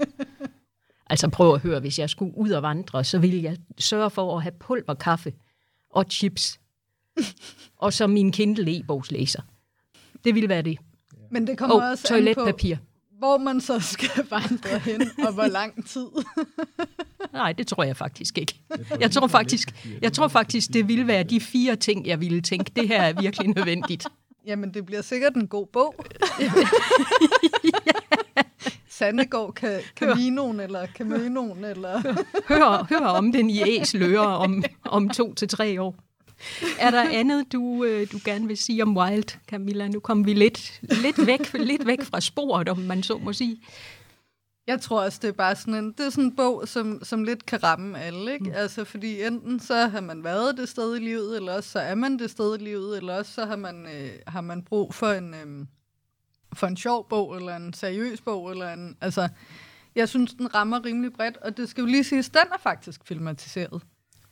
altså 1.10 1.28
prøv 1.28 1.54
at 1.54 1.60
høre, 1.60 1.80
hvis 1.80 1.98
jeg 1.98 2.10
skulle 2.10 2.38
ud 2.38 2.50
og 2.50 2.62
vandre, 2.62 3.04
så 3.04 3.18
ville 3.18 3.42
jeg 3.42 3.56
sørge 3.78 4.10
for 4.10 4.36
at 4.36 4.42
have 4.42 4.52
pulverkaffe 4.60 5.32
og 5.90 6.04
chips 6.10 6.58
og 7.84 7.92
så 7.92 8.06
min 8.06 8.32
Kindle 8.32 8.78
e-bogslæser. 8.78 9.42
Det 10.24 10.34
ville 10.34 10.48
være 10.48 10.62
det. 10.62 10.78
Men 11.30 11.46
det 11.46 11.58
kommer 11.58 11.76
oh, 11.76 11.90
også 11.90 12.04
toiletpapir. 12.08 12.72
an 12.72 12.78
på, 12.78 12.84
hvor 13.18 13.38
man 13.38 13.60
så 13.60 13.80
skal 13.80 14.26
vandre 14.30 14.78
hen, 14.78 15.10
og 15.26 15.32
hvor 15.32 15.46
lang 15.46 15.88
tid. 15.88 16.06
Nej, 17.32 17.52
det 17.52 17.66
tror 17.66 17.84
jeg 17.84 17.96
faktisk 17.96 18.38
ikke. 18.38 18.60
Jeg 19.00 19.10
tror 19.10 19.26
faktisk, 19.26 19.86
jeg 20.02 20.12
tror 20.12 20.28
faktisk, 20.28 20.72
det 20.72 20.88
ville 20.88 21.06
være 21.06 21.22
de 21.22 21.40
fire 21.40 21.76
ting, 21.76 22.06
jeg 22.06 22.20
ville 22.20 22.40
tænke, 22.40 22.72
det 22.76 22.88
her 22.88 23.02
er 23.02 23.20
virkelig 23.20 23.48
nødvendigt. 23.54 24.06
Jamen, 24.46 24.74
det 24.74 24.86
bliver 24.86 25.02
sikkert 25.02 25.34
en 25.34 25.48
god 25.48 25.66
bog. 25.66 25.94
Sandegård 28.88 29.54
kan, 29.54 29.80
Caminoen 29.96 30.60
eller 30.60 30.86
Caminoen. 30.86 31.64
Eller... 31.64 32.02
hør, 32.48 32.86
hør 32.90 33.06
om 33.06 33.32
den 33.32 33.50
i 33.50 33.62
æsler 33.66 34.20
om, 34.20 34.64
om 34.84 35.08
to 35.08 35.34
til 35.34 35.48
tre 35.48 35.82
år. 35.82 36.07
Er 36.78 36.90
der 36.90 37.10
andet, 37.10 37.52
du, 37.52 37.84
øh, 37.84 38.12
du 38.12 38.18
gerne 38.24 38.46
vil 38.46 38.56
sige 38.56 38.82
om 38.82 38.96
Wild, 38.96 39.38
Camilla? 39.46 39.88
Nu 39.88 40.00
kommer 40.00 40.24
vi 40.24 40.34
lidt, 40.34 40.80
lidt, 40.82 41.26
væk, 41.26 41.52
lidt 41.52 41.86
væk 41.86 42.02
fra 42.02 42.20
sporet, 42.20 42.68
om 42.68 42.78
man 42.78 43.02
så 43.02 43.18
må 43.18 43.32
sige. 43.32 43.60
Jeg 44.66 44.80
tror 44.80 45.02
også, 45.02 45.18
det 45.22 45.28
er 45.28 45.32
bare 45.32 45.56
sådan 45.56 45.74
en, 45.74 45.92
det 45.92 46.06
er 46.06 46.10
sådan 46.10 46.24
en 46.24 46.36
bog, 46.36 46.68
som, 46.68 47.00
som 47.02 47.24
lidt 47.24 47.46
kan 47.46 47.62
ramme 47.62 48.00
alle, 48.00 48.32
ikke? 48.32 48.44
Mm. 48.44 48.52
Altså, 48.54 48.84
fordi 48.84 49.22
enten 49.22 49.60
så 49.60 49.86
har 49.86 50.00
man 50.00 50.24
været 50.24 50.56
det 50.56 50.68
sted 50.68 50.96
i 50.96 50.98
livet, 50.98 51.36
eller 51.36 51.52
også 51.52 51.70
så 51.70 51.78
er 51.78 51.94
man 51.94 52.18
det 52.18 52.30
sted 52.30 52.60
i 52.60 52.64
livet, 52.64 52.96
eller 52.96 53.14
også 53.14 53.32
så 53.32 53.46
har 53.46 53.56
man, 53.56 53.86
øh, 53.86 54.10
har 54.26 54.40
man 54.40 54.62
brug 54.62 54.94
for 54.94 55.06
en, 55.12 55.34
øh, 55.34 55.66
for 56.52 56.66
en 56.66 56.76
sjov 56.76 57.08
bog, 57.08 57.36
eller 57.36 57.56
en 57.56 57.72
seriøs 57.72 58.20
bog, 58.20 58.50
eller 58.50 58.72
en, 58.72 58.96
altså, 59.00 59.28
jeg 59.94 60.08
synes, 60.08 60.34
den 60.34 60.54
rammer 60.54 60.84
rimelig 60.84 61.12
bredt, 61.12 61.36
og 61.36 61.56
det 61.56 61.68
skal 61.68 61.80
jo 61.80 61.86
lige 61.86 62.04
siges, 62.04 62.28
den 62.28 62.46
er 62.52 62.58
faktisk 62.58 63.00
filmatiseret. 63.04 63.82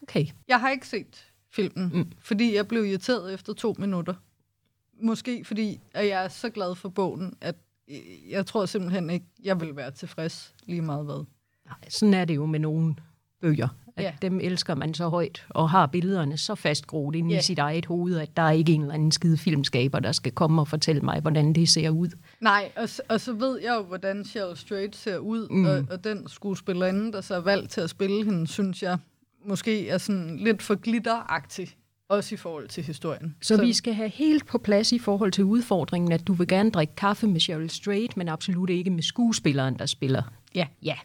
Okay. 0.03 0.27
Jeg 0.49 0.61
har 0.61 0.71
ikke 0.71 0.89
set 0.89 1.26
filmen, 1.57 1.91
mm. 1.95 2.13
fordi 2.21 2.55
jeg 2.55 2.69
blev 2.69 2.85
irriteret 2.85 3.35
efter 3.35 3.53
to 3.53 3.75
minutter. 3.79 4.15
Måske 5.01 5.45
fordi, 5.45 5.81
at 5.95 6.09
jeg 6.09 6.25
er 6.25 6.29
så 6.29 6.51
glad 6.51 6.75
for 6.75 6.89
bogen, 6.89 7.35
at 7.41 7.55
jeg 8.31 8.47
tror 8.47 8.67
simpelthen 8.67 9.11
ikke, 9.11 9.27
jeg 9.45 9.61
vil 9.61 9.77
være 9.77 9.91
tilfreds 9.91 10.55
lige 10.67 10.83
meget 10.83 11.05
hvad. 11.05 11.25
Nej, 11.67 11.89
sådan 11.89 12.15
er 12.15 12.25
det 12.25 12.37
jo 12.37 12.47
med 12.47 12.61
nogle 12.61 12.95
bøger. 13.41 13.69
At 13.97 14.05
ja. 14.05 14.13
Dem 14.23 14.41
elsker 14.41 14.75
man 14.75 14.95
så 14.95 15.09
højt, 15.09 15.47
og 15.49 15.71
har 15.71 15.87
billederne 15.87 16.37
så 16.37 16.55
fastgroet 16.55 17.17
ind 17.17 17.31
ja. 17.31 17.39
i 17.39 17.43
sit 17.43 17.59
eget 17.59 17.87
hoved, 17.87 18.19
at 18.19 18.37
der 18.37 18.43
er 18.43 18.51
ikke 18.51 18.73
en 18.73 18.81
eller 18.81 18.95
anden 18.95 19.13
skide 19.13 19.39
filmskaber, 19.39 19.99
der 19.99 20.13
skal 20.13 20.33
komme 20.33 20.63
og 20.63 20.69
fortælle 20.69 21.03
mig, 21.03 21.21
hvordan 21.21 21.53
det 21.53 21.69
ser 21.69 21.91
ud. 21.91 22.09
Nej, 22.41 22.73
og, 22.77 22.89
og 23.09 23.21
så 23.21 23.33
ved 23.33 23.61
jeg 23.61 23.75
jo, 23.77 23.83
hvordan 23.83 24.25
Cheryl 24.25 24.57
Strait 24.57 24.97
ser 24.97 25.19
ud, 25.19 25.49
mm. 25.51 25.65
og, 25.65 25.85
og 25.91 26.05
den 26.05 26.29
skuespillerinde, 26.29 27.13
der 27.13 27.21
så 27.21 27.35
er 27.35 27.41
valgt 27.41 27.71
til 27.71 27.81
at 27.81 27.91
spille 27.91 28.25
hende, 28.25 28.47
synes 28.47 28.83
jeg, 28.83 28.99
måske 29.49 29.89
er 29.89 29.99
sådan 29.99 30.37
lidt 30.37 30.63
for 30.63 30.75
glitteragtig, 30.75 31.77
også 32.09 32.35
i 32.35 32.39
forhold 32.39 32.69
til 32.69 32.85
historien. 32.85 33.37
Så, 33.43 33.57
så 33.57 33.63
vi 33.63 33.73
skal 33.73 33.95
have 33.95 34.09
helt 34.09 34.47
på 34.47 34.59
plads 34.59 34.93
i 34.93 34.99
forhold 34.99 35.33
til 35.33 35.45
udfordringen, 35.45 36.13
at 36.13 36.27
du 36.27 36.33
vil 36.33 36.49
gerne 36.49 36.71
drikke 36.71 36.95
kaffe 36.95 37.27
med 37.27 37.41
Cheryl 37.41 37.69
Strait, 37.69 38.17
men 38.17 38.29
absolut 38.29 38.71
ikke 38.71 38.91
med 38.91 39.03
skuespilleren, 39.03 39.79
der 39.79 39.87
spiller. 39.87 40.23
Ja. 40.55 40.67
Ja. 40.83 40.97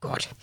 Godt. 0.00 0.34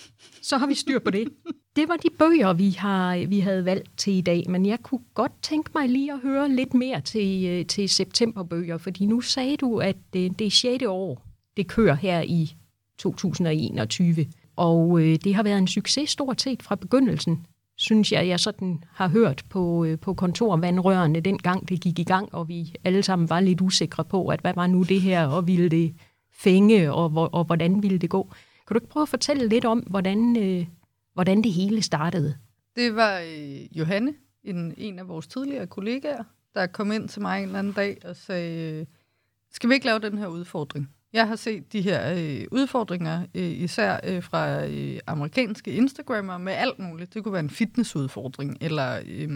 Så 0.41 0.57
har 0.57 0.67
vi 0.67 0.73
styr 0.73 0.99
på 0.99 1.11
det. 1.11 1.27
det 1.75 1.87
var 1.87 1.95
de 1.95 2.09
bøger, 2.19 2.53
vi, 2.53 2.69
har, 2.69 3.25
vi 3.25 3.39
havde 3.39 3.65
valgt 3.65 3.97
til 3.97 4.13
i 4.13 4.21
dag, 4.21 4.45
men 4.49 4.65
jeg 4.65 4.79
kunne 4.83 5.01
godt 5.13 5.31
tænke 5.41 5.71
mig 5.75 5.89
lige 5.89 6.13
at 6.13 6.19
høre 6.19 6.49
lidt 6.49 6.73
mere 6.73 7.01
til, 7.01 7.45
øh, 7.45 7.65
til 7.65 7.89
septemberbøger, 7.89 8.77
fordi 8.77 9.05
nu 9.05 9.21
sagde 9.21 9.57
du, 9.57 9.77
at 9.77 9.95
det, 10.13 10.39
det 10.39 10.47
er 10.47 10.51
6. 10.51 10.83
år, 10.87 11.25
det 11.57 11.67
kører 11.67 11.95
her 11.95 12.21
i 12.21 12.55
2021, 12.97 14.25
og 14.55 15.01
øh, 15.01 15.17
det 15.23 15.35
har 15.35 15.43
været 15.43 15.57
en 15.57 15.67
succes 15.67 16.09
stort 16.09 16.41
set 16.41 16.63
fra 16.63 16.75
begyndelsen, 16.75 17.45
synes 17.75 18.11
jeg, 18.11 18.27
jeg 18.27 18.39
sådan 18.39 18.83
har 18.91 19.07
hørt 19.07 19.43
på, 19.49 19.85
øh, 19.85 19.99
på 19.99 20.13
kontorvandrørene 20.13 21.19
dengang 21.19 21.69
det 21.69 21.81
gik 21.81 21.99
i 21.99 22.03
gang, 22.03 22.35
og 22.35 22.47
vi 22.47 22.75
alle 22.83 23.03
sammen 23.03 23.29
var 23.29 23.39
lidt 23.39 23.61
usikre 23.61 24.05
på, 24.05 24.27
at 24.27 24.41
hvad 24.41 24.53
var 24.55 24.67
nu 24.67 24.83
det 24.83 25.01
her, 25.01 25.27
og 25.27 25.47
ville 25.47 25.69
det 25.69 25.95
fænge, 26.33 26.93
og, 26.93 27.09
hvor, 27.09 27.25
og 27.25 27.43
hvordan 27.43 27.83
ville 27.83 27.97
det 27.97 28.09
gå. 28.09 28.23
Kan 28.67 28.73
du 28.73 28.77
ikke 28.77 28.89
prøve 28.89 29.01
at 29.01 29.09
fortælle 29.09 29.47
lidt 29.47 29.65
om, 29.65 29.79
hvordan, 29.79 30.37
øh, 30.37 30.65
hvordan 31.13 31.41
det 31.41 31.53
hele 31.53 31.81
startede? 31.81 32.35
Det 32.75 32.95
var 32.95 33.19
øh, 33.19 33.77
Johanne, 33.77 34.13
en, 34.43 34.73
en 34.77 34.99
af 34.99 35.07
vores 35.07 35.27
tidligere 35.27 35.67
kollegaer, 35.67 36.23
der 36.53 36.67
kom 36.67 36.91
ind 36.91 37.09
til 37.09 37.21
mig 37.21 37.37
en 37.37 37.45
eller 37.45 37.59
anden 37.59 37.73
dag 37.73 37.97
og 38.05 38.15
sagde, 38.15 38.79
øh, 38.79 38.85
skal 39.51 39.69
vi 39.69 39.73
ikke 39.73 39.85
lave 39.85 39.99
den 39.99 40.17
her 40.17 40.27
udfordring? 40.27 40.89
Jeg 41.13 41.27
har 41.27 41.35
set 41.35 41.73
de 41.73 41.81
her 41.81 42.13
øh, 42.13 42.47
udfordringer, 42.51 43.25
øh, 43.35 43.51
især 43.51 43.99
øh, 44.03 44.23
fra 44.23 44.65
øh, 44.65 44.99
amerikanske 45.07 45.71
Instagrammer, 45.71 46.37
med 46.37 46.53
alt 46.53 46.79
muligt. 46.79 47.13
Det 47.13 47.23
kunne 47.23 47.33
være 47.33 47.39
en 47.39 47.49
fitnessudfordring, 47.49 48.57
eller 48.61 49.01
øh, 49.07 49.29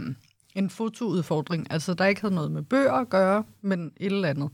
en 0.56 0.70
fotoudfordring, 0.70 1.72
altså 1.72 1.94
der 1.94 2.06
ikke 2.06 2.22
havde 2.22 2.36
noget 2.36 2.52
med 2.52 2.64
bøger 2.64 2.94
at 2.94 3.10
gøre, 3.10 3.44
men 3.62 3.92
et 3.98 4.06
eller 4.06 4.30
andet. 4.30 4.50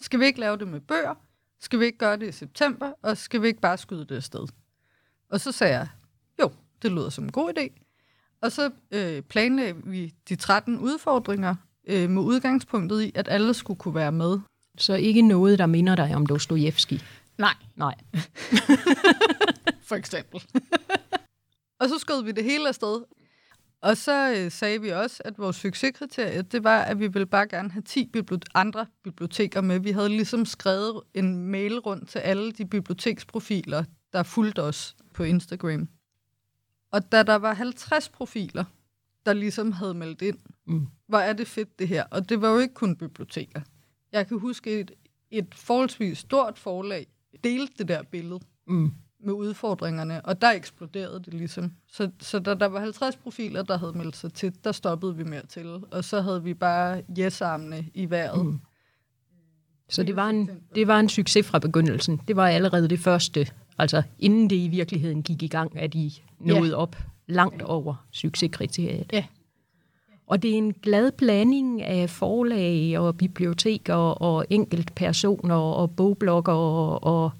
Skal 0.00 0.20
vi 0.20 0.24
ikke 0.24 0.40
lave 0.40 0.56
det 0.56 0.68
med 0.68 0.80
bøger? 0.80 1.14
Skal 1.60 1.80
vi 1.80 1.84
ikke 1.84 1.98
gøre 1.98 2.16
det 2.16 2.28
i 2.28 2.32
september? 2.32 2.92
Og 3.02 3.16
skal 3.16 3.42
vi 3.42 3.46
ikke 3.46 3.60
bare 3.60 3.78
skyde 3.78 4.04
det 4.04 4.16
afsted? 4.16 4.46
Og 5.30 5.40
så 5.40 5.52
sagde 5.52 5.74
jeg, 5.74 5.88
jo, 6.40 6.50
det 6.82 6.92
lyder 6.92 7.10
som 7.10 7.24
en 7.24 7.32
god 7.32 7.52
idé. 7.58 7.82
Og 8.40 8.52
så 8.52 8.70
øh, 8.90 9.22
planlagde 9.22 9.74
vi 9.84 10.14
de 10.28 10.36
13 10.36 10.78
udfordringer 10.78 11.54
øh, 11.86 12.10
med 12.10 12.22
udgangspunktet 12.22 13.02
i, 13.02 13.12
at 13.14 13.28
alle 13.28 13.54
skulle 13.54 13.78
kunne 13.78 13.94
være 13.94 14.12
med. 14.12 14.38
Så 14.78 14.94
ikke 14.94 15.22
noget, 15.22 15.58
der 15.58 15.66
minder 15.66 15.96
dig 15.96 16.14
om 16.16 16.26
Dostojevski? 16.26 17.02
Nej. 17.38 17.54
Nej. 17.76 17.94
For 19.88 19.94
eksempel. 19.94 20.42
og 21.80 21.88
så 21.88 21.98
skød 21.98 22.24
vi 22.24 22.32
det 22.32 22.44
hele 22.44 22.68
afsted. 22.68 23.02
Og 23.82 23.96
så 23.96 24.34
øh, 24.36 24.50
sagde 24.50 24.80
vi 24.80 24.88
også, 24.88 25.22
at 25.24 25.38
vores 25.38 25.56
succeskriterie, 25.56 26.42
det 26.42 26.64
var, 26.64 26.82
at 26.82 27.00
vi 27.00 27.06
ville 27.06 27.26
bare 27.26 27.48
gerne 27.48 27.70
have 27.70 27.82
10 27.82 28.10
bibliot- 28.16 28.50
andre 28.54 28.86
biblioteker 29.04 29.60
med. 29.60 29.78
Vi 29.80 29.90
havde 29.90 30.08
ligesom 30.08 30.44
skrevet 30.46 31.00
en 31.14 31.36
mail 31.46 31.78
rundt 31.78 32.08
til 32.08 32.18
alle 32.18 32.52
de 32.52 32.64
biblioteksprofiler, 32.66 33.84
der 34.12 34.22
fulgte 34.22 34.62
os 34.62 34.96
på 35.14 35.22
Instagram. 35.22 35.88
Og 36.92 37.12
da 37.12 37.22
der 37.22 37.34
var 37.36 37.54
50 37.54 38.08
profiler, 38.08 38.64
der 39.26 39.32
ligesom 39.32 39.72
havde 39.72 39.94
meldt 39.94 40.22
ind, 40.22 40.38
Mm. 40.66 40.86
hvor 41.08 41.18
er 41.18 41.32
det 41.32 41.48
fedt 41.48 41.78
det 41.78 41.88
her. 41.88 42.04
Og 42.10 42.28
det 42.28 42.40
var 42.40 42.48
jo 42.50 42.58
ikke 42.58 42.74
kun 42.74 42.96
biblioteker. 42.96 43.60
Jeg 44.12 44.26
kan 44.28 44.38
huske 44.38 44.80
et, 44.80 44.90
et 45.30 45.54
forholdsvis 45.54 46.18
stort 46.18 46.58
forlag 46.58 47.06
delte 47.44 47.72
det 47.78 47.88
der 47.88 48.02
billede 48.02 48.40
Mm. 48.66 48.92
med 49.20 49.32
udfordringerne, 49.32 50.26
og 50.26 50.42
der 50.42 50.50
eksploderede 50.50 51.22
det 51.24 51.34
ligesom. 51.34 51.72
Så, 51.92 52.10
så 52.20 52.38
da 52.38 52.54
der 52.54 52.66
var 52.66 52.80
50 52.80 53.16
profiler, 53.16 53.62
der 53.62 53.78
havde 53.78 53.92
meldt 53.92 54.16
sig 54.16 54.32
til, 54.32 54.52
der 54.64 54.72
stoppede 54.72 55.16
vi 55.16 55.24
med 55.24 55.38
at 55.38 55.48
tælle, 55.48 55.72
og 55.90 56.04
så 56.04 56.20
havde 56.20 56.42
vi 56.42 56.54
bare 56.54 57.02
yes-armene 57.18 57.86
i 57.94 58.10
vejret. 58.10 58.46
Mm. 58.46 58.60
Så 59.88 60.02
det 60.02 60.16
var, 60.16 60.28
en, 60.30 60.50
det 60.74 60.86
var 60.86 61.00
en 61.00 61.08
succes 61.08 61.46
fra 61.46 61.58
begyndelsen. 61.58 62.20
Det 62.28 62.36
var 62.36 62.48
allerede 62.48 62.88
det 62.88 62.98
første, 62.98 63.46
altså 63.78 64.02
inden 64.18 64.50
det 64.50 64.56
i 64.56 64.68
virkeligheden 64.68 65.22
gik 65.22 65.42
i 65.42 65.46
gang, 65.48 65.78
at 65.78 65.94
I 65.94 66.22
nåede 66.40 66.68
Ja. 66.70 66.76
op 66.76 66.96
langt 67.26 67.62
over 67.62 68.06
succeskriteriet. 68.10 69.06
Ja. 69.12 69.24
Og 70.26 70.42
det 70.42 70.50
er 70.50 70.54
en 70.54 70.72
glad 70.72 71.12
blanding 71.12 71.82
af 71.82 72.10
forlag 72.10 72.98
og 72.98 73.16
biblioteker 73.16 73.94
og 73.94 74.46
enkeltpersoner 74.50 75.54
og 75.54 75.96
bogblogger 75.96 76.52
og, 76.52 77.04
og 77.04 77.30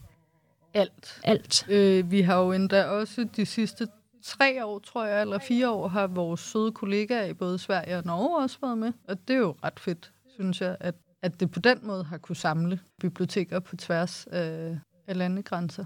Alt. 0.75 1.21
alt. 1.25 1.67
Øh, 1.69 2.11
vi 2.11 2.21
har 2.21 2.41
jo 2.41 2.53
endda 2.53 2.85
også 2.85 3.27
de 3.37 3.47
sidste 3.47 3.87
tre 4.25 4.65
år, 4.65 4.79
tror 4.79 5.07
jeg, 5.07 5.21
eller 5.21 5.39
fire 5.39 5.71
år, 5.71 5.89
har 5.89 6.07
vores 6.07 6.41
søde 6.41 6.73
kollegaer 6.73 7.25
i 7.25 7.35
både 7.35 7.59
Sverige 7.59 7.99
og 7.99 8.03
Norge 8.07 8.43
også 8.43 8.59
været 8.63 8.79
med. 8.79 8.93
Og 9.09 9.29
det 9.29 9.35
er 9.35 9.41
jo 9.41 9.55
ret 9.65 9.81
fedt, 9.81 10.13
synes 10.35 10.61
jeg, 10.61 10.77
at, 10.81 10.95
at 11.23 11.41
det 11.41 11.51
på 11.51 11.61
den 11.61 11.79
måde 11.83 12.05
har 12.05 12.19
kunne 12.19 12.37
samle 12.37 12.81
biblioteker 13.01 13.61
på 13.61 13.77
tværs 13.77 14.27
af, 14.31 14.79
af 15.07 15.17
landegrænser. 15.17 15.85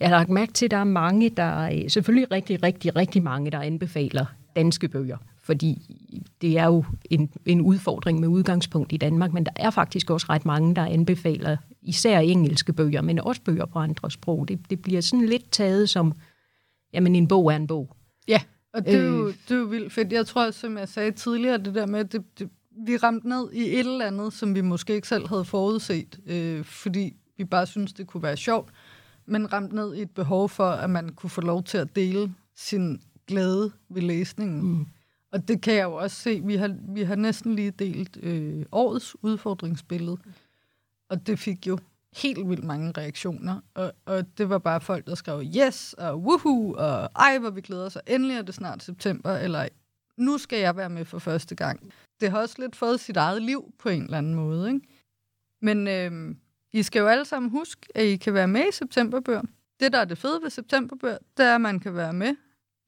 Jeg 0.00 0.08
har 0.08 0.16
lagt 0.16 0.30
mærke 0.30 0.52
til, 0.52 0.64
at 0.64 0.70
der 0.70 0.76
er 0.76 0.84
mange, 0.84 1.30
der 1.30 1.88
selvfølgelig 1.88 2.30
rigtig, 2.30 2.62
rigtig, 2.62 2.96
rigtig 2.96 3.22
mange, 3.22 3.50
der 3.50 3.60
anbefaler 3.60 4.26
danske 4.56 4.88
bøger. 4.88 5.16
Fordi 5.50 5.96
det 6.40 6.58
er 6.58 6.64
jo 6.64 6.84
en, 7.04 7.30
en 7.46 7.60
udfordring 7.60 8.20
med 8.20 8.28
udgangspunkt 8.28 8.92
i 8.92 8.96
Danmark, 8.96 9.32
men 9.32 9.46
der 9.46 9.52
er 9.56 9.70
faktisk 9.70 10.10
også 10.10 10.26
ret 10.28 10.44
mange, 10.44 10.74
der 10.74 10.84
anbefaler 10.84 11.56
især 11.82 12.18
engelske 12.18 12.72
bøger, 12.72 13.02
men 13.02 13.18
også 13.18 13.42
bøger 13.42 13.66
på 13.66 13.78
andre 13.78 14.10
sprog. 14.10 14.48
Det, 14.48 14.70
det 14.70 14.82
bliver 14.82 15.00
sådan 15.00 15.26
lidt 15.26 15.50
taget 15.50 15.88
som, 15.88 16.12
jamen 16.92 17.16
en 17.16 17.28
bog 17.28 17.52
er 17.52 17.56
en 17.56 17.66
bog. 17.66 17.96
Ja, 18.28 18.40
og 18.74 18.86
det 18.86 18.94
er, 18.94 19.02
jo, 19.02 19.28
Øh. 19.28 19.34
det 19.48 19.54
er 19.54 19.58
jo 19.58 19.64
vildt 19.64 19.92
fedt. 19.92 20.12
Jeg 20.12 20.26
tror, 20.26 20.50
som 20.50 20.78
jeg 20.78 20.88
sagde 20.88 21.10
tidligere, 21.10 21.58
det 21.58 21.74
der 21.74 21.86
med, 21.86 22.04
det, 22.04 22.38
det, 22.38 22.48
vi 22.86 22.96
ramte 22.96 23.28
ned 23.28 23.52
i 23.52 23.62
et 23.62 23.78
eller 23.78 24.06
andet, 24.06 24.32
som 24.32 24.54
vi 24.54 24.60
måske 24.60 24.94
ikke 24.94 25.08
selv 25.08 25.28
havde 25.28 25.44
forudset, 25.44 26.18
øh, 26.26 26.64
fordi 26.64 27.16
vi 27.38 27.44
bare 27.44 27.66
synes 27.66 27.92
det 27.92 28.06
kunne 28.06 28.22
være 28.22 28.36
sjovt, 28.36 28.70
men 29.26 29.52
ramt 29.52 29.72
ned 29.72 29.94
i 29.94 30.02
et 30.02 30.10
behov 30.10 30.48
for, 30.48 30.68
at 30.70 30.90
man 30.90 31.08
kunne 31.08 31.30
få 31.30 31.40
lov 31.40 31.62
til 31.62 31.78
at 31.78 31.96
dele 31.96 32.34
sin 32.56 33.00
glæde 33.26 33.72
ved 33.88 34.02
læsningen. 34.02 34.62
Mm. 34.62 34.86
Og 35.32 35.48
det 35.48 35.62
kan 35.62 35.74
jeg 35.74 35.84
jo 35.84 35.94
også 35.94 36.16
se. 36.16 36.40
Vi 36.44 36.56
har, 36.56 36.76
vi 36.88 37.02
har 37.02 37.16
næsten 37.16 37.54
lige 37.54 37.70
delt 37.70 38.18
øh, 38.22 38.64
årets 38.72 39.16
udfordringsbillede, 39.22 40.18
og 41.08 41.26
det 41.26 41.38
fik 41.38 41.66
jo 41.66 41.78
helt 42.16 42.48
vildt 42.48 42.64
mange 42.64 42.92
reaktioner. 42.96 43.60
Og, 43.74 43.92
og 44.04 44.38
det 44.38 44.48
var 44.48 44.58
bare 44.58 44.80
folk, 44.80 45.06
der 45.06 45.14
skrev 45.14 45.42
yes 45.56 45.92
og 45.92 46.22
woohoo, 46.22 46.74
og 46.78 47.10
ej, 47.16 47.38
hvor 47.38 47.50
vi 47.50 47.60
glæder 47.60 47.86
os, 47.86 47.96
og 47.96 48.02
endelig 48.06 48.36
er 48.36 48.42
det 48.42 48.54
snart 48.54 48.82
september, 48.82 49.30
eller 49.36 49.68
nu 50.16 50.38
skal 50.38 50.58
jeg 50.58 50.76
være 50.76 50.90
med 50.90 51.04
for 51.04 51.18
første 51.18 51.54
gang. 51.54 51.92
Det 52.20 52.30
har 52.30 52.38
også 52.38 52.56
lidt 52.58 52.76
fået 52.76 53.00
sit 53.00 53.16
eget 53.16 53.42
liv 53.42 53.74
på 53.78 53.88
en 53.88 54.02
eller 54.02 54.18
anden 54.18 54.34
måde. 54.34 54.68
Ikke? 54.68 54.86
Men 55.60 55.88
øh, 55.88 56.34
I 56.72 56.82
skal 56.82 57.00
jo 57.00 57.06
alle 57.06 57.24
sammen 57.24 57.50
huske, 57.50 57.86
at 57.94 58.04
I 58.04 58.16
kan 58.16 58.34
være 58.34 58.48
med 58.48 58.68
i 58.68 58.72
septemberbøger. 58.72 59.42
Det, 59.80 59.92
der 59.92 59.98
er 59.98 60.04
det 60.04 60.18
fede 60.18 60.42
ved 60.42 60.50
septemberbøger, 60.50 61.18
det 61.36 61.46
er, 61.46 61.54
at 61.54 61.60
man 61.60 61.80
kan 61.80 61.96
være 61.96 62.12
med 62.12 62.36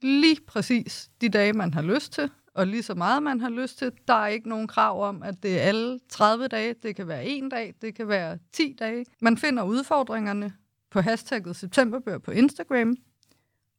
lige 0.03 0.41
præcis 0.47 1.11
de 1.21 1.29
dage, 1.29 1.53
man 1.53 1.75
har 1.75 1.83
lyst 1.83 2.13
til, 2.13 2.31
og 2.55 2.67
lige 2.67 2.83
så 2.83 2.95
meget, 2.95 3.23
man 3.23 3.41
har 3.41 3.49
lyst 3.49 3.79
til. 3.79 3.93
Der 4.09 4.15
er 4.15 4.27
ikke 4.27 4.49
nogen 4.49 4.69
krav 4.69 5.09
om, 5.09 5.23
at 5.23 5.43
det 5.43 5.61
er 5.61 5.63
alle 5.63 5.99
30 6.09 6.49
dage. 6.49 6.75
Det 6.83 6.97
kan 6.97 7.09
være 7.09 7.27
en 7.27 7.49
dag, 7.49 7.75
det 7.83 7.95
kan 7.95 8.09
være 8.09 8.39
10 8.53 8.77
dage. 8.79 9.05
Man 9.21 9.37
finder 9.37 9.63
udfordringerne 9.63 10.53
på 10.91 11.01
hashtagget 11.01 11.57
septemberbør 11.57 12.19
på 12.19 12.31
Instagram. 12.31 12.97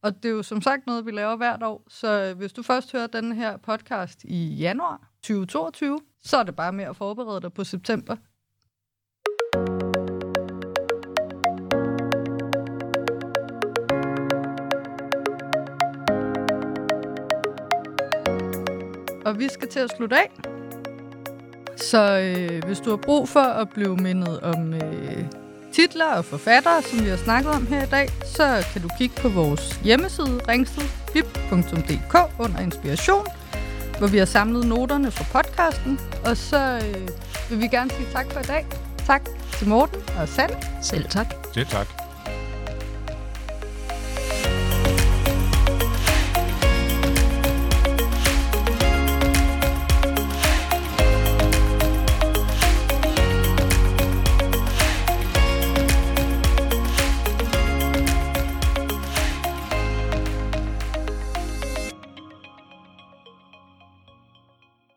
Og 0.04 0.24
det 0.24 0.30
er 0.30 0.34
jo 0.34 0.44
som 0.44 0.62
sagt 0.62 0.88
noget, 0.88 1.06
vi 1.06 1.12
laver 1.12 1.36
hvert 1.36 1.64
år. 1.64 1.84
Så 1.88 2.34
hvis 2.38 2.54
du 2.54 2.64
først 2.64 2.92
hører 2.92 3.08
den 3.08 3.32
her 3.32 3.58
podcast 3.58 4.24
i 4.24 4.56
januar 4.56 5.12
2022, 5.22 6.00
så 6.24 6.38
er 6.38 6.44
det 6.44 6.56
bare 6.56 6.74
med 6.74 6.86
at 6.86 6.96
forberede 6.96 7.42
dig 7.42 7.54
på 7.54 7.64
september. 7.64 8.16
Og 19.34 19.40
vi 19.40 19.50
skal 19.50 19.68
til 19.68 19.80
at 19.80 19.90
slutte 19.98 20.16
af. 20.16 20.32
Så 21.78 22.20
øh, 22.20 22.64
hvis 22.66 22.80
du 22.80 22.90
har 22.90 22.98
brug 22.98 23.30
for 23.30 23.40
at 23.40 23.70
blive 23.70 23.98
mindet 23.98 24.40
om 24.40 24.74
øh, 24.74 25.26
titler 25.72 26.06
og 26.06 26.26
forfattere, 26.26 26.82
som 26.82 27.04
vi 27.06 27.10
har 27.10 27.18
snakket 27.18 27.52
om 27.52 27.68
her 27.68 27.84
i 27.84 27.90
dag, 27.90 28.10
så 28.26 28.66
kan 28.74 28.82
du 28.82 28.90
kigge 28.98 29.16
på 29.22 29.30
vores 29.30 29.80
hjemmeside 29.84 30.40
ringstedbib.dk 30.48 32.16
under 32.40 32.60
inspiration, 32.60 33.26
hvor 33.98 34.08
vi 34.08 34.18
har 34.18 34.26
samlet 34.26 34.68
noterne 34.68 35.12
fra 35.12 35.42
podcasten. 35.42 36.00
Og 36.26 36.38
så 36.38 36.82
øh, 36.86 37.08
vil 37.50 37.62
vi 37.62 37.68
gerne 37.68 37.90
sige 37.92 38.08
tak 38.12 38.32
for 38.32 38.40
i 38.40 38.44
dag. 38.44 38.66
Tak 39.06 39.30
til 39.52 39.68
Morten 39.68 40.02
og 40.22 40.28
Sand. 40.28 40.52
Selv 40.82 41.06
tak. 41.10 41.34
Selv 41.54 41.66
tak. 41.66 42.03